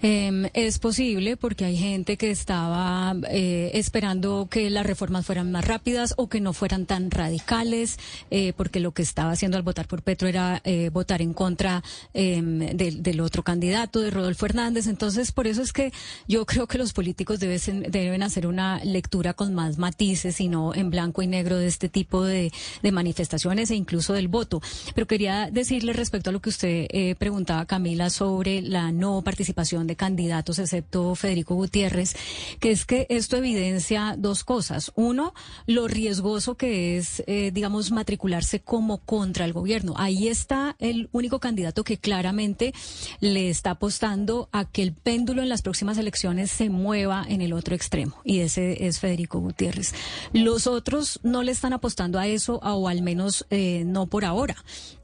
Eh, 0.02 0.50
es 0.54 0.80
posible 0.80 1.38
porque 1.38 1.66
hay 1.66 1.78
gente 1.78 2.18
que 2.18 2.32
estaba 2.32 3.16
eh, 3.30 3.72
esperando 3.74 4.48
que 4.50 4.70
las 4.70 4.86
reformas 4.86 5.26
fueran 5.26 5.52
más 5.52 5.66
rápidas 5.66 6.14
o 6.18 6.28
que 6.28 6.42
no 6.42 6.54
fueran 6.54 6.86
tan 6.86 7.12
radicales, 7.12 7.98
eh, 8.32 8.54
porque 8.56 8.80
lo 8.80 8.92
que 8.92 9.02
estaba 9.02 9.32
haciendo 9.32 9.58
al 9.58 9.64
votar 9.64 9.88
por 9.88 10.02
Petro 10.02 10.28
era 10.28 10.62
eh, 10.64 10.90
votar 10.92 11.22
en 11.22 11.34
contra 11.34 11.84
em, 12.14 12.60
del, 12.60 13.04
del, 13.04 13.22
otro 13.22 13.44
candidato, 13.44 14.00
de 14.02 14.12
Rodolfo 14.12 14.46
Hernández. 14.46 14.88
Entonces, 14.88 15.32
por 15.32 15.48
eso 15.48 15.62
es 15.62 15.74
que 15.74 15.92
yo 16.28 16.46
creo 16.46 16.68
que 16.68 16.78
los 16.78 16.94
políticos 16.94 17.40
deben, 17.40 17.84
deben 17.90 18.24
hacer 18.24 18.48
una 18.48 18.84
lectura 18.84 19.34
con 19.34 19.54
más 19.54 19.78
matices 19.78 20.40
y 20.42 20.48
no 20.48 20.74
en 20.74 20.90
blanco 20.90 21.22
y 21.22 21.28
negro 21.28 21.58
de 21.58 21.68
este 21.68 21.90
tipo 21.90 22.24
de, 22.24 22.52
de 22.82 22.92
manifestaciones 22.92 23.72
e 23.72 23.76
incluso 23.76 24.14
del 24.14 24.28
voto. 24.28 24.62
Pero 24.94 25.08
quería 25.08 25.50
decirle 25.52 25.94
respecto 25.94 26.30
a 26.30 26.34
lo 26.34 26.42
que 26.42 26.50
usted 26.50 26.88
eh, 26.90 27.16
preguntaba, 27.18 27.66
Camila, 27.66 28.10
sobre 28.10 28.62
la 28.62 28.92
no 28.92 29.22
participación 29.22 29.85
de 29.88 29.96
candidatos, 29.96 30.60
excepto 30.60 31.16
Federico 31.16 31.56
Gutiérrez, 31.56 32.16
que 32.60 32.72
es 32.72 32.86
que 32.86 33.08
esto 33.10 33.38
evidencia 33.38 34.16
dos 34.18 34.44
cosas. 34.44 34.92
Uno, 34.96 35.34
lo 35.66 35.88
riesgoso 35.88 36.56
que 36.56 36.98
es, 36.98 37.24
eh, 37.28 37.52
digamos, 37.54 37.92
matricularse 37.92 38.60
como 38.60 39.00
contra 39.00 39.46
el 39.46 39.54
gobierno. 39.54 39.94
Ahí 39.98 40.28
está 40.28 40.76
el 40.80 41.10
único 41.12 41.40
candidato 41.40 41.84
que 41.84 41.98
claramente 41.98 42.74
le 43.20 43.50
está 43.50 43.72
apostando 43.72 44.50
a 44.52 44.66
que 44.66 44.84
el 44.84 44.94
péndulo 44.94 45.42
en 45.42 45.50
las 45.50 45.62
próximas 45.62 45.98
elecciones 45.98 46.52
se 46.52 46.70
mueva 46.70 47.26
en 47.28 47.42
el 47.42 47.54
otro 47.54 47.76
extremo, 47.76 48.18
y 48.24 48.40
ese 48.40 48.88
es 48.88 49.00
Federico 49.00 49.40
Gutiérrez. 49.40 49.94
Los 50.34 50.68
otros 50.68 51.20
no 51.24 51.44
le 51.44 51.52
están 51.52 51.74
apostando 51.74 52.20
a 52.20 52.28
eso, 52.28 52.60
o 52.64 52.88
al 52.88 53.02
menos 53.02 53.46
eh, 53.50 53.84
no 53.86 54.08
por 54.08 54.26
ahora. 54.26 54.56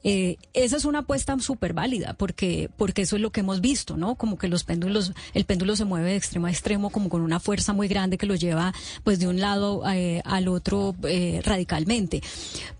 Eh, 0.04 0.38
esa 0.54 0.78
es 0.78 0.86
una 0.86 1.00
apuesta 1.00 1.38
súper 1.40 1.74
válida, 1.74 2.16
porque, 2.18 2.70
porque 2.76 3.04
eso 3.04 3.16
es 3.16 3.22
lo 3.22 3.32
que 3.32 3.42
hemos 3.42 3.62
visto, 3.62 3.98
¿no? 3.98 4.16
Como 4.16 4.38
que 4.38 4.48
los 4.48 4.64
péndulos, 4.64 5.14
el 5.34 5.46
péndulo 5.46 5.76
se 5.76 5.86
mueve 5.86 6.12
de 6.12 6.16
extremo 6.16 6.48
a 6.48 6.50
extremo, 6.50 6.90
como 6.90 7.10
con 7.10 7.22
una 7.22 7.40
fuerza 7.40 7.74
muy 7.74 7.88
grande 7.88 8.18
que 8.18 8.26
lo 8.26 8.36
lleva, 8.36 8.74
pues, 9.04 9.20
de 9.20 9.28
un 9.28 9.40
lado 9.40 9.84
eh, 9.88 10.22
al 10.26 10.48
otro 10.48 10.96
eh, 11.04 11.42
radicalmente. 11.44 12.22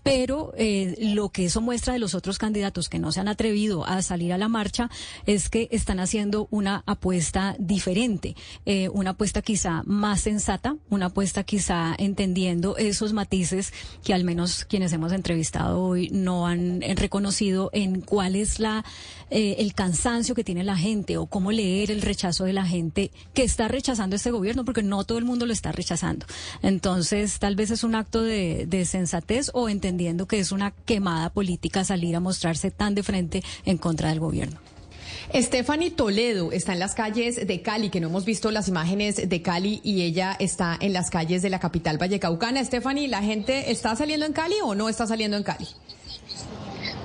Pero 0.02 0.52
eh, 0.56 0.96
lo 1.14 1.28
que 1.28 1.44
eso 1.46 1.60
muestra 1.60 1.92
de 1.92 1.98
los 1.98 2.14
otros 2.14 2.38
candidatos 2.38 2.88
que 2.88 2.98
no 2.98 3.12
se 3.12 3.20
han 3.20 3.28
atrevido 3.28 3.86
a 3.86 4.02
salir 4.02 4.32
a 4.32 4.38
la 4.38 4.48
marcha 4.48 4.90
es 5.26 5.48
que 5.48 5.68
están 5.70 6.00
haciendo 6.00 6.48
una 6.50 6.82
apuesta 6.86 7.54
diferente, 7.58 8.34
una 8.92 9.10
apuesta 9.10 9.42
quizá 9.42 9.82
más 9.84 10.22
sensata, 10.22 10.76
una 10.90 11.06
apuesta 11.06 11.44
quizá 11.44 11.94
entendiendo 11.98 12.76
esos 12.76 13.12
matices 13.12 13.72
que 14.02 14.14
al 14.14 14.24
menos 14.24 14.64
quienes 14.64 14.92
hemos 14.92 15.12
entrevistado 15.12 15.82
hoy 15.82 16.08
no 16.10 16.46
han 16.46 16.80
reconocido 16.80 17.11
en 17.72 18.00
cuál 18.00 18.36
es 18.36 18.58
la 18.58 18.84
eh, 19.30 19.56
el 19.58 19.72
cansancio 19.74 20.34
que 20.34 20.44
tiene 20.44 20.62
la 20.62 20.76
gente 20.76 21.16
o 21.16 21.26
cómo 21.26 21.52
leer 21.52 21.90
el 21.90 22.02
rechazo 22.02 22.44
de 22.44 22.52
la 22.52 22.66
gente 22.66 23.10
que 23.32 23.44
está 23.44 23.66
rechazando 23.66 24.16
este 24.16 24.30
gobierno, 24.30 24.64
porque 24.64 24.82
no 24.82 25.04
todo 25.04 25.18
el 25.18 25.24
mundo 25.24 25.46
lo 25.46 25.52
está 25.52 25.72
rechazando. 25.72 26.26
Entonces, 26.62 27.38
tal 27.38 27.56
vez 27.56 27.70
es 27.70 27.82
un 27.82 27.94
acto 27.94 28.22
de, 28.22 28.66
de 28.66 28.84
sensatez 28.84 29.50
o 29.54 29.68
entendiendo 29.68 30.26
que 30.26 30.38
es 30.38 30.52
una 30.52 30.70
quemada 30.70 31.30
política 31.30 31.84
salir 31.84 32.14
a 32.14 32.20
mostrarse 32.20 32.70
tan 32.70 32.94
de 32.94 33.02
frente 33.02 33.42
en 33.64 33.78
contra 33.78 34.10
del 34.10 34.20
gobierno. 34.20 34.58
Stephanie 35.34 35.90
Toledo 35.90 36.52
está 36.52 36.74
en 36.74 36.78
las 36.78 36.94
calles 36.94 37.46
de 37.46 37.62
Cali, 37.62 37.88
que 37.88 38.00
no 38.00 38.08
hemos 38.08 38.26
visto 38.26 38.50
las 38.50 38.68
imágenes 38.68 39.28
de 39.28 39.42
Cali 39.42 39.80
y 39.82 40.02
ella 40.02 40.36
está 40.38 40.76
en 40.78 40.92
las 40.92 41.08
calles 41.08 41.40
de 41.40 41.48
la 41.48 41.58
capital 41.58 41.96
vallecaucana. 41.96 42.62
Stephanie, 42.62 43.08
¿la 43.08 43.22
gente 43.22 43.70
está 43.70 43.96
saliendo 43.96 44.26
en 44.26 44.34
Cali 44.34 44.56
o 44.62 44.74
no 44.74 44.90
está 44.90 45.06
saliendo 45.06 45.38
en 45.38 45.42
Cali? 45.42 45.68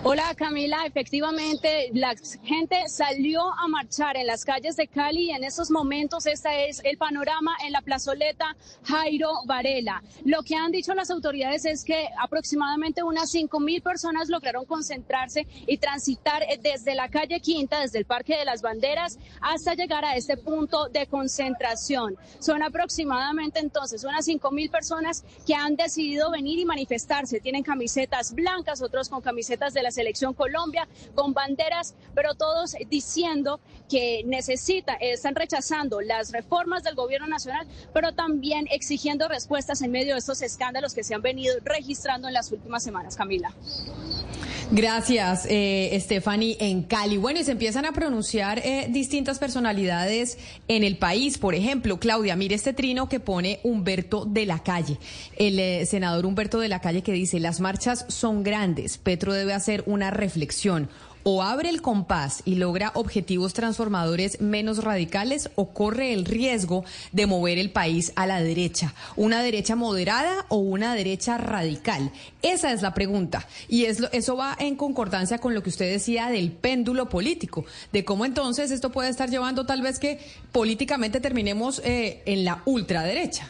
Hola 0.10 0.34
Camila, 0.38 0.86
efectivamente 0.86 1.90
la 1.94 2.16
gente 2.42 2.88
salió 2.88 3.42
a 3.52 3.68
marchar 3.68 4.16
en 4.16 4.26
las 4.26 4.46
calles 4.46 4.78
de 4.78 4.88
Cali 4.88 5.24
y 5.24 5.32
en 5.32 5.44
estos 5.44 5.70
momentos 5.70 6.26
este 6.28 6.70
es 6.70 6.82
el 6.86 6.98
panorama 6.98 7.52
en 7.66 7.74
la 7.74 7.82
plazoleta 7.82 8.56
Jairo 8.86 9.30
Varela. 9.46 10.02
Lo 10.24 10.44
que 10.44 10.56
han 10.56 10.72
dicho 10.72 10.94
las 10.94 11.12
autoridades 11.12 11.66
es 11.66 11.84
que 11.84 12.08
aproximadamente 12.18 13.04
unas 13.04 13.32
cinco 13.32 13.60
mil 13.60 13.82
personas 13.82 14.30
lograron 14.30 14.64
concentrarse 14.64 15.46
y 15.68 15.78
transitar 15.78 16.42
desde 16.62 16.96
la 16.96 17.10
calle 17.10 17.42
Quinta, 17.42 17.82
desde 17.82 18.00
el 18.00 18.06
Parque 18.06 18.38
de 18.38 18.46
las 18.46 18.62
Banderas, 18.62 19.20
hasta 19.42 19.74
llegar 19.74 20.06
a 20.06 20.16
este 20.16 20.38
punto 20.38 20.88
de 20.88 21.08
concentración. 21.08 22.16
Son 22.40 22.64
aproximadamente 22.64 23.60
entonces 23.60 24.06
unas 24.06 24.24
cinco 24.24 24.52
mil 24.52 24.70
personas 24.70 25.26
que 25.46 25.54
han 25.54 25.76
decidido 25.76 26.32
venir 26.32 26.60
y 26.60 26.64
manifestarse. 26.64 27.42
Tienen 27.42 27.64
camisetas 27.64 28.34
blancas, 28.34 28.82
otros 28.82 29.10
con 29.10 29.20
camisetas 29.20 29.74
de 29.74 29.82
la 29.82 29.92
Selección 29.98 30.36
Colombia, 30.36 30.88
con 31.16 31.34
banderas, 31.34 31.96
pero 32.14 32.36
todos 32.36 32.76
diciendo 32.88 33.60
que 33.90 34.24
necesita, 34.26 34.94
están 34.96 35.36
rechazando 35.36 36.02
las 36.02 36.32
reformas 36.32 36.84
del 36.84 36.96
gobierno 36.96 37.28
nacional, 37.28 37.68
pero 37.94 38.14
también 38.14 38.68
exigiendo 38.72 39.28
respuestas 39.28 39.82
en 39.82 39.92
medio 39.92 40.14
de 40.14 40.20
estos 40.20 40.42
escándalos 40.42 40.94
que 40.94 41.04
se 41.04 41.16
han 41.16 41.22
venido 41.22 41.56
registrando 41.64 42.28
en 42.28 42.34
las 42.34 42.52
últimas 42.52 42.84
semanas, 42.84 43.16
Camila. 43.16 43.54
Gracias, 44.70 45.48
eh, 45.50 45.98
Stephanie, 46.02 46.58
en 46.60 46.84
Cali. 46.84 47.16
Bueno, 47.16 47.40
y 47.40 47.46
se 47.46 47.54
empiezan 47.54 47.86
a 47.86 47.94
pronunciar 47.94 48.60
eh, 48.60 48.88
distintas 48.90 49.40
personalidades 49.40 50.38
en 50.68 50.84
el 50.84 50.98
país. 50.98 51.38
Por 51.38 51.56
ejemplo, 51.56 52.00
Claudia, 52.00 52.36
mire 52.36 52.56
este 52.56 52.74
trino 52.74 53.08
que 53.08 53.22
pone 53.22 53.62
Humberto 53.64 54.26
de 54.26 54.46
la 54.46 54.60
Calle, 54.60 55.00
el 55.38 55.58
eh, 55.60 55.86
senador 55.86 56.26
Humberto 56.26 56.60
de 56.60 56.68
la 56.68 56.82
Calle 56.82 57.02
que 57.02 57.14
dice, 57.14 57.40
las 57.40 57.62
marchas 57.62 58.06
son 58.10 58.44
grandes, 58.44 58.98
Petro 58.98 59.34
debe 59.34 59.54
hacer 59.54 59.84
una 59.86 60.12
reflexión 60.12 60.90
o 61.30 61.44
abre 61.44 61.68
el 61.68 61.82
compás 61.82 62.42
y 62.46 62.56
logra 62.56 62.94
objetivos 62.94 63.54
transformadores 63.54 64.40
menos 64.40 64.82
radicales 64.82 65.50
o 65.56 65.74
corre 65.74 66.14
el 66.14 66.24
riesgo 66.24 66.86
de 67.12 67.26
mover 67.26 67.58
el 67.58 67.70
país 67.70 68.14
a 68.16 68.26
la 68.26 68.42
derecha, 68.42 68.94
una 69.18 69.44
derecha 69.44 69.76
moderada 69.76 70.46
o 70.48 70.56
una 70.56 70.96
derecha 70.96 71.38
radical. 71.38 72.14
Esa 72.42 72.72
es 72.72 72.82
la 72.82 72.94
pregunta 72.94 73.46
y 73.68 73.84
eso 73.84 74.38
va 74.38 74.56
en 74.58 74.78
concordancia 74.78 75.40
con 75.40 75.54
lo 75.54 75.62
que 75.62 75.70
usted 75.70 75.92
decía 75.92 76.30
del 76.30 76.54
péndulo 76.54 77.10
político, 77.10 77.66
de 77.92 78.06
cómo 78.06 78.24
entonces 78.24 78.72
esto 78.72 78.94
puede 78.94 79.10
estar 79.10 79.30
llevando 79.30 79.66
tal 79.66 79.82
vez 79.82 80.00
que 80.00 80.22
políticamente 80.54 81.20
terminemos 81.20 81.82
eh, 81.84 82.22
en 82.26 82.46
la 82.46 82.62
ultraderecha. 82.64 83.50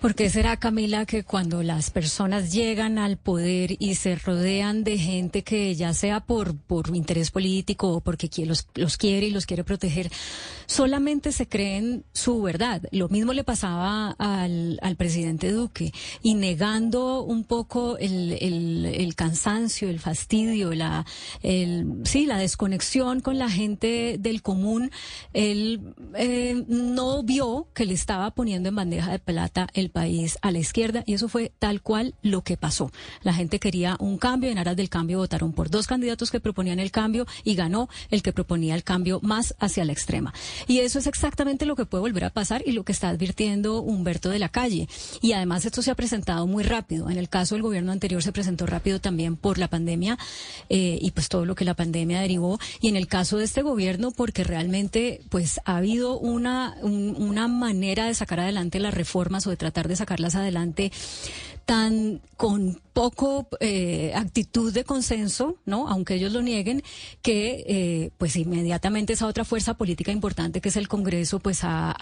¿Por 0.00 0.14
qué 0.14 0.28
será, 0.28 0.58
Camila, 0.58 1.06
que 1.06 1.24
cuando 1.24 1.62
las 1.62 1.90
personas 1.90 2.52
llegan 2.52 2.98
al 2.98 3.16
poder 3.16 3.76
y 3.78 3.94
se 3.94 4.14
rodean 4.16 4.84
de 4.84 4.98
gente 4.98 5.42
que 5.42 5.74
ya 5.74 5.94
sea 5.94 6.20
por, 6.20 6.54
por 6.54 6.94
interés 6.94 7.30
político 7.30 7.88
o 7.88 8.00
porque 8.02 8.28
los, 8.44 8.68
los 8.74 8.98
quiere 8.98 9.28
y 9.28 9.30
los 9.30 9.46
quiere 9.46 9.64
proteger, 9.64 10.10
solamente 10.66 11.32
se 11.32 11.48
creen 11.48 12.04
su 12.12 12.42
verdad? 12.42 12.82
Lo 12.90 13.08
mismo 13.08 13.32
le 13.32 13.42
pasaba 13.42 14.14
al, 14.18 14.78
al 14.82 14.96
presidente 14.96 15.50
Duque 15.50 15.92
y 16.22 16.34
negando 16.34 17.22
un 17.22 17.44
poco 17.44 17.96
el, 17.96 18.36
el, 18.40 18.84
el 18.84 19.14
cansancio, 19.14 19.88
el 19.88 19.98
fastidio, 19.98 20.74
la, 20.74 21.06
el, 21.42 22.02
sí, 22.04 22.26
la 22.26 22.36
desconexión 22.36 23.20
con 23.20 23.38
la 23.38 23.48
gente 23.48 24.18
del 24.18 24.42
común, 24.42 24.90
él 25.32 25.94
eh, 26.16 26.64
no 26.68 27.22
vio 27.22 27.68
que 27.72 27.86
le 27.86 27.94
estaba 27.94 28.30
poniendo 28.32 28.68
en 28.68 28.74
bandeja 28.76 29.10
de 29.10 29.18
plata 29.18 29.68
el 29.72 29.90
país 29.96 30.36
a 30.42 30.50
la 30.50 30.58
izquierda 30.58 31.04
y 31.06 31.14
eso 31.14 31.26
fue 31.26 31.52
tal 31.58 31.80
cual 31.80 32.14
lo 32.20 32.42
que 32.42 32.58
pasó. 32.58 32.92
La 33.22 33.32
gente 33.32 33.58
quería 33.58 33.96
un 33.98 34.18
cambio, 34.18 34.50
en 34.50 34.58
aras 34.58 34.76
del 34.76 34.90
cambio 34.90 35.16
votaron 35.16 35.54
por 35.54 35.70
dos 35.70 35.86
candidatos 35.86 36.30
que 36.30 36.38
proponían 36.38 36.80
el 36.80 36.90
cambio 36.90 37.24
y 37.44 37.54
ganó 37.54 37.88
el 38.10 38.20
que 38.20 38.34
proponía 38.34 38.74
el 38.74 38.84
cambio 38.84 39.20
más 39.22 39.54
hacia 39.58 39.86
la 39.86 39.92
extrema. 39.92 40.34
Y 40.66 40.80
eso 40.80 40.98
es 40.98 41.06
exactamente 41.06 41.64
lo 41.64 41.76
que 41.76 41.86
puede 41.86 42.02
volver 42.02 42.24
a 42.26 42.30
pasar 42.30 42.62
y 42.66 42.72
lo 42.72 42.84
que 42.84 42.92
está 42.92 43.08
advirtiendo 43.08 43.80
Humberto 43.80 44.28
de 44.28 44.38
la 44.38 44.50
Calle. 44.50 44.86
Y 45.22 45.32
además 45.32 45.64
esto 45.64 45.80
se 45.80 45.90
ha 45.90 45.94
presentado 45.94 46.46
muy 46.46 46.62
rápido. 46.62 47.08
En 47.08 47.16
el 47.16 47.30
caso 47.30 47.54
del 47.54 47.62
gobierno 47.62 47.90
anterior 47.90 48.22
se 48.22 48.32
presentó 48.32 48.66
rápido 48.66 49.00
también 49.00 49.36
por 49.36 49.56
la 49.56 49.68
pandemia 49.68 50.18
eh, 50.68 50.98
y 51.00 51.10
pues 51.12 51.30
todo 51.30 51.46
lo 51.46 51.54
que 51.54 51.64
la 51.64 51.72
pandemia 51.72 52.20
derivó. 52.20 52.58
Y 52.82 52.88
en 52.88 52.96
el 52.96 53.06
caso 53.06 53.38
de 53.38 53.44
este 53.44 53.62
gobierno, 53.62 54.10
porque 54.10 54.44
realmente 54.44 55.22
pues 55.30 55.58
ha 55.64 55.78
habido 55.78 56.18
una, 56.18 56.76
una 56.82 57.48
manera 57.48 58.04
de 58.04 58.14
sacar 58.14 58.40
adelante 58.40 58.78
las 58.78 58.92
reformas 58.92 59.46
o 59.46 59.50
de 59.50 59.56
tratar 59.56 59.75
de 59.84 59.96
sacarlas 59.96 60.34
adelante 60.34 60.90
tan 61.66 62.20
con 62.36 62.80
poco 62.96 63.46
eh, 63.60 64.12
actitud 64.14 64.72
de 64.72 64.82
consenso, 64.82 65.58
¿no? 65.66 65.86
Aunque 65.86 66.14
ellos 66.14 66.32
lo 66.32 66.40
nieguen, 66.40 66.82
que 67.20 67.62
eh, 67.68 68.10
pues 68.16 68.36
inmediatamente 68.36 69.12
esa 69.12 69.26
otra 69.26 69.44
fuerza 69.44 69.74
política 69.74 70.12
importante 70.12 70.62
que 70.62 70.70
es 70.70 70.76
el 70.76 70.88
Congreso, 70.88 71.38
pues 71.38 71.58
ha, 71.62 71.94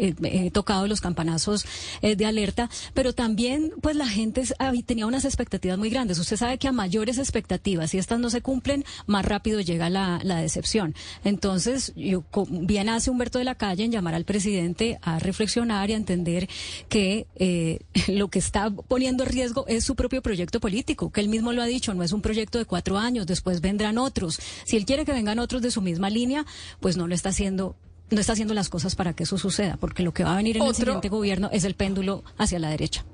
eh, 0.00 0.50
tocado 0.52 0.86
los 0.86 1.02
campanazos 1.02 1.66
de 2.00 2.24
alerta, 2.24 2.70
pero 2.94 3.12
también 3.12 3.74
pues 3.82 3.94
la 3.94 4.08
gente 4.08 4.42
tenía 4.86 5.04
unas 5.04 5.26
expectativas 5.26 5.76
muy 5.76 5.90
grandes. 5.90 6.18
Usted 6.18 6.38
sabe 6.38 6.56
que 6.56 6.66
a 6.66 6.72
mayores 6.72 7.18
expectativas, 7.18 7.90
si 7.90 7.98
estas 7.98 8.18
no 8.20 8.30
se 8.30 8.40
cumplen, 8.40 8.86
más 9.06 9.26
rápido 9.26 9.60
llega 9.60 9.90
la, 9.90 10.18
la 10.22 10.36
decepción. 10.36 10.94
Entonces, 11.24 11.92
yo, 11.94 12.24
bien 12.48 12.88
hace 12.88 13.10
Humberto 13.10 13.38
de 13.38 13.44
la 13.44 13.54
Calle 13.54 13.84
en 13.84 13.92
llamar 13.92 14.14
al 14.14 14.24
presidente 14.24 14.98
a 15.02 15.18
reflexionar 15.18 15.90
y 15.90 15.92
a 15.92 15.96
entender 15.96 16.48
que 16.88 17.26
lo 18.08 18.28
que 18.28 18.38
está 18.38 18.70
poniendo 18.70 19.24
en 19.24 19.28
riesgo 19.28 19.66
es 19.68 19.89
su 19.90 19.96
propio 19.96 20.22
proyecto 20.22 20.60
político, 20.60 21.10
que 21.10 21.20
él 21.20 21.28
mismo 21.28 21.52
lo 21.52 21.62
ha 21.62 21.66
dicho, 21.66 21.92
no 21.94 22.04
es 22.04 22.12
un 22.12 22.22
proyecto 22.22 22.58
de 22.58 22.64
cuatro 22.64 22.96
años, 22.96 23.26
después 23.26 23.60
vendrán 23.60 23.98
otros. 23.98 24.38
Si 24.64 24.76
él 24.76 24.84
quiere 24.84 25.04
que 25.04 25.12
vengan 25.12 25.40
otros 25.40 25.62
de 25.62 25.72
su 25.72 25.82
misma 25.82 26.10
línea, 26.10 26.46
pues 26.78 26.96
no 26.96 27.08
lo 27.08 27.14
está 27.16 27.30
haciendo 27.30 27.74
no 28.08 28.20
está 28.20 28.34
haciendo 28.34 28.54
las 28.54 28.68
cosas 28.68 28.94
para 28.94 29.14
que 29.14 29.24
eso 29.24 29.36
suceda, 29.36 29.76
porque 29.80 30.04
lo 30.04 30.12
que 30.12 30.22
va 30.22 30.34
a 30.34 30.36
venir 30.36 30.58
en 30.58 30.62
el 30.62 30.74
siguiente 30.76 31.08
gobierno 31.08 31.50
es 31.52 31.64
el 31.64 31.74
péndulo 31.74 32.22
hacia 32.38 32.60
la 32.60 32.70
derecha. 32.70 33.04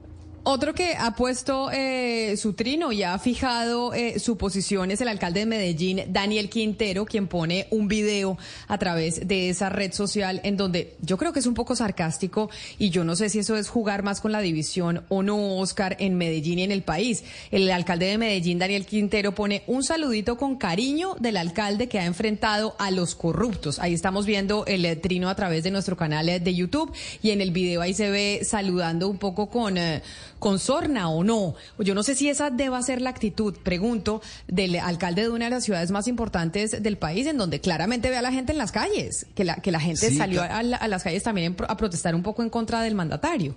Otro 0.49 0.74
que 0.74 0.94
ha 0.97 1.16
puesto 1.16 1.72
eh, 1.72 2.36
su 2.36 2.53
trino 2.53 2.92
y 2.92 3.03
ha 3.03 3.18
fijado 3.18 3.92
eh, 3.94 4.20
su 4.20 4.36
posición 4.36 4.92
es 4.92 5.01
el 5.01 5.09
alcalde 5.09 5.40
de 5.40 5.47
Medellín, 5.47 6.05
Daniel 6.11 6.49
Quintero, 6.49 7.05
quien 7.05 7.26
pone 7.26 7.66
un 7.72 7.88
video 7.88 8.38
a 8.68 8.78
través 8.78 9.26
de 9.26 9.49
esa 9.49 9.70
red 9.70 9.92
social 9.92 10.40
en 10.44 10.57
donde 10.57 10.94
yo 11.01 11.18
creo 11.18 11.32
que 11.32 11.40
es 11.40 11.47
un 11.47 11.55
poco 11.55 11.74
sarcástico 11.74 12.49
y 12.78 12.90
yo 12.90 13.03
no 13.03 13.16
sé 13.16 13.28
si 13.28 13.40
eso 13.40 13.57
es 13.57 13.68
jugar 13.68 14.05
más 14.05 14.20
con 14.20 14.30
la 14.30 14.38
división 14.40 15.03
o 15.09 15.24
no, 15.24 15.57
Oscar, 15.59 15.97
en 15.99 16.16
Medellín 16.16 16.61
y 16.61 16.62
en 16.62 16.70
el 16.70 16.84
país. 16.84 17.24
El 17.51 17.68
alcalde 17.68 18.07
de 18.07 18.16
Medellín, 18.16 18.61
Daniel 18.61 18.86
Quintero, 18.86 19.34
pone 19.34 19.64
un 19.66 19.82
saludito 19.82 20.36
con 20.36 20.55
cariño 20.55 21.16
del 21.18 21.38
alcalde 21.38 21.88
que 21.88 21.99
ha 21.99 22.05
enfrentado 22.05 22.76
a 22.78 22.92
los 22.92 23.16
corruptos. 23.16 23.80
Ahí 23.80 23.94
estamos 23.94 24.26
viendo 24.26 24.64
el 24.66 24.84
eh, 24.84 24.94
trino 24.94 25.28
a 25.28 25.34
través 25.34 25.64
de 25.64 25.72
nuestro 25.72 25.97
canal 25.97 26.26
de 26.26 26.55
YouTube 26.55 26.92
y 27.20 27.32
en 27.32 27.40
el 27.40 27.51
video 27.51 27.80
ahí 27.80 27.94
se 27.94 28.11
ve 28.11 28.42
saludando 28.44 29.09
un 29.09 29.18
poco 29.18 29.51
con 29.51 29.76
con 30.39 30.59
sorna 30.59 31.09
o 31.09 31.24
no. 31.24 31.55
Yo 31.78 31.95
no 31.95 32.03
sé 32.03 32.14
si 32.14 32.28
esa 32.28 32.51
deba 32.51 32.82
ser 32.82 33.01
la 33.01 33.11
actitud, 33.11 33.55
pregunto, 33.62 34.22
del 34.49 34.76
alcalde 34.76 35.22
de 35.22 35.30
una 35.30 35.47
de 35.47 35.51
las 35.53 35.64
ciudades 35.64 35.91
más 35.91 36.09
importantes 36.09 36.82
del 36.82 36.99
país, 36.99 37.26
en 37.26 37.39
donde 37.39 37.61
claramente 37.61 38.11
ve 38.11 38.16
a 38.16 38.22
la 38.22 38.32
gente 38.32 38.53
en 38.53 38.59
las 38.59 38.72
calles, 38.72 39.26
que 39.34 39.45
la, 39.45 39.57
que 39.57 39.70
la 39.70 39.80
gente 39.80 40.14
salió 40.14 40.43
a, 40.43 40.59
a, 40.59 40.89
las 40.89 41.03
calles 41.03 41.22
también 41.22 41.57
a 41.68 41.76
protestar 41.76 42.14
un 42.14 42.22
poco 42.22 42.43
en 42.43 42.51
contra 42.51 42.80
del 42.82 42.95
mandatario. 42.95 43.55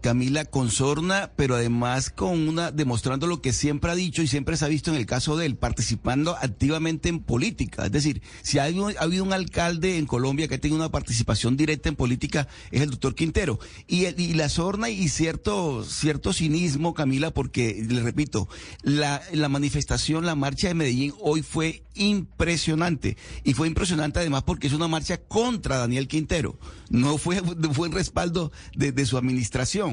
Camila 0.00 0.44
con 0.44 0.70
sorna, 0.70 1.30
pero 1.36 1.54
además 1.54 2.10
con 2.10 2.48
una 2.48 2.70
demostrando 2.70 3.26
lo 3.26 3.40
que 3.40 3.52
siempre 3.52 3.90
ha 3.90 3.94
dicho 3.94 4.22
y 4.22 4.26
siempre 4.26 4.56
se 4.56 4.64
ha 4.64 4.68
visto 4.68 4.90
en 4.90 4.96
el 4.96 5.06
caso 5.06 5.36
de 5.36 5.46
él, 5.46 5.56
participando 5.56 6.36
activamente 6.36 7.08
en 7.08 7.20
política. 7.20 7.86
Es 7.86 7.92
decir, 7.92 8.22
si 8.42 8.58
ha 8.58 8.64
habido, 8.64 8.88
ha 8.88 9.02
habido 9.02 9.24
un 9.24 9.32
alcalde 9.32 9.98
en 9.98 10.06
Colombia 10.06 10.48
que 10.48 10.54
ha 10.54 10.60
tenido 10.60 10.78
una 10.78 10.90
participación 10.90 11.56
directa 11.56 11.88
en 11.88 11.96
política, 11.96 12.48
es 12.70 12.80
el 12.80 12.90
doctor 12.90 13.14
Quintero. 13.14 13.58
Y, 13.86 14.06
y 14.06 14.34
la 14.34 14.48
sorna 14.48 14.88
y 14.88 15.08
cierto, 15.08 15.84
cierto 15.84 16.32
cinismo, 16.32 16.94
Camila, 16.94 17.30
porque, 17.32 17.84
le 17.88 18.02
repito, 18.02 18.48
la, 18.82 19.22
manifestación, 19.48 20.24
la 20.24 20.34
marcha 20.34 20.68
de 20.68 20.74
Medellín 20.74 21.14
hoy 21.20 21.42
fue 21.42 21.84
impresionante. 21.94 23.16
Y 23.44 23.54
fue 23.54 23.68
impresionante 23.68 24.20
además 24.20 24.44
porque 24.44 24.66
es 24.66 24.72
una 24.72 24.88
marcha 24.88 25.18
contra 25.18 25.78
Daniel 25.78 26.08
Quintero. 26.08 26.58
No 26.88 27.18
fue, 27.18 27.42
fue 27.72 27.88
en 27.88 27.94
respaldo 27.94 28.52
de 28.74 29.06
su 29.06 29.18
administración. 29.18 29.89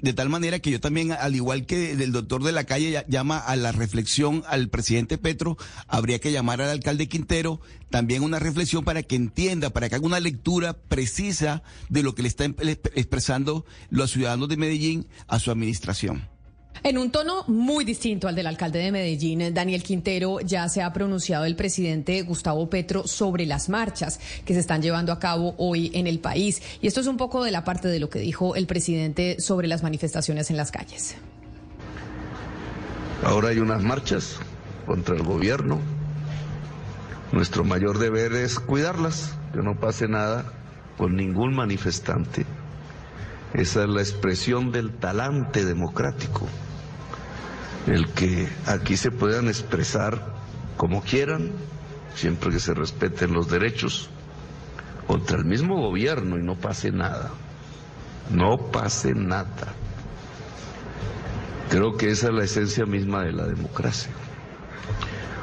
De 0.00 0.12
tal 0.12 0.28
manera 0.28 0.58
que 0.58 0.70
yo 0.70 0.80
también, 0.80 1.12
al 1.12 1.34
igual 1.34 1.64
que 1.64 1.92
el 1.92 2.12
doctor 2.12 2.42
de 2.42 2.52
la 2.52 2.64
calle 2.64 3.04
llama 3.08 3.38
a 3.38 3.56
la 3.56 3.72
reflexión 3.72 4.42
al 4.46 4.68
presidente 4.68 5.16
Petro, 5.16 5.56
habría 5.88 6.18
que 6.18 6.30
llamar 6.30 6.60
al 6.60 6.68
alcalde 6.68 7.08
Quintero 7.08 7.60
también 7.88 8.22
una 8.22 8.38
reflexión 8.38 8.84
para 8.84 9.02
que 9.02 9.16
entienda, 9.16 9.70
para 9.70 9.88
que 9.88 9.94
haga 9.94 10.04
una 10.04 10.20
lectura 10.20 10.74
precisa 10.74 11.62
de 11.88 12.02
lo 12.02 12.14
que 12.14 12.22
le 12.22 12.28
están 12.28 12.54
expresando 12.58 13.64
los 13.88 14.10
ciudadanos 14.10 14.50
de 14.50 14.58
Medellín 14.58 15.06
a 15.26 15.38
su 15.38 15.50
administración. 15.50 16.33
En 16.86 16.98
un 16.98 17.10
tono 17.10 17.44
muy 17.46 17.82
distinto 17.82 18.28
al 18.28 18.34
del 18.34 18.46
alcalde 18.46 18.78
de 18.78 18.92
Medellín, 18.92 19.54
Daniel 19.54 19.82
Quintero, 19.82 20.40
ya 20.40 20.68
se 20.68 20.82
ha 20.82 20.92
pronunciado 20.92 21.46
el 21.46 21.56
presidente 21.56 22.20
Gustavo 22.20 22.68
Petro 22.68 23.06
sobre 23.06 23.46
las 23.46 23.70
marchas 23.70 24.20
que 24.44 24.52
se 24.52 24.60
están 24.60 24.82
llevando 24.82 25.10
a 25.10 25.18
cabo 25.18 25.54
hoy 25.56 25.90
en 25.94 26.06
el 26.06 26.18
país. 26.18 26.60
Y 26.82 26.86
esto 26.86 27.00
es 27.00 27.06
un 27.06 27.16
poco 27.16 27.42
de 27.42 27.52
la 27.52 27.64
parte 27.64 27.88
de 27.88 27.98
lo 28.00 28.10
que 28.10 28.18
dijo 28.18 28.54
el 28.54 28.66
presidente 28.66 29.40
sobre 29.40 29.66
las 29.66 29.82
manifestaciones 29.82 30.50
en 30.50 30.58
las 30.58 30.70
calles. 30.70 31.16
Ahora 33.22 33.48
hay 33.48 33.60
unas 33.60 33.82
marchas 33.82 34.36
contra 34.84 35.16
el 35.16 35.22
gobierno. 35.22 35.80
Nuestro 37.32 37.64
mayor 37.64 37.98
deber 37.98 38.34
es 38.34 38.60
cuidarlas, 38.60 39.34
que 39.54 39.62
no 39.62 39.80
pase 39.80 40.06
nada 40.06 40.52
con 40.98 41.16
ningún 41.16 41.54
manifestante. 41.54 42.44
Esa 43.54 43.84
es 43.84 43.88
la 43.88 44.02
expresión 44.02 44.70
del 44.70 44.92
talante 44.92 45.64
democrático 45.64 46.46
el 47.86 48.10
que 48.12 48.48
aquí 48.66 48.96
se 48.96 49.10
puedan 49.10 49.48
expresar 49.48 50.34
como 50.76 51.02
quieran, 51.02 51.52
siempre 52.14 52.50
que 52.50 52.58
se 52.58 52.74
respeten 52.74 53.32
los 53.32 53.48
derechos, 53.48 54.10
contra 55.06 55.38
el 55.38 55.44
mismo 55.44 55.76
gobierno 55.76 56.38
y 56.38 56.42
no 56.42 56.56
pase 56.56 56.90
nada. 56.90 57.30
No 58.30 58.56
pase 58.72 59.12
nada. 59.14 59.74
Creo 61.68 61.96
que 61.96 62.10
esa 62.10 62.28
es 62.28 62.34
la 62.34 62.44
esencia 62.44 62.86
misma 62.86 63.22
de 63.24 63.32
la 63.32 63.46
democracia. 63.46 64.12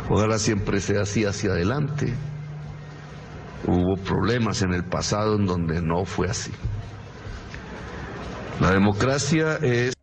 Ojalá 0.10 0.40
siempre 0.40 0.82
sea 0.82 1.02
así 1.02 1.26
hacia 1.26 1.52
adelante. 1.52 2.14
Hubo 3.68 3.96
problemas 3.98 4.62
en 4.62 4.74
el 4.74 4.84
pasado 4.84 5.36
en 5.36 5.46
donde 5.46 5.82
no 5.82 6.06
fue 6.06 6.30
así. 6.30 6.52
La 8.60 8.72
democracia 8.72 9.58
es... 9.62 9.94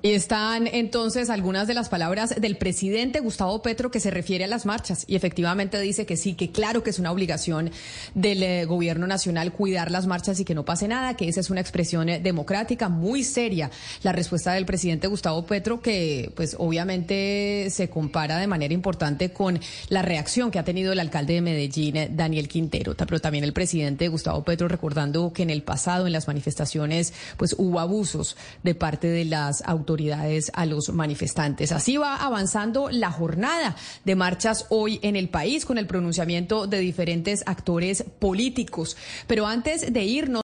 Y 0.00 0.12
están 0.12 0.68
entonces 0.68 1.28
algunas 1.28 1.66
de 1.66 1.74
las 1.74 1.88
palabras 1.88 2.40
del 2.40 2.56
presidente 2.56 3.18
Gustavo 3.18 3.62
Petro 3.62 3.90
que 3.90 3.98
se 3.98 4.12
refiere 4.12 4.44
a 4.44 4.46
las 4.46 4.64
marchas 4.64 5.04
y 5.08 5.16
efectivamente 5.16 5.80
dice 5.80 6.06
que 6.06 6.16
sí, 6.16 6.34
que 6.34 6.52
claro 6.52 6.84
que 6.84 6.90
es 6.90 7.00
una 7.00 7.10
obligación 7.10 7.72
del 8.14 8.44
eh, 8.44 8.64
gobierno 8.64 9.08
nacional 9.08 9.50
cuidar 9.50 9.90
las 9.90 10.06
marchas 10.06 10.38
y 10.38 10.44
que 10.44 10.54
no 10.54 10.64
pase 10.64 10.86
nada, 10.86 11.16
que 11.16 11.26
esa 11.28 11.40
es 11.40 11.50
una 11.50 11.60
expresión 11.60 12.08
eh, 12.08 12.20
democrática 12.20 12.88
muy 12.88 13.24
seria. 13.24 13.72
La 14.04 14.12
respuesta 14.12 14.52
del 14.52 14.66
presidente 14.66 15.08
Gustavo 15.08 15.44
Petro 15.46 15.80
que 15.80 16.30
pues 16.36 16.54
obviamente 16.60 17.66
se 17.68 17.90
compara 17.90 18.38
de 18.38 18.46
manera 18.46 18.72
importante 18.72 19.32
con 19.32 19.58
la 19.88 20.02
reacción 20.02 20.52
que 20.52 20.60
ha 20.60 20.64
tenido 20.64 20.92
el 20.92 21.00
alcalde 21.00 21.34
de 21.34 21.40
Medellín, 21.40 21.96
eh, 21.96 22.08
Daniel 22.08 22.46
Quintero, 22.46 22.94
pero 22.96 23.18
también 23.18 23.42
el 23.42 23.52
presidente 23.52 24.06
Gustavo 24.06 24.44
Petro 24.44 24.68
recordando 24.68 25.32
que 25.32 25.42
en 25.42 25.50
el 25.50 25.64
pasado 25.64 26.06
en 26.06 26.12
las 26.12 26.28
manifestaciones 26.28 27.12
pues 27.36 27.56
hubo 27.58 27.80
abusos 27.80 28.36
de 28.62 28.76
parte 28.76 29.08
de 29.08 29.24
las 29.24 29.62
autoridades 29.62 29.87
autoridades 29.88 30.52
a 30.54 30.66
los 30.66 30.90
manifestantes. 30.90 31.72
Así 31.72 31.96
va 31.96 32.16
avanzando 32.16 32.90
la 32.90 33.10
jornada 33.10 33.74
de 34.04 34.16
marchas 34.16 34.66
hoy 34.68 35.00
en 35.02 35.16
el 35.16 35.30
país 35.30 35.64
con 35.64 35.78
el 35.78 35.86
pronunciamiento 35.86 36.66
de 36.66 36.78
diferentes 36.78 37.42
actores 37.46 38.04
políticos. 38.18 38.98
Pero 39.26 39.46
antes 39.46 39.90
de 39.90 40.04
irnos, 40.04 40.28